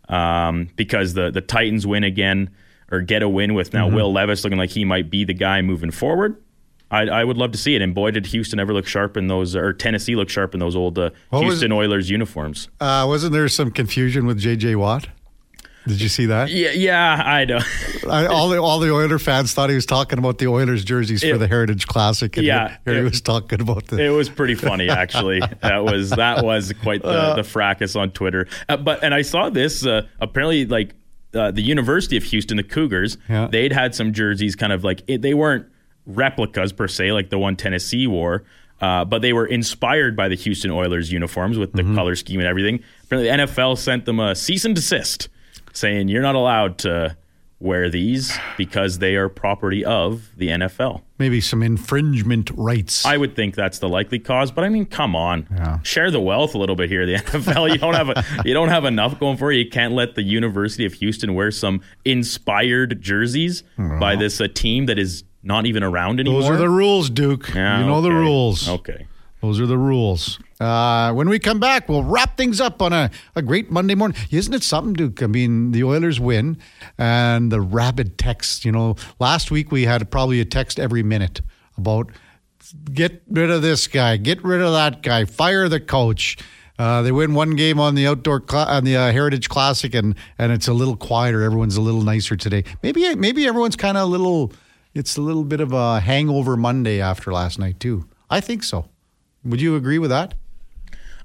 um, 0.08 0.68
because 0.76 1.14
the 1.14 1.30
the 1.30 1.40
Titans 1.40 1.86
win 1.86 2.04
again 2.04 2.50
or 2.90 3.00
get 3.00 3.22
a 3.22 3.28
win 3.28 3.54
with 3.54 3.72
now 3.72 3.88
Will 3.88 4.12
Levis 4.12 4.44
looking 4.44 4.58
like 4.58 4.70
he 4.70 4.84
might 4.84 5.10
be 5.10 5.24
the 5.24 5.34
guy 5.34 5.62
moving 5.62 5.90
forward. 5.90 6.40
I, 6.90 7.02
I 7.02 7.24
would 7.24 7.36
love 7.36 7.50
to 7.52 7.58
see 7.58 7.74
it. 7.74 7.82
And 7.82 7.94
boy, 7.94 8.12
did 8.12 8.26
Houston 8.26 8.60
ever 8.60 8.72
look 8.72 8.86
sharp 8.86 9.16
in 9.16 9.26
those, 9.26 9.56
or 9.56 9.72
Tennessee 9.72 10.14
look 10.14 10.28
sharp 10.28 10.54
in 10.54 10.60
those 10.60 10.76
old 10.76 10.98
uh, 10.98 11.10
Houston 11.32 11.72
Oilers 11.72 12.08
uniforms. 12.08 12.68
Uh, 12.80 13.04
wasn't 13.08 13.32
there 13.32 13.48
some 13.48 13.70
confusion 13.70 14.26
with 14.26 14.38
J.J. 14.38 14.76
Watt? 14.76 15.08
Did 15.86 16.00
you 16.00 16.08
see 16.08 16.26
that? 16.26 16.48
Yeah, 16.48 16.70
yeah, 16.70 17.22
I 17.26 17.44
know. 17.44 17.58
I, 18.08 18.24
all 18.26 18.48
the 18.48 18.58
all 18.58 18.78
the 18.80 18.90
Oiler 18.90 19.18
fans 19.18 19.52
thought 19.52 19.68
he 19.68 19.74
was 19.74 19.84
talking 19.84 20.18
about 20.18 20.38
the 20.38 20.46
Oilers 20.46 20.82
jerseys 20.82 21.22
for 21.22 21.36
the 21.36 21.46
Heritage 21.46 21.86
Classic, 21.86 22.34
and 22.38 22.46
Yeah, 22.46 22.78
here 22.86 22.96
he 22.96 23.02
was 23.02 23.20
talking 23.20 23.60
about 23.60 23.88
the. 23.88 24.02
It 24.02 24.08
was 24.08 24.30
pretty 24.30 24.54
funny, 24.54 24.88
actually. 24.88 25.40
that 25.60 25.84
was 25.84 26.08
that 26.10 26.42
was 26.42 26.72
quite 26.82 27.02
the, 27.02 27.34
the 27.34 27.44
fracas 27.44 27.96
on 27.96 28.12
Twitter. 28.12 28.48
Uh, 28.66 28.78
but 28.78 29.04
and 29.04 29.12
I 29.12 29.20
saw 29.20 29.50
this 29.50 29.84
uh, 29.84 30.06
apparently 30.20 30.64
like 30.64 30.94
uh, 31.34 31.50
the 31.50 31.62
University 31.62 32.16
of 32.16 32.24
Houston, 32.24 32.56
the 32.56 32.62
Cougars, 32.62 33.16
Yeah. 33.28 33.48
they'd 33.50 33.72
had 33.72 33.94
some 33.94 34.12
jerseys, 34.12 34.54
kind 34.56 34.72
of 34.72 34.84
like 34.84 35.02
it, 35.06 35.22
they 35.22 35.34
weren't 35.34 35.66
replicas 36.06 36.72
per 36.72 36.86
se, 36.88 37.12
like 37.12 37.30
the 37.30 37.38
one 37.38 37.56
Tennessee 37.56 38.06
wore. 38.06 38.44
Uh, 38.80 39.04
but 39.04 39.22
they 39.22 39.32
were 39.32 39.46
inspired 39.46 40.16
by 40.16 40.28
the 40.28 40.34
Houston 40.34 40.70
Oilers 40.70 41.10
uniforms 41.12 41.56
with 41.58 41.72
the 41.72 41.82
color 41.94 42.16
scheme 42.16 42.40
and 42.40 42.46
everything. 42.46 42.82
Apparently, 43.04 43.30
the 43.30 43.44
NFL 43.44 43.78
sent 43.78 44.04
them 44.04 44.18
a 44.20 44.34
cease 44.34 44.64
and 44.64 44.74
desist, 44.74 45.28
saying 45.72 46.08
you're 46.08 46.20
not 46.22 46.34
allowed 46.34 46.76
to 46.78 47.16
wear 47.60 47.88
these 47.88 48.36
because 48.58 48.98
they 48.98 49.14
are 49.16 49.28
property 49.28 49.84
of 49.84 50.30
the 50.36 50.48
NFL. 50.48 51.00
maybe 51.18 51.40
some 51.40 51.62
infringement 51.62 52.50
rights. 52.54 53.06
I 53.06 53.16
would 53.16 53.34
think 53.36 53.54
that's 53.54 53.78
the 53.78 53.88
likely 53.88 54.18
cause, 54.18 54.50
but 54.50 54.64
I 54.64 54.68
mean, 54.68 54.84
come 54.84 55.14
on, 55.16 55.46
Yeah. 55.50 55.80
share 55.82 56.10
the 56.10 56.20
wealth 56.20 56.54
a 56.54 56.58
little 56.58 56.76
bit 56.76 56.90
here. 56.90 57.06
The 57.06 57.14
NFL, 57.16 57.70
you 57.70 57.78
don't 57.78 57.94
have 57.94 58.08
a, 58.10 58.24
you 58.44 58.52
don't 58.52 58.68
have 58.68 58.84
enough 58.84 59.18
going 59.20 59.36
for 59.38 59.50
you. 59.52 59.64
You 59.64 59.70
can't 59.70 59.94
let 59.94 60.14
the 60.16 60.22
University 60.22 60.84
of 60.84 60.92
Houston 60.94 61.34
wear 61.34 61.50
some 61.50 61.80
inspired 62.04 63.00
jerseys 63.00 63.62
by 63.78 64.16
this 64.16 64.40
uh, 64.40 64.48
team 64.52 64.86
that 64.86 64.98
is 64.98 65.24
not 65.42 65.66
even 65.66 65.82
around 65.82 66.20
anymore. 66.20 66.42
Those 66.42 66.50
are 66.50 66.56
the 66.56 66.68
rules, 66.70 67.10
Duke. 67.10 67.54
Yeah, 67.54 67.80
you 67.80 67.86
know 67.86 68.00
the 68.00 68.10
rules. 68.12 68.68
Okay. 68.68 69.06
Those 69.40 69.60
are 69.60 69.66
the 69.66 69.78
rules. 69.78 70.38
Uh, 70.64 71.12
when 71.12 71.28
we 71.28 71.38
come 71.38 71.60
back, 71.60 71.88
we'll 71.90 72.02
wrap 72.02 72.38
things 72.38 72.58
up 72.58 72.80
on 72.80 72.92
a, 72.92 73.10
a 73.36 73.42
great 73.42 73.70
Monday 73.70 73.94
morning. 73.94 74.16
Isn't 74.30 74.54
it 74.54 74.62
something, 74.62 74.94
Duke? 74.94 75.22
I 75.22 75.26
mean, 75.26 75.72
the 75.72 75.84
Oilers 75.84 76.18
win 76.18 76.56
and 76.96 77.52
the 77.52 77.60
rabid 77.60 78.16
texts. 78.16 78.64
You 78.64 78.72
know, 78.72 78.96
last 79.20 79.50
week 79.50 79.70
we 79.70 79.84
had 79.84 80.10
probably 80.10 80.40
a 80.40 80.44
text 80.46 80.80
every 80.80 81.02
minute 81.02 81.42
about 81.76 82.10
get 82.92 83.22
rid 83.28 83.50
of 83.50 83.60
this 83.60 83.86
guy, 83.86 84.16
get 84.16 84.42
rid 84.42 84.62
of 84.62 84.72
that 84.72 85.02
guy, 85.02 85.26
fire 85.26 85.68
the 85.68 85.80
coach. 85.80 86.38
Uh, 86.78 87.02
they 87.02 87.12
win 87.12 87.34
one 87.34 87.50
game 87.56 87.78
on 87.78 87.94
the 87.94 88.06
outdoor 88.06 88.40
cla- 88.40 88.64
on 88.64 88.84
the 88.84 88.96
uh, 88.96 89.12
Heritage 89.12 89.50
Classic, 89.50 89.94
and 89.94 90.14
and 90.38 90.50
it's 90.50 90.66
a 90.66 90.72
little 90.72 90.96
quieter. 90.96 91.42
Everyone's 91.42 91.76
a 91.76 91.82
little 91.82 92.02
nicer 92.02 92.36
today. 92.36 92.64
Maybe 92.82 93.14
maybe 93.14 93.46
everyone's 93.46 93.76
kind 93.76 93.98
of 93.98 94.04
a 94.04 94.10
little. 94.10 94.50
It's 94.94 95.16
a 95.16 95.20
little 95.20 95.44
bit 95.44 95.60
of 95.60 95.72
a 95.72 96.00
hangover 96.00 96.56
Monday 96.56 97.00
after 97.00 97.32
last 97.32 97.58
night 97.58 97.80
too. 97.80 98.08
I 98.30 98.40
think 98.40 98.62
so. 98.62 98.88
Would 99.44 99.60
you 99.60 99.76
agree 99.76 99.98
with 99.98 100.10
that? 100.10 100.34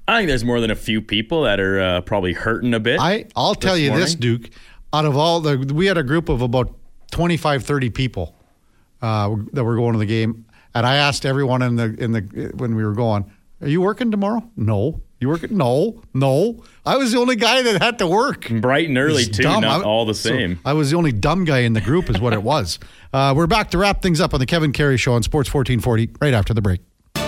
I 0.10 0.18
think 0.18 0.28
there's 0.28 0.43
more 0.43 0.60
than 0.60 0.72
a 0.72 0.76
few 0.76 1.01
people 1.01 1.43
that 1.43 1.60
are 1.60 1.80
uh, 1.80 2.01
probably 2.01 2.34
hurting 2.34 2.74
a 2.74 2.80
bit. 2.80 2.99
I 2.99 3.26
I'll 3.36 3.53
tell 3.55 3.78
you 3.78 3.91
this. 3.95 4.16
Duke. 4.16 4.49
Out 4.91 5.05
of 5.05 5.16
all 5.16 5.39
the, 5.39 5.72
we 5.72 5.86
had 5.86 5.99
a 5.99 6.03
group 6.03 6.30
of 6.30 6.41
about 6.41 6.76
25, 7.12 7.64
30 7.64 7.91
people 7.91 8.36
uh, 9.03 9.36
that 9.53 9.64
were 9.64 9.76
going 9.76 9.93
to 9.93 9.99
the 9.99 10.07
game, 10.07 10.45
and 10.74 10.84
I 10.84 10.95
asked 10.95 11.28
everyone 11.28 11.62
in 11.62 11.76
the 11.76 11.95
in 11.99 12.12
the 12.12 12.51
when 12.55 12.74
we 12.76 12.84
were 12.84 12.95
going, 12.95 13.32
"Are 13.62 13.68
you 13.68 13.82
working 13.82 14.10
tomorrow?" 14.10 14.49
No. 14.57 15.01
You 15.20 15.28
working? 15.28 15.57
No, 15.57 16.01
no. 16.14 16.64
I 16.86 16.95
was 16.95 17.12
the 17.12 17.20
only 17.20 17.36
guy 17.36 17.62
that 17.62 17.82
had 17.82 17.99
to 17.99 18.07
work. 18.07 18.47
Bright 18.49 18.88
and 18.88 18.97
early 18.97 19.26
too, 19.26 19.43
dumb. 19.43 19.62
not 19.62 19.82
I- 19.82 19.84
all 19.84 20.05
the 20.05 20.14
so 20.14 20.30
same. 20.30 20.60
I 20.64 20.72
was 20.74 20.91
the 20.91 20.97
only 20.97 21.12
dumb 21.12 21.43
guy 21.43 21.60
in 21.60 21.74
the 21.74 21.82
group, 21.82 22.10
is 22.10 22.22
what 22.22 22.32
it 22.32 22.41
was. 22.41 22.80
uh, 23.14 23.34
we're 23.36 23.45
back 23.45 23.70
to 23.72 23.78
wrap 23.78 24.01
things 24.01 24.22
up 24.22 24.34
on 24.34 24.39
the 24.39 24.45
Kevin 24.45 24.72
Karius 24.72 24.99
Show 24.99 25.14
on 25.14 25.22
Sports 25.24 25.53
1440 25.53 26.18
right 26.22 26.34
after 26.34 26.53
the 26.53 26.62
break. 26.62 26.80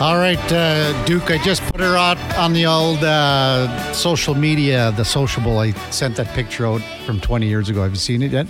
All 0.01 0.17
right, 0.17 0.51
uh, 0.51 1.05
Duke, 1.05 1.29
I 1.29 1.37
just 1.43 1.61
put 1.61 1.79
her 1.79 1.95
out 1.95 2.17
on 2.35 2.53
the 2.53 2.65
old 2.65 3.03
uh, 3.03 3.93
social 3.93 4.33
media, 4.33 4.91
the 4.97 5.05
sociable. 5.05 5.59
I 5.59 5.73
sent 5.91 6.15
that 6.15 6.25
picture 6.29 6.65
out 6.65 6.81
from 7.05 7.21
20 7.21 7.45
years 7.45 7.69
ago. 7.69 7.83
Have 7.83 7.91
you 7.91 7.97
seen 7.97 8.23
it 8.23 8.31
yet? 8.31 8.47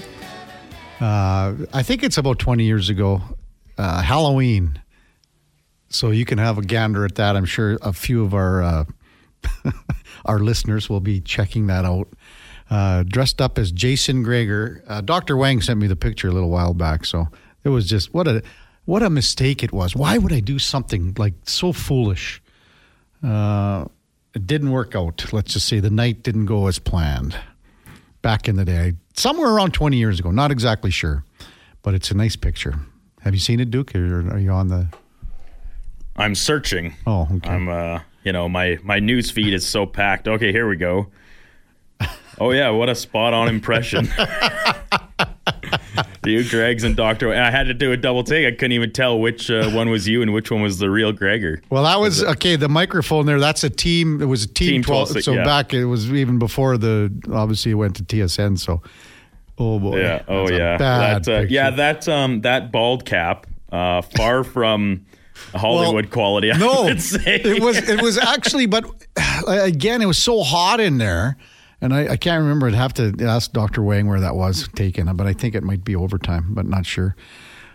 Uh, 1.02 1.56
I 1.74 1.84
think 1.84 2.04
it's 2.04 2.18
about 2.18 2.40
20 2.40 2.64
years 2.64 2.88
ago, 2.88 3.22
uh, 3.78 4.02
Halloween. 4.02 4.82
So 5.90 6.12
you 6.12 6.24
can 6.24 6.38
have 6.38 6.58
a 6.58 6.62
gander 6.62 7.04
at 7.04 7.16
that. 7.16 7.36
I'm 7.36 7.44
sure 7.44 7.78
a 7.82 7.92
few 7.92 8.24
of 8.24 8.34
our 8.34 8.64
uh, 8.64 8.86
our 10.26 10.40
listeners 10.40 10.90
will 10.90 11.02
be 11.02 11.20
checking 11.20 11.68
that 11.68 11.84
out. 11.84 12.08
Uh, 12.70 13.04
dressed 13.04 13.42
up 13.42 13.58
as 13.58 13.74
Jason 13.74 14.24
Gregor. 14.24 14.86
Uh, 14.88 15.02
Dr. 15.02 15.36
Wang 15.36 15.60
sent 15.60 15.82
me 15.82 15.88
the 15.88 15.98
picture 15.98 16.30
a 16.30 16.32
little 16.32 16.50
while 16.50 16.74
back, 16.74 17.04
so 17.04 17.28
it 17.66 17.70
was 17.70 17.90
just 17.90 18.14
what 18.14 18.26
a 18.26 18.42
what 18.86 19.04
a 19.04 19.10
mistake 19.10 19.64
it 19.64 19.72
was. 19.72 19.96
Why 19.96 20.18
would 20.18 20.34
I 20.34 20.40
do 20.40 20.60
something 20.60 21.14
like 21.18 21.34
so 21.44 21.74
foolish? 21.74 22.42
Uh, 23.24 23.86
it 24.34 24.48
didn't 24.48 24.72
work 24.72 24.96
out. 24.96 25.32
Let's 25.34 25.54
just 25.54 25.68
say 25.68 25.80
the 25.80 25.90
night 25.90 26.24
didn't 26.24 26.46
go 26.46 26.68
as 26.68 26.80
planned. 26.80 27.36
Back 28.22 28.48
in 28.48 28.56
the 28.56 28.66
day, 28.66 28.94
somewhere 29.16 29.50
around 29.50 29.74
20 29.74 29.98
years 29.98 30.20
ago, 30.20 30.30
not 30.30 30.52
exactly 30.52 30.92
sure, 30.92 31.24
but 31.82 31.96
it's 31.96 32.12
a 32.12 32.14
nice 32.14 32.36
picture. 32.36 32.76
Have 33.22 33.34
you 33.34 33.40
seen 33.40 33.60
it, 33.60 33.72
Duke? 33.72 33.96
Or 33.96 34.30
are 34.30 34.38
you 34.38 34.52
on 34.52 34.68
the? 34.68 34.88
I'm 36.16 36.36
searching. 36.36 36.94
Oh, 37.08 37.28
okay. 37.32 37.50
I'm 37.50 37.68
uh 37.68 38.00
you 38.24 38.32
know, 38.32 38.48
my 38.48 38.78
my 38.84 39.00
news 39.00 39.32
feed 39.32 39.54
is 39.54 39.68
so 39.68 39.86
packed. 39.86 40.28
Okay, 40.28 40.52
here 40.52 40.68
we 40.68 40.76
go. 40.76 41.08
Oh 42.40 42.52
yeah, 42.52 42.70
what 42.70 42.90
a 42.90 42.96
spot 42.96 43.34
on 43.34 43.48
impression. 43.48 44.08
you, 46.26 46.48
Greg's, 46.48 46.84
and 46.84 46.96
Doctor. 46.96 47.34
I 47.34 47.50
had 47.50 47.64
to 47.64 47.74
do 47.74 47.92
a 47.92 47.98
double 47.98 48.24
take. 48.24 48.46
I 48.46 48.52
couldn't 48.52 48.74
even 48.74 48.92
tell 48.92 49.20
which 49.20 49.50
uh, 49.50 49.70
one 49.72 49.90
was 49.90 50.08
you 50.08 50.22
and 50.22 50.34
which 50.34 50.52
one 50.52 50.62
was 50.62 50.78
the 50.78 50.90
real 50.90 51.12
Gregor. 51.12 51.62
Well, 51.70 51.84
that 51.84 52.00
was 52.00 52.24
okay. 52.24 52.56
The 52.56 52.70
microphone 52.70 53.26
there. 53.26 53.40
That's 53.40 53.64
a 53.64 53.70
team. 53.70 54.22
It 54.22 54.26
was 54.26 54.44
a 54.44 54.48
team, 54.48 54.70
Team 54.70 54.84
twelve. 54.84 55.10
12, 55.10 55.24
so 55.24 55.34
yeah. 55.34 55.44
back 55.44 55.74
it 55.74 55.86
was 55.86 56.12
even 56.12 56.40
before 56.40 56.78
the. 56.78 57.12
Obviously, 57.32 57.72
it 57.72 57.76
went 57.76 57.96
to 57.98 58.04
TSN. 58.04 58.60
So, 58.60 58.82
oh 59.58 59.80
boy. 59.80 60.00
Yeah. 60.00 60.24
Oh 60.28 60.48
That's 60.48 60.52
yeah. 60.60 60.78
Bad 60.78 61.24
That, 61.26 61.42
uh, 61.44 61.46
yeah. 61.50 61.70
That 61.72 62.08
um 62.08 62.42
that 62.42 62.72
bald 62.72 63.06
cap, 63.06 63.48
uh, 63.72 64.02
far 64.02 64.44
from 64.44 65.06
Hollywood 65.56 66.06
Well, 66.06 66.12
quality. 66.12 66.52
I 66.52 66.58
No, 66.58 66.88
it 66.88 67.62
was. 67.62 67.78
It 67.78 68.02
was 68.02 68.18
actually, 68.18 68.66
but 68.66 68.86
again, 69.48 70.02
it 70.02 70.06
was 70.06 70.18
so 70.18 70.44
hot 70.44 70.80
in 70.80 70.98
there, 70.98 71.38
and 71.82 71.94
I, 71.94 72.10
I 72.10 72.18
can't 72.18 72.42
remember. 72.42 72.68
I'd 72.68 72.76
have 72.76 72.94
to 72.96 73.14
ask 73.22 73.52
Doctor 73.52 73.82
Wang 73.82 74.08
where 74.08 74.20
that 74.20 74.36
was 74.36 74.68
taken, 74.76 75.14
but 75.16 75.28
I 75.28 75.34
think 75.34 75.56
it 75.56 75.64
might 75.64 75.84
be 75.84 75.96
overtime, 75.96 76.54
but 76.54 76.66
not 76.66 76.86
sure. 76.86 77.16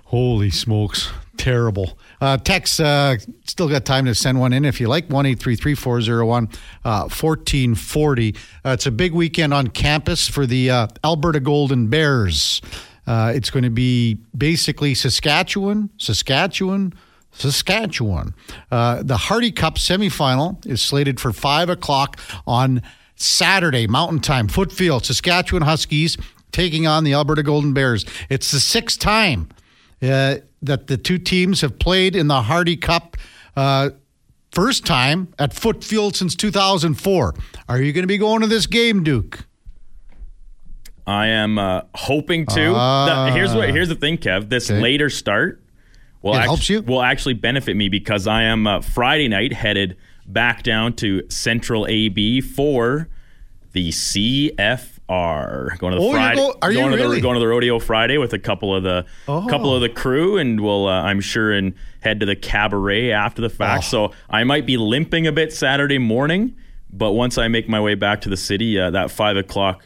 Holy 0.07 0.50
smokes. 0.50 1.11
Terrible. 1.36 1.98
Uh, 2.20 2.38
uh, 2.48 3.16
still 3.44 3.68
got 3.68 3.84
time 3.84 4.04
to 4.04 4.14
send 4.14 4.38
one 4.38 4.52
in 4.52 4.64
if 4.64 4.80
you 4.80 4.86
like. 4.86 5.11
1 5.11 5.36
401 5.36 6.48
1440. 6.82 8.34
Uh, 8.64 8.70
it's 8.70 8.86
a 8.86 8.90
big 8.92 9.12
weekend 9.12 9.52
on 9.52 9.66
campus 9.66 10.28
for 10.28 10.46
the 10.46 10.70
uh, 10.70 10.86
Alberta 11.04 11.40
Golden 11.40 11.88
Bears. 11.88 12.62
Uh, 13.07 13.32
it's 13.34 13.50
going 13.50 13.64
to 13.64 13.70
be 13.70 14.14
basically 14.36 14.94
Saskatchewan, 14.94 15.90
Saskatchewan, 15.98 16.94
Saskatchewan. 17.32 18.32
Uh, 18.70 19.02
the 19.02 19.16
Hardy 19.16 19.50
Cup 19.50 19.74
semifinal 19.74 20.64
is 20.66 20.80
slated 20.80 21.20
for 21.20 21.32
5 21.32 21.68
o'clock 21.68 22.18
on 22.46 22.80
Saturday, 23.16 23.86
Mountain 23.86 24.20
Time. 24.20 24.48
Foote 24.48 24.72
Field, 24.72 25.04
Saskatchewan 25.04 25.62
Huskies 25.62 26.16
taking 26.52 26.86
on 26.86 27.04
the 27.04 27.14
Alberta 27.14 27.42
Golden 27.42 27.72
Bears. 27.72 28.04
It's 28.28 28.50
the 28.50 28.60
sixth 28.60 28.98
time 28.98 29.48
uh, 30.02 30.36
that 30.62 30.86
the 30.86 30.96
two 30.96 31.18
teams 31.18 31.60
have 31.62 31.78
played 31.78 32.14
in 32.14 32.28
the 32.28 32.42
Hardy 32.42 32.76
Cup. 32.76 33.16
Uh, 33.56 33.90
first 34.52 34.86
time 34.86 35.32
at 35.38 35.52
Foote 35.52 35.82
Field 35.82 36.14
since 36.16 36.34
2004. 36.34 37.34
Are 37.68 37.80
you 37.80 37.92
going 37.92 38.02
to 38.02 38.08
be 38.08 38.18
going 38.18 38.42
to 38.42 38.46
this 38.46 38.66
game, 38.66 39.02
Duke? 39.02 39.46
I 41.06 41.28
am 41.28 41.58
uh, 41.58 41.82
hoping 41.94 42.46
to. 42.46 42.54
The- 42.54 43.30
here's 43.32 43.54
what. 43.54 43.70
Here's 43.70 43.88
the 43.88 43.94
thing, 43.94 44.18
Kev. 44.18 44.48
This. 44.48 44.70
Okay. 44.70 44.80
later 44.80 45.08
start 45.08 45.62
will 46.20 46.34
act- 46.34 46.46
helps 46.46 46.68
you? 46.68 46.82
will 46.82 47.02
actually 47.02 47.34
benefit 47.34 47.76
me 47.76 47.88
because 47.88 48.26
I 48.26 48.42
am 48.42 48.66
uh, 48.66 48.80
Friday 48.80 49.28
night 49.28 49.52
headed 49.52 49.96
back 50.26 50.62
down 50.62 50.92
to 50.94 51.22
Central 51.30 51.86
AB 51.86 52.40
for 52.40 53.08
the 53.72 53.90
CFR. 53.90 55.76
Going 55.78 55.92
to 55.92 55.98
the 55.98 56.04
Oh, 56.04 56.12
Friday. 56.12 56.36
go- 56.36 56.54
are 56.62 56.70
you 56.72 56.78
going 56.78 56.90
to 56.92 56.96
really? 56.96 57.16
the 57.16 57.22
going 57.22 57.34
to 57.34 57.40
the 57.40 57.46
rodeo 57.46 57.78
Friday 57.78 58.18
with 58.18 58.32
a 58.32 58.38
couple 58.38 58.74
of 58.74 58.82
the 58.82 59.04
Oh. 59.28 59.46
couple 59.48 59.74
of 59.74 59.80
the 59.82 59.88
crew, 59.88 60.38
and 60.38 60.60
we'll 60.60 60.86
uh, 60.88 61.02
I'm 61.02 61.20
sure 61.20 61.52
and 61.52 61.74
head 62.00 62.20
to 62.20 62.26
the 62.26 62.36
cabaret 62.36 63.12
after 63.12 63.42
the 63.42 63.50
fact. 63.50 63.84
Oh. 63.86 64.08
So 64.08 64.12
I 64.30 64.44
might 64.44 64.66
be 64.66 64.76
limping 64.76 65.26
a 65.26 65.32
bit 65.32 65.52
Saturday 65.52 65.98
morning, 65.98 66.54
but 66.92 67.12
once 67.12 67.38
I 67.38 67.48
make 67.48 67.68
my 67.68 67.80
way 67.80 67.94
back 67.94 68.20
to 68.22 68.28
the 68.28 68.36
city, 68.36 68.78
uh, 68.78 68.90
that 68.90 69.10
five 69.10 69.36
o'clock 69.36 69.84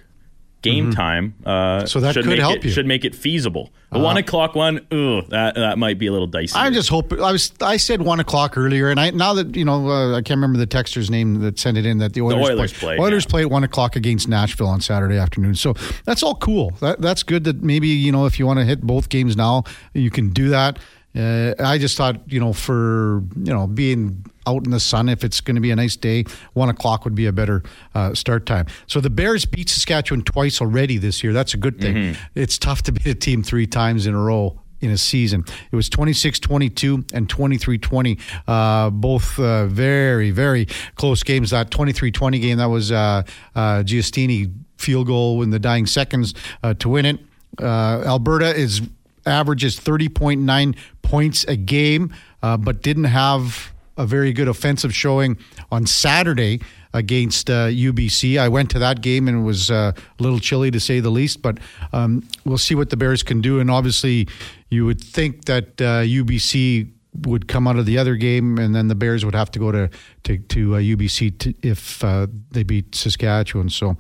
game 0.63 0.87
mm-hmm. 0.87 0.95
time. 0.95 1.35
Uh, 1.45 1.87
so 1.87 2.01
that 2.01 2.15
could 2.15 2.39
help 2.39 2.57
it, 2.57 2.65
you. 2.65 2.71
Should 2.71 2.87
make 2.87 3.05
it 3.05 3.15
feasible. 3.15 3.71
The 3.93 3.99
uh, 3.99 4.03
one 4.03 4.17
o'clock 4.17 4.55
one, 4.55 4.87
ugh, 4.93 5.27
that 5.31 5.55
that 5.55 5.79
might 5.79 5.99
be 5.99 6.07
a 6.07 6.13
little 6.13 6.27
dicey. 6.27 6.57
I'm 6.57 6.73
just 6.73 6.89
hoping. 6.89 7.21
I 7.21 7.33
was. 7.33 7.53
I 7.61 7.77
said 7.77 8.03
one 8.03 8.21
o'clock 8.21 8.57
earlier, 8.57 8.91
and 8.91 9.01
I 9.01 9.11
now 9.11 9.35
that 9.35 9.57
you 9.57 9.65
know, 9.65 9.89
uh, 9.89 10.17
I 10.17 10.23
can't 10.23 10.39
remember 10.39 10.59
the 10.59 10.67
texter's 10.67 11.11
name 11.11 11.41
that 11.41 11.59
sent 11.59 11.77
it 11.77 11.87
in 11.87 11.99
that 11.99 12.13
the 12.13 12.21
Oilers, 12.21 12.49
the 12.49 12.53
Oilers 12.55 12.73
play. 12.73 12.97
play. 12.97 13.07
Oilers 13.07 13.25
yeah. 13.25 13.31
play 13.31 13.43
at 13.43 13.51
one 13.51 13.65
o'clock 13.65 13.97
against 13.97 14.29
Nashville 14.29 14.69
on 14.69 14.81
Saturday 14.81 15.17
afternoon. 15.17 15.55
So 15.55 15.75
that's 16.05 16.23
all 16.23 16.37
cool. 16.37 16.71
That, 16.81 17.01
that's 17.01 17.23
good. 17.23 17.45
That 17.45 17.63
maybe 17.63 17.89
you 17.89 18.13
know 18.13 18.27
if 18.27 18.39
you 18.39 18.47
want 18.47 18.59
to 18.59 18.65
hit 18.65 18.83
both 18.83 19.09
games 19.09 19.37
now, 19.37 19.65
you 19.95 20.11
can 20.11 20.31
do 20.31 20.51
that. 20.51 20.79
Uh, 21.17 21.55
I 21.59 21.79
just 21.79 21.97
thought, 21.97 22.21
you 22.31 22.39
know, 22.39 22.53
for 22.53 23.23
you 23.37 23.53
know 23.53 23.67
being 23.67 24.25
out 24.51 24.65
in 24.65 24.71
the 24.71 24.81
sun, 24.81 25.09
if 25.09 25.25
it's 25.25 25.41
going 25.41 25.55
to 25.55 25.61
be 25.61 25.71
a 25.71 25.77
nice 25.77 25.97
day, 25.97 26.25
one 26.53 26.69
o'clock 26.69 27.05
would 27.05 27.15
be 27.15 27.27
a 27.27 27.33
better 27.33 27.63
uh, 27.95 28.15
start 28.15 28.47
time. 28.47 28.67
So 28.87 29.01
the 29.01 29.11
Bears 29.11 29.45
beat 29.45 29.69
Saskatchewan 29.69 30.23
twice 30.23 30.61
already 30.61 30.99
this 30.99 31.23
year. 31.23 31.33
That's 31.33 31.55
a 31.55 31.57
good 31.57 31.81
thing. 31.81 31.95
Mm-hmm. 31.95 32.23
It's 32.35 32.59
tough 32.59 32.83
to 32.83 32.93
beat 32.93 33.07
a 33.07 33.15
team 33.15 33.43
three 33.43 33.67
times 33.67 34.07
in 34.07 34.15
a 34.15 34.21
row 34.21 34.61
in 34.81 34.91
a 34.91 34.99
season. 34.99 35.45
It 35.71 35.77
was 35.77 35.89
26-22 35.91 37.13
and 37.13 37.29
23-20, 37.29 38.19
uh, 38.47 38.91
both 38.91 39.39
uh, 39.39 39.67
very, 39.67 40.31
very 40.31 40.67
close 40.95 41.23
games. 41.23 41.51
That 41.51 41.71
23-20 41.71 42.41
game, 42.41 42.59
that 42.59 42.67
was 42.67 42.91
uh, 42.91 43.23
uh, 43.55 43.61
Giustini 43.83 44.53
field 44.77 45.07
goal 45.07 45.43
in 45.43 45.51
the 45.51 45.59
dying 45.59 45.87
seconds 45.87 46.35
uh, 46.63 46.75
to 46.75 46.89
win 46.89 47.05
it. 47.05 47.21
Uh, 47.61 48.03
Alberta 48.07 48.55
is 48.55 48.81
averages 49.27 49.79
30.9 49.79 50.77
points 51.03 51.45
a 51.45 51.57
game, 51.57 52.15
uh, 52.43 52.57
but 52.57 52.83
didn't 52.83 53.05
have 53.05 53.73
a 54.01 54.07
very 54.07 54.33
good 54.33 54.49
offensive 54.49 54.95
showing 54.95 55.37
on 55.71 55.87
Saturday 55.87 56.61
against 56.93 57.51
uh, 57.51 57.67
UBC. 57.67 58.39
I 58.39 58.49
went 58.49 58.71
to 58.71 58.79
that 58.79 59.03
game 59.03 59.29
and 59.29 59.39
it 59.39 59.43
was 59.43 59.71
uh, 59.71 59.93
a 59.95 60.23
little 60.23 60.41
chilly 60.41 60.71
to 60.71 60.81
say 60.81 61.01
the 61.01 61.11
least, 61.11 61.43
but 61.43 61.59
um, 61.93 62.27
we'll 62.45 62.59
see 62.59 62.75
what 62.75 62.91
the 62.91 62.97
Bears 62.97 63.23
can 63.23 63.41
do. 63.41 63.61
And 63.61 63.71
obviously, 63.71 64.27
you 64.71 64.87
would 64.87 65.01
think 65.01 65.45
that 65.45 65.77
UBC 65.77 66.87
uh, 66.87 66.91
would 67.29 67.47
come 67.47 67.69
out 67.69 67.77
of 67.77 67.87
the 67.87 67.99
other 67.99 68.17
game, 68.17 68.57
and 68.57 68.75
then 68.75 68.89
the 68.89 68.95
Bears 68.95 69.25
would 69.25 69.35
have 69.35 69.51
to 69.51 69.59
go 69.59 69.73
to 69.73 69.91
to, 70.25 70.39
to 70.39 70.69
UBC 70.71 71.33
uh, 71.33 71.37
to, 71.41 71.55
if 71.63 72.03
uh, 72.05 72.27
they 72.53 72.63
beat 72.63 72.95
Saskatchewan. 72.95 73.69
So 73.69 73.97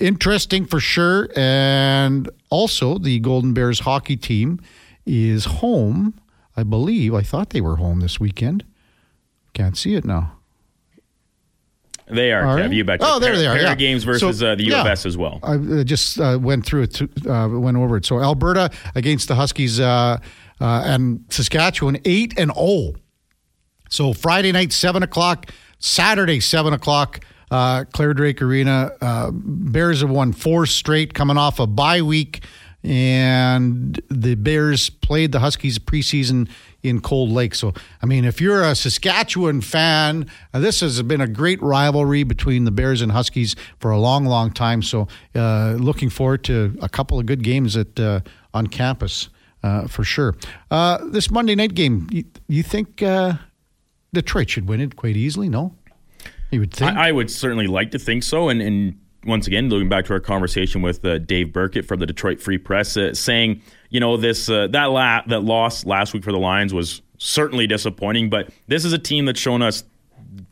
interesting 0.00 0.64
for 0.64 0.80
sure. 0.80 1.28
And 1.36 2.30
also, 2.48 2.98
the 2.98 3.18
Golden 3.20 3.52
Bears 3.52 3.80
hockey 3.80 4.16
team 4.16 4.60
is 5.04 5.44
home. 5.44 6.14
I 6.56 6.62
believe. 6.62 7.14
I 7.14 7.22
thought 7.22 7.50
they 7.50 7.60
were 7.60 7.76
home 7.76 8.00
this 8.00 8.18
weekend. 8.20 8.64
Can't 9.60 9.76
see 9.76 9.94
it 9.94 10.06
now. 10.06 10.32
They 12.06 12.32
are, 12.32 12.42
Kev. 12.42 12.74
You 12.74 12.82
betcha. 12.82 13.04
Oh, 13.06 13.18
there 13.18 13.36
they 13.36 13.46
are. 13.46 13.58
Yeah. 13.58 13.74
games 13.74 14.04
versus 14.04 14.38
so, 14.38 14.48
uh, 14.52 14.54
the 14.54 14.66
UFS 14.68 15.04
yeah, 15.04 15.08
as 15.08 15.18
well. 15.18 15.38
I 15.42 15.56
uh, 15.56 15.84
just 15.84 16.18
uh, 16.18 16.38
went 16.40 16.64
through 16.64 16.84
it, 16.84 16.94
to, 16.94 17.30
uh, 17.30 17.46
went 17.48 17.76
over 17.76 17.98
it. 17.98 18.06
So 18.06 18.20
Alberta 18.20 18.70
against 18.94 19.28
the 19.28 19.34
Huskies 19.34 19.78
uh, 19.78 20.18
uh, 20.62 20.82
and 20.86 21.26
Saskatchewan, 21.28 21.98
8 22.06 22.38
and 22.38 22.52
0. 22.54 22.94
So 23.90 24.14
Friday 24.14 24.50
night, 24.50 24.72
7 24.72 25.02
o'clock. 25.02 25.52
Saturday, 25.78 26.40
7 26.40 26.72
o'clock. 26.72 27.22
Clare 27.50 28.14
Drake 28.14 28.40
Arena. 28.40 28.92
Bears 29.30 30.00
have 30.00 30.10
won 30.10 30.32
four 30.32 30.64
straight 30.64 31.12
coming 31.12 31.36
off 31.36 31.60
a 31.60 31.66
bye 31.66 32.00
week 32.00 32.42
and 32.82 34.00
the 34.08 34.36
Bears 34.36 34.88
played 34.88 35.32
the 35.32 35.40
Huskies 35.40 35.78
preseason 35.78 36.48
in 36.82 37.00
Cold 37.00 37.30
Lake. 37.30 37.54
So, 37.54 37.72
I 38.02 38.06
mean, 38.06 38.24
if 38.24 38.40
you're 38.40 38.62
a 38.62 38.74
Saskatchewan 38.74 39.60
fan, 39.60 40.26
uh, 40.54 40.60
this 40.60 40.80
has 40.80 41.02
been 41.02 41.20
a 41.20 41.28
great 41.28 41.60
rivalry 41.62 42.22
between 42.22 42.64
the 42.64 42.70
Bears 42.70 43.02
and 43.02 43.12
Huskies 43.12 43.56
for 43.78 43.90
a 43.90 43.98
long, 43.98 44.24
long 44.24 44.50
time. 44.50 44.82
So, 44.82 45.08
uh, 45.34 45.76
looking 45.78 46.10
forward 46.10 46.44
to 46.44 46.76
a 46.80 46.88
couple 46.88 47.18
of 47.18 47.26
good 47.26 47.42
games 47.42 47.76
at 47.76 47.98
uh, 47.98 48.20
on 48.54 48.66
campus 48.66 49.28
uh, 49.62 49.86
for 49.86 50.04
sure. 50.04 50.36
Uh, 50.70 50.98
this 51.10 51.30
Monday 51.30 51.54
night 51.54 51.74
game, 51.74 52.08
you, 52.10 52.24
you 52.48 52.62
think 52.62 53.02
uh, 53.02 53.34
Detroit 54.12 54.50
should 54.50 54.68
win 54.68 54.80
it 54.80 54.96
quite 54.96 55.16
easily? 55.16 55.48
No, 55.48 55.74
you 56.50 56.60
would 56.60 56.72
think. 56.72 56.96
I, 56.96 57.08
I 57.08 57.12
would 57.12 57.30
certainly 57.30 57.66
like 57.66 57.90
to 57.92 57.98
think 57.98 58.22
so, 58.22 58.48
and 58.48 58.60
and 58.62 58.98
once 59.24 59.46
again, 59.46 59.68
looking 59.68 59.88
back 59.88 60.06
to 60.06 60.12
our 60.12 60.20
conversation 60.20 60.82
with 60.82 61.04
uh, 61.04 61.18
Dave 61.18 61.52
Birkett 61.52 61.84
from 61.84 62.00
the 62.00 62.06
Detroit 62.06 62.40
Free 62.40 62.58
Press, 62.58 62.96
uh, 62.96 63.12
saying, 63.12 63.62
you 63.90 64.00
know, 64.00 64.16
this 64.16 64.48
uh, 64.48 64.66
that 64.68 64.86
la- 64.86 65.22
that 65.26 65.42
loss 65.42 65.84
last 65.84 66.14
week 66.14 66.24
for 66.24 66.32
the 66.32 66.38
Lions 66.38 66.72
was 66.72 67.02
certainly 67.18 67.66
disappointing, 67.66 68.30
but 68.30 68.50
this 68.66 68.84
is 68.84 68.92
a 68.92 68.98
team 68.98 69.26
that's 69.26 69.38
shown 69.38 69.60
us, 69.60 69.84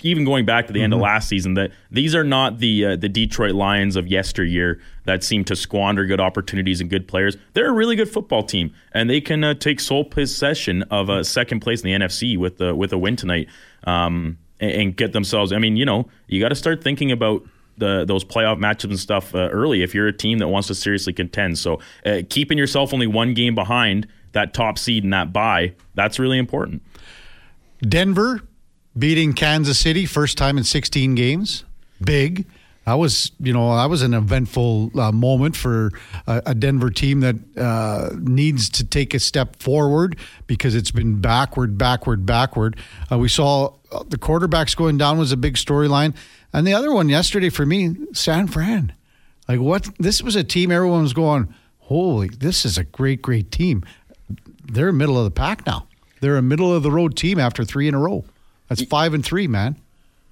even 0.02 0.24
going 0.24 0.44
back 0.44 0.66
to 0.66 0.72
the 0.72 0.80
mm-hmm. 0.80 0.84
end 0.84 0.92
of 0.92 0.98
mm-hmm. 0.98 1.04
last 1.04 1.28
season, 1.28 1.54
that 1.54 1.70
these 1.90 2.14
are 2.14 2.24
not 2.24 2.58
the 2.58 2.84
uh, 2.84 2.96
the 2.96 3.08
Detroit 3.08 3.54
Lions 3.54 3.96
of 3.96 4.06
yesteryear 4.06 4.80
that 5.04 5.24
seem 5.24 5.44
to 5.44 5.56
squander 5.56 6.04
good 6.04 6.20
opportunities 6.20 6.80
and 6.80 6.90
good 6.90 7.08
players. 7.08 7.36
They're 7.54 7.70
a 7.70 7.72
really 7.72 7.96
good 7.96 8.10
football 8.10 8.42
team, 8.42 8.74
and 8.92 9.08
they 9.08 9.22
can 9.22 9.42
uh, 9.44 9.54
take 9.54 9.80
sole 9.80 10.04
possession 10.04 10.82
of 10.84 11.08
a 11.08 11.24
second 11.24 11.60
place 11.60 11.82
in 11.82 11.90
the 11.90 12.06
NFC 12.06 12.36
with 12.36 12.58
the 12.58 12.74
with 12.74 12.92
a 12.92 12.98
win 12.98 13.16
tonight. 13.16 13.48
Um, 13.84 14.38
and 14.60 14.96
get 14.96 15.12
themselves. 15.12 15.52
I 15.52 15.58
mean, 15.58 15.76
you 15.76 15.84
know, 15.84 16.08
you 16.26 16.40
got 16.40 16.48
to 16.48 16.56
start 16.56 16.82
thinking 16.82 17.12
about 17.12 17.44
the 17.78 18.04
those 18.04 18.24
playoff 18.24 18.58
matchups 18.58 18.90
and 18.90 18.98
stuff 18.98 19.34
uh, 19.34 19.48
early 19.50 19.82
if 19.82 19.94
you're 19.94 20.06
a 20.06 20.12
team 20.12 20.38
that 20.38 20.48
wants 20.48 20.68
to 20.68 20.74
seriously 20.74 21.12
contend. 21.12 21.58
So 21.58 21.80
uh, 22.04 22.22
keeping 22.28 22.58
yourself 22.58 22.92
only 22.92 23.06
one 23.06 23.34
game 23.34 23.54
behind 23.54 24.06
that 24.32 24.54
top 24.54 24.78
seed 24.78 25.04
and 25.04 25.12
that 25.12 25.32
bye, 25.32 25.74
that's 25.94 26.18
really 26.18 26.38
important. 26.38 26.82
Denver 27.80 28.42
beating 28.98 29.32
Kansas 29.32 29.78
City 29.78 30.06
first 30.06 30.36
time 30.36 30.58
in 30.58 30.64
16 30.64 31.14
games. 31.14 31.64
Big. 32.02 32.46
That 32.88 32.94
was, 32.94 33.32
you 33.38 33.52
know, 33.52 33.76
that 33.76 33.90
was 33.90 34.00
an 34.00 34.14
eventful 34.14 34.98
uh, 34.98 35.12
moment 35.12 35.56
for 35.56 35.90
a, 36.26 36.42
a, 36.46 36.54
Denver 36.54 36.88
team 36.88 37.20
that 37.20 37.36
uh, 37.54 38.16
needs 38.18 38.70
to 38.70 38.84
take 38.84 39.12
a 39.12 39.20
step 39.20 39.56
forward 39.56 40.16
because 40.46 40.74
it's 40.74 40.90
been 40.90 41.20
backward, 41.20 41.76
backward, 41.76 42.24
backward. 42.24 42.78
Uh, 43.12 43.18
we 43.18 43.28
saw 43.28 43.74
uh, 43.92 44.04
the 44.08 44.16
quarterbacks 44.16 44.74
going 44.74 44.96
down 44.96 45.18
was 45.18 45.32
a 45.32 45.36
big 45.36 45.56
storyline. 45.56 46.16
And 46.50 46.66
the 46.66 46.72
other 46.72 46.90
one 46.90 47.10
yesterday 47.10 47.50
for 47.50 47.66
me, 47.66 47.94
San 48.14 48.46
Fran. 48.46 48.94
Like 49.46 49.60
what? 49.60 49.90
This 49.98 50.22
was 50.22 50.34
a 50.34 50.42
team 50.42 50.72
everyone 50.72 51.02
was 51.02 51.12
going, 51.12 51.54
holy, 51.80 52.28
this 52.28 52.64
is 52.64 52.78
a 52.78 52.84
great, 52.84 53.20
great 53.20 53.52
team. 53.52 53.84
They're 54.64 54.92
middle 54.92 55.18
of 55.18 55.24
the 55.24 55.30
pack 55.30 55.66
now. 55.66 55.88
They're 56.22 56.38
a 56.38 56.42
middle 56.42 56.74
of 56.74 56.82
the 56.82 56.90
road 56.90 57.18
team 57.18 57.38
after 57.38 57.66
three 57.66 57.86
in 57.86 57.92
a 57.92 57.98
row. 57.98 58.24
That's 58.68 58.82
five 58.84 59.12
and 59.12 59.22
three, 59.22 59.46
man 59.46 59.76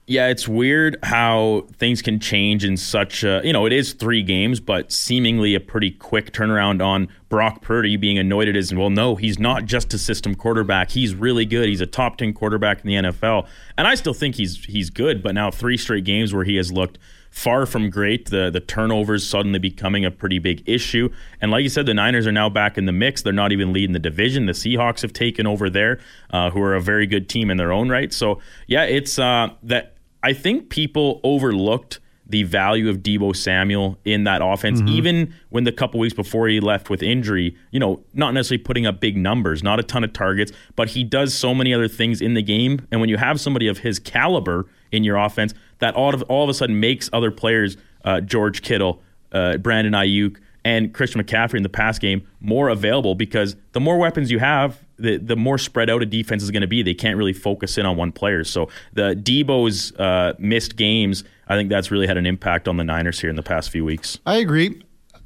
yeah, 0.09 0.29
it's 0.29 0.47
weird 0.47 0.97
how 1.03 1.67
things 1.79 2.01
can 2.01 2.21
change 2.21 2.65
in 2.65 2.77
such 2.77 3.25
a, 3.25 3.41
you 3.43 3.53
know, 3.53 3.67
it 3.67 3.73
is 3.73 3.93
three 3.93 4.23
games, 4.23 4.61
but 4.61 4.93
seemingly 4.93 5.57
a 5.57 5.61
pretty 5.61 5.91
quick 5.91 6.33
turnaround 6.33 6.85
on 6.85 7.09
Brock 7.29 7.61
Purdy 7.61 7.97
being 7.97 8.17
anointed 8.17 8.57
as, 8.57 8.73
well, 8.73 8.89
no, 8.89 9.17
he's 9.17 9.41
not 9.41 9.65
just 9.65 9.93
a 9.95 9.99
system 9.99 10.37
quarterback. 10.37 10.91
He's 10.91 11.13
really 11.13 11.45
good. 11.45 11.69
He's 11.69 11.81
a 11.81 11.87
top 11.87 12.19
10 12.19 12.35
quarterback 12.35 12.85
in 12.85 12.87
the 12.87 13.11
NFL. 13.11 13.49
And 13.77 13.89
I 13.89 13.97
still 13.97 14.15
think 14.15 14.37
he's 14.37 14.65
he's 14.65 14.91
good, 14.91 15.25
but 15.25 15.35
now 15.35 15.51
three 15.51 15.77
straight 15.77 16.05
games 16.05 16.33
where 16.33 16.45
he 16.45 16.55
has 16.55 16.71
looked 16.71 16.99
far 17.37 17.67
from 17.67 17.91
great. 17.91 18.31
The 18.31 18.49
the 18.49 18.61
turnovers 18.61 19.29
suddenly 19.29 19.59
becoming 19.59 20.05
a 20.05 20.11
pretty 20.13 20.39
big 20.39 20.63
issue. 20.67 21.11
And 21.41 21.51
like 21.51 21.65
you 21.65 21.69
said, 21.69 21.85
the 21.85 21.95
Niners 21.95 22.27
are 22.29 22.33
now 22.33 22.49
back 22.49 22.79
in 22.79 22.87
the 22.87 22.93
mix. 22.93 23.23
They're 23.23 23.33
not 23.33 23.51
even 23.51 23.73
leading 23.73 23.93
the 23.93 23.99
division. 23.99 24.47
The 24.47 24.53
Seahawks 24.53 25.03
have 25.03 25.13
taken 25.13 25.47
over 25.47 25.69
there, 25.69 25.99
uh, 26.31 26.51
who 26.51 26.63
are 26.63 26.75
a 26.75 26.81
very 26.81 27.07
good 27.07 27.29
team 27.29 27.51
in 27.51 27.57
their 27.57 27.73
own 27.73 27.89
right. 27.89 28.13
So 28.13 28.41
yeah, 28.69 28.85
it's 28.85 29.19
uh, 29.19 29.51
that 29.65 29.96
I 30.23 30.33
think 30.33 30.69
people 30.71 31.21
overlooked 31.23 32.01
the 32.29 32.43
value 32.43 32.89
of 32.89 32.99
Deebo 32.99 33.37
Samuel 33.37 33.99
in 34.05 34.25
that 34.25 34.41
offense, 34.43 34.81
mm-hmm. 34.81 34.89
even 34.89 35.35
when 35.51 35.65
the 35.65 35.73
couple 35.73 36.01
weeks 36.01 36.15
before 36.15 36.49
he 36.49 36.59
left 36.59 36.91
with 36.91 37.03
injury, 37.03 37.57
you 37.71 37.79
know, 37.79 38.01
not 38.15 38.35
necessarily 38.35 38.63
putting 38.63 38.85
up 38.85 39.01
big 39.01 39.17
numbers, 39.17 39.63
not 39.63 39.79
a 39.79 39.83
ton 39.83 40.03
of 40.03 40.13
targets, 40.13 40.51
but 40.75 40.89
he 40.89 41.05
does 41.05 41.33
so 41.33 41.55
many 41.55 41.73
other 41.73 41.87
things 41.87 42.21
in 42.21 42.35
the 42.35 42.43
game. 42.43 42.85
And 42.91 43.01
when 43.01 43.09
you 43.09 43.17
have 43.17 43.41
somebody 43.41 43.69
of 43.69 43.79
his 43.79 43.99
caliber 44.01 44.67
in 44.91 45.05
your 45.05 45.17
offense, 45.17 45.55
that 45.79 45.95
all 45.95 46.13
of, 46.13 46.23
all 46.23 46.43
of 46.43 46.51
a 46.51 46.55
sudden 46.55 46.81
makes 46.81 47.09
other 47.13 47.31
players, 47.31 47.77
uh, 48.05 48.21
George 48.21 48.63
Kittle, 48.63 49.01
uh, 49.31 49.59
Brandon 49.59 49.93
Aiyuk, 49.93 50.39
and 50.67 50.93
Christian 50.93 51.23
McCaffrey 51.23 51.55
in 51.55 51.63
the 51.63 51.69
pass 51.69 51.97
game 51.97 52.27
more 52.41 52.69
available 52.71 53.15
because 53.15 53.55
the 53.71 53.79
more 53.79 53.99
weapons 53.99 54.33
you 54.33 54.41
have, 54.41 54.85
the 54.99 55.17
the 55.17 55.37
more 55.37 55.59
spread 55.59 55.89
out 55.89 56.03
a 56.03 56.07
defense 56.07 56.43
is 56.43 56.51
going 56.51 56.63
to 56.63 56.67
be. 56.67 56.83
They 56.83 56.93
can't 56.93 57.17
really 57.17 57.33
focus 57.33 57.79
in 57.79 57.87
on 57.87 57.97
one 57.97 58.11
player. 58.11 58.43
So 58.43 58.69
the 58.93 59.15
Deebo's 59.15 59.93
uh, 59.93 60.35
missed 60.41 60.75
games, 60.75 61.23
I 61.47 61.55
think 61.55 61.71
that's 61.71 61.93
really 61.93 62.09
had 62.09 62.17
an 62.17 62.27
impact 62.27 62.67
on 62.67 62.79
the 62.79 62.85
Niners 62.85 63.21
here 63.21 63.31
in 63.31 63.37
the 63.37 63.45
past 63.45 63.71
few 63.71 63.85
weeks. 63.85 64.19
I 64.27 64.39
agree. 64.39 64.83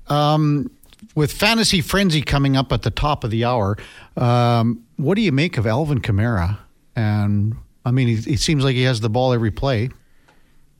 Um, 0.09 0.70
with 1.14 1.32
fantasy 1.32 1.80
frenzy 1.80 2.20
coming 2.20 2.55
up 2.55 2.70
at 2.70 2.82
the 2.82 2.91
top 2.91 3.24
of 3.24 3.30
the 3.30 3.47
hour, 3.47 3.78
um, 4.18 4.84
what 4.97 5.14
do 5.14 5.22
you 5.22 5.32
make 5.32 5.57
of 5.57 5.66
Alvin 5.66 6.03
Kamara? 6.03 6.59
And 6.95 7.57
I 7.86 7.93
mean, 7.93 8.11
it 8.11 8.41
seems 8.41 8.62
like 8.62 8.74
he 8.74 8.82
has 8.82 9.01
the 9.01 9.09
ball 9.09 9.32
every 9.32 9.51
play. 9.51 9.88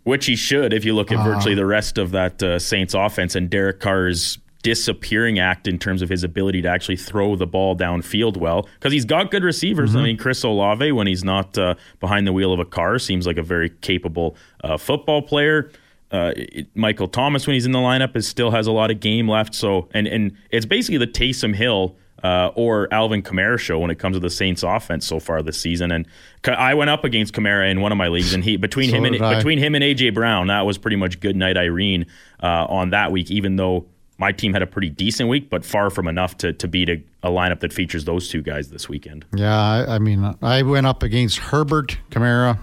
Which 0.05 0.27
he 0.27 0.37
should, 0.37 0.73
if 0.73 0.85
you 0.85 0.95
look 0.95 1.13
at 1.13 1.19
uh, 1.19 1.25
virtually 1.25 1.55
the 1.55 1.67
rest 1.67 1.97
of 1.97 2.11
that 2.11 2.43
uh, 2.43 2.59
Saints 2.59 2.95
offense 2.95 3.35
and 3.35 3.49
Derek 3.49 3.81
Carr's 3.81 4.39
disappearing 4.63 5.39
act 5.39 5.67
in 5.67 5.79
terms 5.79 6.03
of 6.03 6.09
his 6.09 6.23
ability 6.23 6.63
to 6.63 6.69
actually 6.69 6.97
throw 6.97 7.35
the 7.37 7.47
ball 7.47 7.77
downfield 7.77 8.37
well 8.37 8.69
because 8.79 8.93
he's 8.93 9.05
got 9.05 9.31
good 9.31 9.43
receivers. 9.43 9.91
Mm-hmm. 9.91 9.99
I 9.99 10.03
mean, 10.03 10.17
Chris 10.17 10.43
Olave, 10.43 10.93
when 10.93 11.07
he's 11.07 11.25
not 11.25 11.57
uh, 11.57 11.75
behind 11.99 12.27
the 12.27 12.33
wheel 12.33 12.53
of 12.53 12.61
a 12.61 12.65
car, 12.65 12.99
seems 12.99 13.27
like 13.27 13.39
a 13.39 13.43
very 13.43 13.71
capable 13.71 14.37
uh, 14.63 14.77
football 14.77 15.23
player. 15.23 15.71
uh, 16.13 16.33
it, 16.37 16.67
Michael 16.75 17.09
Thomas, 17.09 17.47
when 17.47 17.55
he's 17.55 17.67
in 17.67 17.73
the 17.73 17.79
lineup, 17.79 18.17
is 18.17 18.27
still 18.27 18.51
has 18.51 18.67
a 18.67 18.73
lot 18.73 18.91
of 18.91 19.01
game 19.01 19.29
left. 19.29 19.55
So, 19.55 19.89
and 19.93 20.07
and 20.07 20.37
it's 20.51 20.67
basically 20.67 20.99
the 20.99 21.07
Taysom 21.07 21.55
Hill 21.55 21.97
uh, 22.23 22.51
or 22.55 22.93
Alvin 22.93 23.23
Kamara 23.23 23.59
show 23.59 23.79
when 23.79 23.91
it 23.91 23.99
comes 23.99 24.17
to 24.17 24.21
the 24.21 24.29
Saints 24.29 24.63
offense 24.63 25.07
so 25.07 25.21
far 25.21 25.43
this 25.43 25.59
season. 25.59 25.91
And 25.91 26.07
I 26.45 26.75
went 26.75 26.91
up 26.91 27.05
against 27.05 27.33
Kamara 27.33 27.71
in 27.71 27.81
one 27.81 27.93
of 27.93 27.99
my 27.99 28.09
leagues, 28.09 28.35
and 28.35 28.45
he 28.45 28.57
between 28.57 28.91
So 28.91 28.97
him 28.97 29.05
and 29.05 29.23
I. 29.23 29.37
between 29.37 29.59
him 29.59 29.75
and 29.75 29.83
AJ 29.83 30.15
Brown, 30.15 30.49
that 30.49 30.63
was 30.67 30.79
pretty 30.79 30.97
much 30.97 31.21
good 31.21 31.37
night 31.37 31.57
Irene 31.57 32.07
uh, 32.43 32.67
on 32.69 32.91
that 32.91 33.13
week. 33.13 33.31
Even 33.31 33.57
though 33.57 33.87
my 34.21 34.31
team 34.33 34.53
had 34.53 34.61
a 34.63 34.67
pretty 34.67 34.91
decent 34.91 35.29
week, 35.31 35.49
but 35.51 35.65
far 35.65 35.89
from 35.91 36.07
enough 36.07 36.37
to 36.39 36.53
to 36.53 36.69
beat 36.69 36.89
a, 36.89 37.03
a 37.23 37.31
lineup 37.31 37.61
that 37.61 37.73
features 37.73 38.05
those 38.05 38.29
two 38.29 38.43
guys 38.43 38.69
this 38.69 38.89
weekend. 38.89 39.25
Yeah, 39.35 39.59
I, 39.59 39.97
I 39.97 39.99
mean, 39.99 40.37
I 40.43 40.63
went 40.63 40.87
up 40.87 41.03
against 41.03 41.39
Herbert 41.39 41.99
Kamara. 42.11 42.59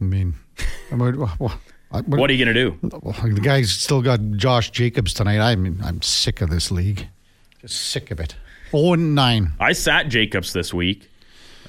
I 0.00 0.04
mean, 0.04 0.34
I 0.90 0.94
mean, 0.96 1.22
I- 1.92 2.00
What 2.00 2.28
are 2.30 2.32
you 2.32 2.44
gonna 2.44 2.54
do? 2.54 2.76
the 2.82 3.40
guy's 3.42 3.70
still 3.70 4.02
got 4.02 4.20
Josh 4.36 4.70
Jacobs 4.70 5.12
tonight. 5.14 5.38
I 5.40 5.54
mean, 5.56 5.78
I'm 5.84 6.02
sick 6.02 6.40
of 6.40 6.50
this 6.50 6.70
league. 6.70 7.08
Just 7.60 7.76
sick 7.90 8.10
of 8.10 8.18
it. 8.20 8.34
Oh 8.72 8.92
and 8.94 9.14
nine. 9.14 9.52
I 9.60 9.72
sat 9.72 10.08
Jacobs 10.08 10.52
this 10.52 10.72
week 10.74 11.07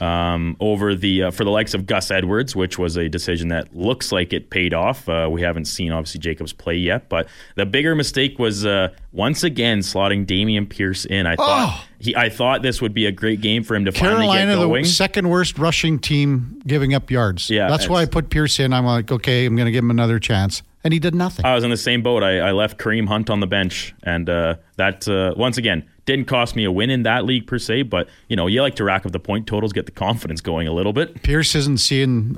um, 0.02 0.56
over 0.60 0.95
the 0.95 1.24
uh, 1.24 1.32
for 1.32 1.43
the 1.43 1.50
likes 1.50 1.74
of 1.74 1.86
Gus 1.86 2.12
Edwards, 2.12 2.56
which 2.56 2.78
was 2.78 2.95
a 2.97 3.10
decision 3.10 3.50
that 3.50 3.76
looks 3.76 4.12
like 4.12 4.34
it 4.34 4.50
paid 4.50 4.74
off. 4.74 5.08
Uh, 5.10 5.28
we 5.32 5.41
haven't 5.41 5.66
seen 5.66 5.91
obviously 5.91 6.20
Jacobs 6.20 6.54
play 6.54 6.76
yet, 6.76 7.10
but 7.10 7.28
the 7.56 7.66
bigger 7.66 7.95
mistake 7.95 8.39
was 8.39 8.66
uh, 8.66 8.89
once 9.12 9.43
again 9.43 9.80
slotting 9.80 10.26
Dameon 10.26 10.70
Pierce 10.70 11.06
in. 11.06 11.26
I 11.28 11.36
thought 11.36 11.50
Oh. 11.82 11.86
he, 12.00 12.16
I 12.16 12.30
thought 12.30 12.62
this 12.62 12.82
would 12.82 12.93
be 12.93 13.06
a 13.06 13.12
great 13.12 13.41
game 13.41 13.64
for 13.64 13.76
him 13.76 13.86
to 13.86 13.91
finally 13.91 14.18
Carolina, 14.28 14.56
get 14.56 14.62
going. 14.62 14.84
the 14.84 14.89
second 14.89 15.30
worst 15.30 15.58
rushing 15.58 16.00
team 16.00 16.62
giving 16.66 16.93
up 16.93 17.12
yards. 17.12 17.50
Yeah, 17.50 17.68
that's 17.68 17.89
why 17.89 18.02
I 18.02 18.06
put 18.06 18.30
Pierce 18.30 18.60
in. 18.60 18.72
I'm 18.74 18.86
like, 18.86 19.12
okay, 19.12 19.45
I'm 19.45 19.56
going 19.56 19.66
to 19.66 19.72
give 19.72 19.84
him 19.84 19.91
another 19.91 20.20
chance, 20.20 20.62
and 20.84 20.93
he 20.93 21.00
did 21.00 21.14
nothing. 21.16 21.45
I 21.45 21.56
was 21.56 21.64
in 21.64 21.70
the 21.72 21.78
same 21.78 22.02
boat. 22.02 22.24
I, 22.24 22.39
I 22.39 22.52
left 22.52 22.78
Kareem 22.80 23.08
Hunt 23.08 23.30
on 23.30 23.39
the 23.41 23.47
bench, 23.47 23.93
and 24.04 24.30
uh, 24.30 24.56
that 24.78 25.08
uh, 25.08 25.34
once 25.36 25.58
again 25.58 25.88
didn't 26.10 26.26
cost 26.26 26.55
me 26.55 26.64
a 26.64 26.72
win 26.72 26.89
in 26.89 27.03
that 27.03 27.26
league 27.26 27.47
per 27.47 27.60
se. 27.60 27.84
But 27.84 28.10
you 28.28 28.36
know, 28.36 28.47
you 28.47 28.62
like 28.62 28.76
to 28.76 28.84
rack 28.84 29.05
up 29.05 29.12
the 29.12 29.20
point 29.20 29.47
totals, 29.47 29.74
get 29.74 29.86
the 29.86 29.91
confidence 29.91 30.41
going 30.41 30.68
a 30.68 30.74
little 30.74 30.93
bit. 30.93 31.22
Pierce 31.24 31.55
isn't 31.55 31.80
seeing 31.80 32.34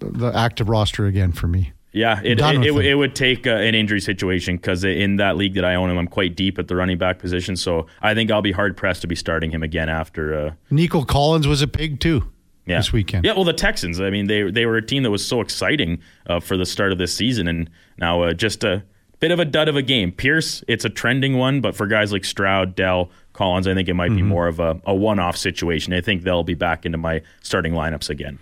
the 0.00 0.32
active 0.34 0.68
roster 0.68 1.06
again 1.06 1.32
for 1.32 1.46
me. 1.46 1.72
Yeah, 1.92 2.20
it 2.24 2.40
it, 2.40 2.64
it, 2.64 2.74
would- 2.74 2.86
it 2.86 2.94
would 2.94 3.14
take 3.14 3.46
uh, 3.46 3.50
an 3.50 3.74
injury 3.74 4.00
situation 4.00 4.56
because 4.56 4.82
in 4.82 5.16
that 5.16 5.36
league 5.36 5.54
that 5.54 5.64
I 5.64 5.74
own 5.74 5.90
him, 5.90 5.98
I'm 5.98 6.08
quite 6.08 6.34
deep 6.34 6.58
at 6.58 6.66
the 6.68 6.74
running 6.74 6.96
back 6.98 7.18
position. 7.18 7.54
So 7.54 7.86
I 8.00 8.14
think 8.14 8.30
I'll 8.30 8.42
be 8.42 8.52
hard 8.52 8.76
pressed 8.76 9.02
to 9.02 9.06
be 9.06 9.14
starting 9.14 9.50
him 9.50 9.62
again 9.62 9.88
after. 9.88 10.34
Uh, 10.34 10.52
Nico 10.70 11.04
Collins 11.04 11.46
was 11.46 11.60
a 11.60 11.68
pig 11.68 12.00
too 12.00 12.24
yeah. 12.66 12.78
this 12.78 12.92
weekend. 12.92 13.24
Yeah, 13.24 13.34
well, 13.34 13.44
the 13.44 13.52
Texans. 13.52 14.00
I 14.00 14.10
mean, 14.10 14.26
they 14.26 14.50
they 14.50 14.66
were 14.66 14.76
a 14.76 14.82
team 14.84 15.02
that 15.02 15.10
was 15.10 15.24
so 15.24 15.40
exciting 15.40 16.00
uh, 16.26 16.40
for 16.40 16.56
the 16.56 16.66
start 16.66 16.92
of 16.92 16.98
this 16.98 17.14
season, 17.14 17.46
and 17.46 17.68
now 17.98 18.22
uh, 18.22 18.32
just 18.32 18.64
a 18.64 18.82
bit 19.22 19.30
of 19.30 19.38
a 19.38 19.44
dud 19.44 19.68
of 19.68 19.76
a 19.76 19.82
game. 19.82 20.10
Pierce, 20.10 20.64
it's 20.66 20.84
a 20.84 20.88
trending 20.90 21.38
one, 21.38 21.60
but 21.60 21.76
for 21.76 21.86
guys 21.86 22.12
like 22.12 22.24
Stroud, 22.24 22.74
Dell, 22.74 23.08
Collins, 23.32 23.68
I 23.68 23.74
think 23.74 23.88
it 23.88 23.94
might 23.94 24.08
Mm-hmm. 24.10 24.16
be 24.16 24.22
more 24.22 24.48
of 24.48 24.58
a, 24.58 24.80
a 24.84 24.92
one 24.94 25.20
off 25.20 25.36
situation. 25.36 25.92
I 25.92 26.00
think 26.00 26.24
they'll 26.24 26.42
be 26.42 26.54
back 26.54 26.84
into 26.84 26.98
my 26.98 27.22
starting 27.40 27.72
lineups 27.72 28.10
again. 28.10 28.40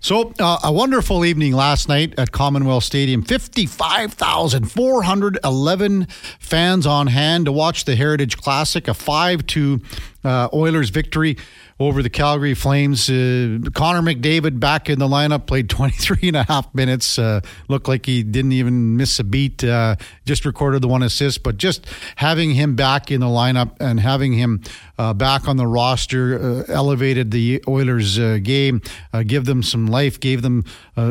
So, 0.00 0.32
uh, 0.38 0.58
a 0.64 0.72
wonderful 0.72 1.22
evening 1.24 1.52
last 1.52 1.88
night 1.88 2.14
at 2.18 2.32
Commonwealth 2.32 2.84
Stadium. 2.84 3.22
55,411 3.22 6.06
fans 6.38 6.86
on 6.86 7.06
hand 7.08 7.44
to 7.46 7.52
watch 7.52 7.84
the 7.84 7.96
Heritage 7.96 8.36
Classic, 8.36 8.86
a 8.88 8.94
5 8.94 9.46
2 9.46 9.80
uh, 10.26 10.48
Oilers 10.52 10.90
victory 10.90 11.36
over 11.78 12.02
the 12.02 12.10
Calgary 12.10 12.54
Flames. 12.54 13.10
Uh, 13.10 13.58
Connor 13.74 14.00
McDavid 14.00 14.58
back 14.58 14.88
in 14.88 14.98
the 14.98 15.06
lineup, 15.06 15.46
played 15.46 15.68
23 15.70 16.28
and 16.28 16.36
a 16.36 16.42
half 16.44 16.74
minutes. 16.74 17.18
Uh, 17.18 17.40
looked 17.68 17.86
like 17.88 18.06
he 18.06 18.22
didn't 18.22 18.52
even 18.52 18.96
miss 18.96 19.18
a 19.18 19.24
beat, 19.24 19.62
uh, 19.62 19.96
just 20.24 20.44
recorded 20.44 20.82
the 20.82 20.88
one 20.88 21.02
assist. 21.02 21.42
But 21.42 21.58
just 21.58 21.86
having 22.16 22.52
him 22.52 22.76
back 22.76 23.10
in 23.10 23.20
the 23.20 23.26
lineup 23.26 23.76
and 23.80 24.00
having 24.00 24.32
him 24.32 24.62
uh, 24.98 25.12
back 25.12 25.46
on 25.46 25.58
the 25.58 25.66
roster 25.66 26.38
uh, 26.40 26.64
elevated 26.68 27.30
the 27.30 27.62
Oilers 27.68 28.18
game, 28.40 28.80
give 29.26 29.44
them 29.44 29.62
some 29.62 29.86
life, 29.86 30.18
gave 30.18 30.42
them 30.42 30.64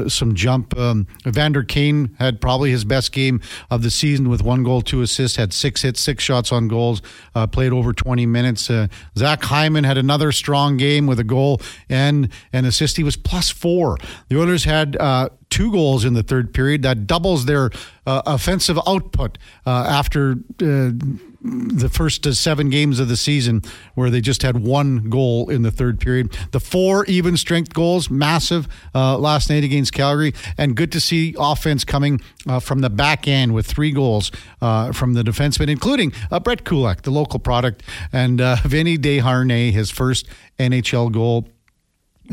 some 0.08 0.34
jump. 0.34 0.76
Um, 0.78 1.06
Vander 1.24 1.64
Kane 1.64 2.16
had 2.18 2.42
probably 2.42 2.72
his 2.72 2.84
best 2.84 3.12
game 3.12 3.42
of 3.70 3.84
the 3.84 3.92
season 3.92 4.30
with 4.30 4.42
one 4.42 4.64
goal, 4.64 4.82
two 4.82 5.02
assists, 5.02 5.38
had 5.38 5.54
six 5.54 5.84
hits, 5.84 6.00
six 6.00 6.24
shots 6.24 6.52
on 6.52 6.68
goals, 6.68 7.02
played 7.52 7.72
over 7.72 7.94
20 7.94 8.26
minutes. 8.26 8.72
Zach 9.18 9.44
Hyman 9.44 9.84
had 9.84 9.98
another 9.98 10.32
strong 10.32 10.78
game 10.78 11.08
with 11.08 11.20
a 11.20 11.24
goal 11.24 11.62
and 11.90 12.30
an 12.54 12.66
assist. 12.66 12.98
He 12.98 13.04
was 13.04 13.16
plus 13.16 13.50
four. 13.50 13.98
The 14.30 14.40
Oilers 14.40 14.64
had 14.64 14.96
uh, 14.98 15.30
two 15.50 15.72
goals 15.72 16.06
in 16.06 16.14
the 16.14 16.24
third 16.24 16.54
period. 16.54 16.82
That 16.84 17.08
doubles 17.08 17.46
their 17.46 17.72
uh, 18.06 18.22
offensive 18.26 18.80
output 18.88 19.38
uh, 19.66 19.86
after 19.88 20.36
uh, 20.62 20.92
the 21.46 21.90
first 21.90 22.34
seven 22.34 22.70
games 22.70 23.00
of 23.00 23.08
the 23.08 23.18
season, 23.18 23.62
where 23.94 24.10
they 24.10 24.22
just 24.22 24.42
had 24.42 24.58
one 24.58 25.10
goal 25.10 25.50
in 25.50 25.62
the 25.62 25.72
third 25.72 26.00
period. 26.00 26.36
The 26.52 26.60
four 26.60 27.06
even 27.06 27.38
strength 27.38 27.74
goals, 27.74 28.10
massive 28.10 28.68
uh, 28.96 29.18
last 29.18 29.50
night 29.50 29.64
against 29.64 29.94
Calgary, 29.94 30.34
and 30.58 30.76
good 30.76 30.92
to 30.94 31.00
see 31.00 31.36
offense 31.38 31.84
coming 31.84 32.22
uh, 32.48 32.60
from 32.60 32.80
the 32.80 32.90
back 32.90 33.28
end 33.28 33.54
with 33.54 33.68
three 33.68 33.92
goals 33.92 34.32
uh, 34.62 34.92
from 34.92 35.14
the 35.14 35.24
defensemen, 35.24 35.70
including 35.70 36.14
uh, 36.32 36.40
Brett 36.40 36.66
Kulak, 36.66 37.04
the 37.04 37.12
local 37.12 37.40
product, 37.40 37.84
and 38.12 38.42
uh, 38.42 38.58
Vinny 38.64 38.98
Desharnais, 38.98 39.72
his 39.72 39.92
first 39.92 40.28
NHL 40.58 41.12
goal. 41.12 41.48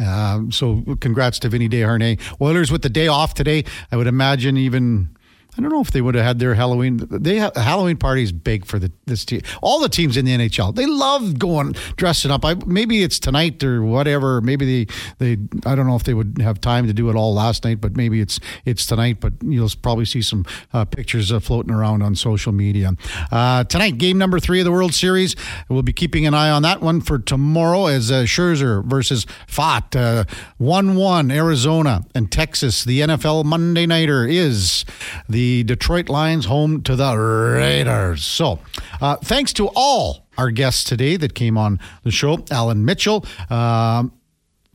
Uh, 0.01 0.45
so 0.51 0.83
congrats 1.01 1.39
to 1.41 1.51
Vinny 1.51 1.69
Desharnais. 1.69 2.19
Oilers 2.41 2.73
with 2.73 2.81
the 2.81 2.89
day 2.89 3.09
off 3.09 3.35
today. 3.35 3.65
I 3.91 3.97
would 3.97 4.07
imagine 4.07 4.57
even. 4.57 5.17
I 5.57 5.61
don't 5.61 5.71
know 5.71 5.83
if 5.83 5.91
they 5.91 6.01
would 6.01 6.15
have 6.15 6.25
had 6.25 6.39
their 6.39 6.55
Halloween. 6.55 6.99
They 7.11 7.37
have, 7.37 7.55
Halloween 7.55 7.99
party 7.99 8.23
is 8.23 8.33
big 8.33 8.65
for 8.65 8.79
the 8.79 8.91
this 9.05 9.23
team. 9.27 9.43
All 9.61 9.81
the 9.81 9.89
teams 9.89 10.17
in 10.17 10.25
the 10.25 10.33
NHL, 10.33 10.75
they 10.75 10.87
love 10.87 11.39
going 11.39 11.73
dressing 11.97 12.31
up. 12.31 12.43
I, 12.43 12.55
maybe 12.67 13.03
it's 13.03 13.19
tonight 13.19 13.63
or 13.63 13.83
whatever. 13.83 14.41
Maybe 14.41 14.87
they 14.87 14.95
they. 15.19 15.43
I 15.67 15.75
don't 15.75 15.87
know 15.87 15.97
if 15.97 16.05
they 16.05 16.15
would 16.15 16.39
have 16.41 16.59
time 16.63 16.87
to 16.87 16.95
do 16.95 17.11
it 17.11 17.17
all 17.17 17.35
last 17.35 17.65
night, 17.65 17.83
but 17.83 17.99
maybe 17.99 18.23
it's 18.23 18.41
it's 18.65 18.87
tonight. 18.87 19.21
But 19.21 19.35
you'll 19.43 19.69
probably 19.83 20.07
see 20.07 20.23
some 20.23 20.47
uh, 20.73 20.87
pictures 20.87 21.31
uh, 21.31 21.39
floating 21.39 21.73
around 21.73 22.03
on 22.03 22.15
social 22.15 22.53
media 22.53 22.93
uh, 23.31 23.65
tonight. 23.65 23.99
Game 23.99 24.17
number 24.17 24.41
three 24.41 24.61
of 24.61 24.65
the 24.65 24.73
World 24.73 24.95
Series. 24.95 25.37
We'll 25.69 25.83
be 25.83 25.93
keeping 25.93 26.27
an 26.27 26.33
eye 26.33 26.49
on 26.49 26.63
that 26.63 26.81
one 26.81 27.03
for 27.03 27.19
tomorrow 27.19 27.87
as 27.89 28.11
uh, 28.11 28.23
Scherzer 28.23 28.83
versus 28.87 29.27
Pfaadt. 29.49 29.95
Uh, 29.95 30.25
one 30.57 30.97
one 30.97 31.31
Arizona 31.31 32.07
and 32.15 32.33
Texas. 32.33 32.85
The 32.85 33.01
NFL 33.01 33.45
Monday 33.45 33.85
nighter 33.85 34.27
is 34.27 34.87
the 35.29 35.42
Detroit 35.65 36.09
Lions 36.09 36.47
home 36.47 36.83
to 36.83 36.97
the 36.97 37.17
Raiders. 37.17 38.25
So, 38.25 38.61
uh, 39.01 39.17
thanks 39.17 39.53
to 39.55 39.69
all 39.75 40.27
our 40.39 40.51
guests 40.51 40.85
today 40.85 41.17
that 41.17 41.35
came 41.35 41.59
on 41.59 41.81
the 42.05 42.11
show. 42.11 42.45
Allan 42.51 42.85
Mitchell. 42.85 43.25
Um, 43.51 44.13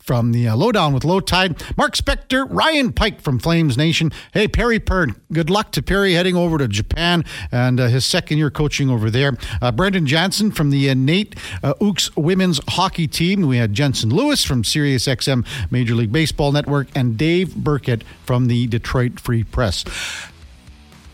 from 0.07 0.31
the 0.31 0.47
uh, 0.47 0.55
Lowdown 0.55 0.93
with 0.93 1.03
Low 1.03 1.19
Tide, 1.19 1.61
Mark 1.75 1.93
Spector, 1.93 2.47
Ryan 2.49 2.93
Pike 2.93 3.19
from 3.19 3.39
Flames 3.39 3.77
Nation. 3.77 4.13
Hey, 4.33 4.47
Perry 4.47 4.79
Pearn, 4.79 5.19
good 5.33 5.49
luck 5.49 5.73
to 5.73 5.83
Perry 5.83 6.13
heading 6.13 6.37
over 6.37 6.57
to 6.57 6.67
Japan 6.69 7.25
and 7.51 7.77
uh, 7.77 7.87
his 7.87 8.05
second 8.05 8.37
year 8.37 8.49
coaching 8.49 8.89
over 8.89 9.11
there. 9.11 9.33
Uh, 9.61 9.73
Brendan 9.73 10.07
Jansen 10.07 10.51
from 10.51 10.69
the 10.69 10.89
uh, 10.89 10.93
NAIT 10.93 11.35
uh, 11.61 11.73
Ooks 11.81 12.09
women's 12.15 12.61
hockey 12.69 13.05
team. 13.05 13.41
We 13.41 13.57
had 13.57 13.73
Jensen 13.73 14.09
Lewis 14.09 14.45
from 14.45 14.63
Sirius 14.63 15.07
XM 15.07 15.45
Major 15.69 15.93
League 15.93 16.13
Baseball 16.13 16.53
Network 16.53 16.87
and 16.95 17.17
Dave 17.17 17.53
Birkett 17.53 18.05
from 18.25 18.45
the 18.45 18.65
Detroit 18.67 19.19
Free 19.19 19.43
Press. 19.43 19.83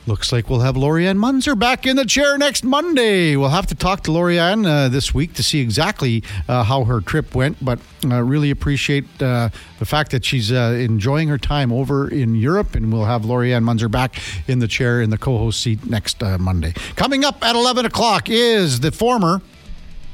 Looks 0.06 0.34
like 0.34 0.50
we'll 0.50 0.60
have 0.60 0.76
Lorianne 0.76 1.16
Munzer 1.16 1.56
back 1.56 1.86
in 1.86 1.96
the 1.96 2.04
chair 2.04 2.38
next 2.38 2.66
Monday. 2.66 3.38
We'll 3.38 3.50
have 3.50 3.68
to 3.68 3.76
talk 3.76 4.04
to 4.04 4.12
Lorianne 4.12 4.68
uh, 4.68 4.90
this 4.90 5.14
week 5.14 5.34
to 5.36 5.44
see 5.44 5.62
exactly 5.62 6.24
uh, 6.50 6.64
how 6.64 6.84
her 6.84 7.00
trip 7.00 7.34
went, 7.34 7.64
but 7.64 7.80
uh, 8.04 8.22
really 8.22 8.52
appreciate 8.52 9.06
uh, 9.22 9.48
the 9.80 9.86
fact 9.86 10.12
that 10.12 10.26
she's 10.26 10.52
uh, 10.52 10.78
enjoying 10.78 11.30
her 11.30 11.38
time 11.38 11.72
over 11.72 12.10
in 12.10 12.36
Europe, 12.36 12.76
and 12.76 12.92
we'll 12.92 13.06
have 13.06 13.22
Lorianne 13.22 13.64
Munzer 13.64 13.88
back 13.88 14.20
in 14.46 14.60
the 14.60 14.68
chair 14.68 15.02
in 15.02 15.10
the 15.10 15.18
co 15.18 15.38
host 15.38 15.62
seat 15.62 15.86
next 15.86 16.22
uh, 16.22 16.38
Monday. 16.38 16.74
Coming 16.98 17.24
up 17.24 17.42
at 17.42 17.56
11 17.56 17.86
o'clock 17.86 18.30
is 18.30 18.82
the 18.82 18.92
former 18.92 19.42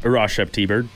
Ross 0.04 0.32
Shep 0.32 0.52
T-Bird. 0.52 0.88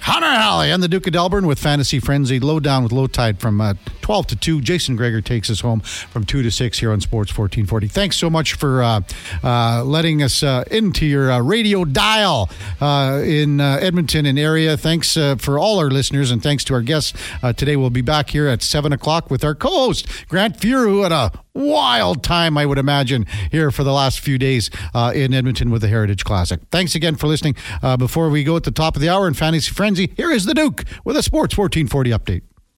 Connor 0.00 0.26
Halley 0.26 0.70
and 0.70 0.82
the 0.82 0.88
Duke 0.88 1.06
of 1.06 1.12
Delburne 1.12 1.46
with 1.46 1.58
Fantasy 1.58 2.00
Frenzy. 2.00 2.40
Low 2.40 2.58
down 2.58 2.82
with 2.82 2.92
low 2.92 3.06
tide 3.06 3.38
from 3.38 3.60
uh, 3.60 3.74
12 4.00 4.26
to 4.28 4.36
2. 4.36 4.60
Jason 4.60 4.96
Gregor 4.96 5.20
takes 5.20 5.50
us 5.50 5.60
home 5.60 5.80
from 5.80 6.24
2 6.24 6.42
to 6.42 6.50
6 6.50 6.78
here 6.78 6.90
on 6.90 7.00
Sports 7.00 7.30
1440. 7.36 7.86
Thanks 7.88 8.16
so 8.16 8.30
much 8.30 8.54
for 8.54 8.82
uh, 8.82 9.00
uh, 9.44 9.84
letting 9.84 10.22
us 10.22 10.42
uh, 10.42 10.64
into 10.70 11.06
your 11.06 11.30
uh, 11.30 11.40
radio 11.40 11.84
dial 11.84 12.48
uh, 12.80 13.20
in 13.24 13.60
Edmonton 13.60 14.26
and 14.26 14.38
area. 14.38 14.76
Thanks 14.76 15.14
for 15.14 15.58
all 15.58 15.78
our 15.78 15.90
listeners 15.90 16.30
and 16.30 16.42
thanks 16.42 16.64
to 16.64 16.74
our 16.74 16.82
guests. 16.82 17.12
Today 17.56 17.76
we'll 17.76 17.90
be 17.90 18.00
back 18.00 18.30
here 18.30 18.48
at 18.48 18.62
7 18.62 18.92
o'clock 18.92 19.30
with 19.30 19.44
our 19.44 19.54
co 19.54 19.68
host, 19.68 20.06
Grant 20.28 20.62
who 20.62 21.02
had 21.02 21.12
a 21.12 21.32
wild 21.54 22.22
time, 22.22 22.56
I 22.56 22.66
would 22.66 22.78
imagine, 22.78 23.26
here 23.50 23.70
for 23.70 23.84
the 23.84 23.92
last 23.92 24.20
few 24.20 24.38
days 24.38 24.70
uh, 24.94 25.12
in 25.14 25.34
Edmonton 25.34 25.70
with 25.70 25.82
the 25.82 25.88
Heritage 25.88 26.24
Classic. 26.24 26.60
Thanks 26.70 26.94
again 26.94 27.16
for 27.16 27.26
listening. 27.26 27.56
Uh, 27.82 27.96
before 27.96 28.30
we 28.30 28.44
go 28.44 28.56
at 28.56 28.64
the 28.64 28.70
top 28.70 28.96
of 28.96 29.02
the 29.02 29.08
hour 29.08 29.26
in 29.26 29.34
Fantasy 29.34 29.72
Frenzy, 29.72 30.12
here 30.16 30.30
is 30.30 30.44
the 30.44 30.54
Duke 30.54 30.84
with 31.04 31.16
a 31.16 31.22
Sports 31.22 31.56
1440 31.56 32.10
update. 32.10 32.49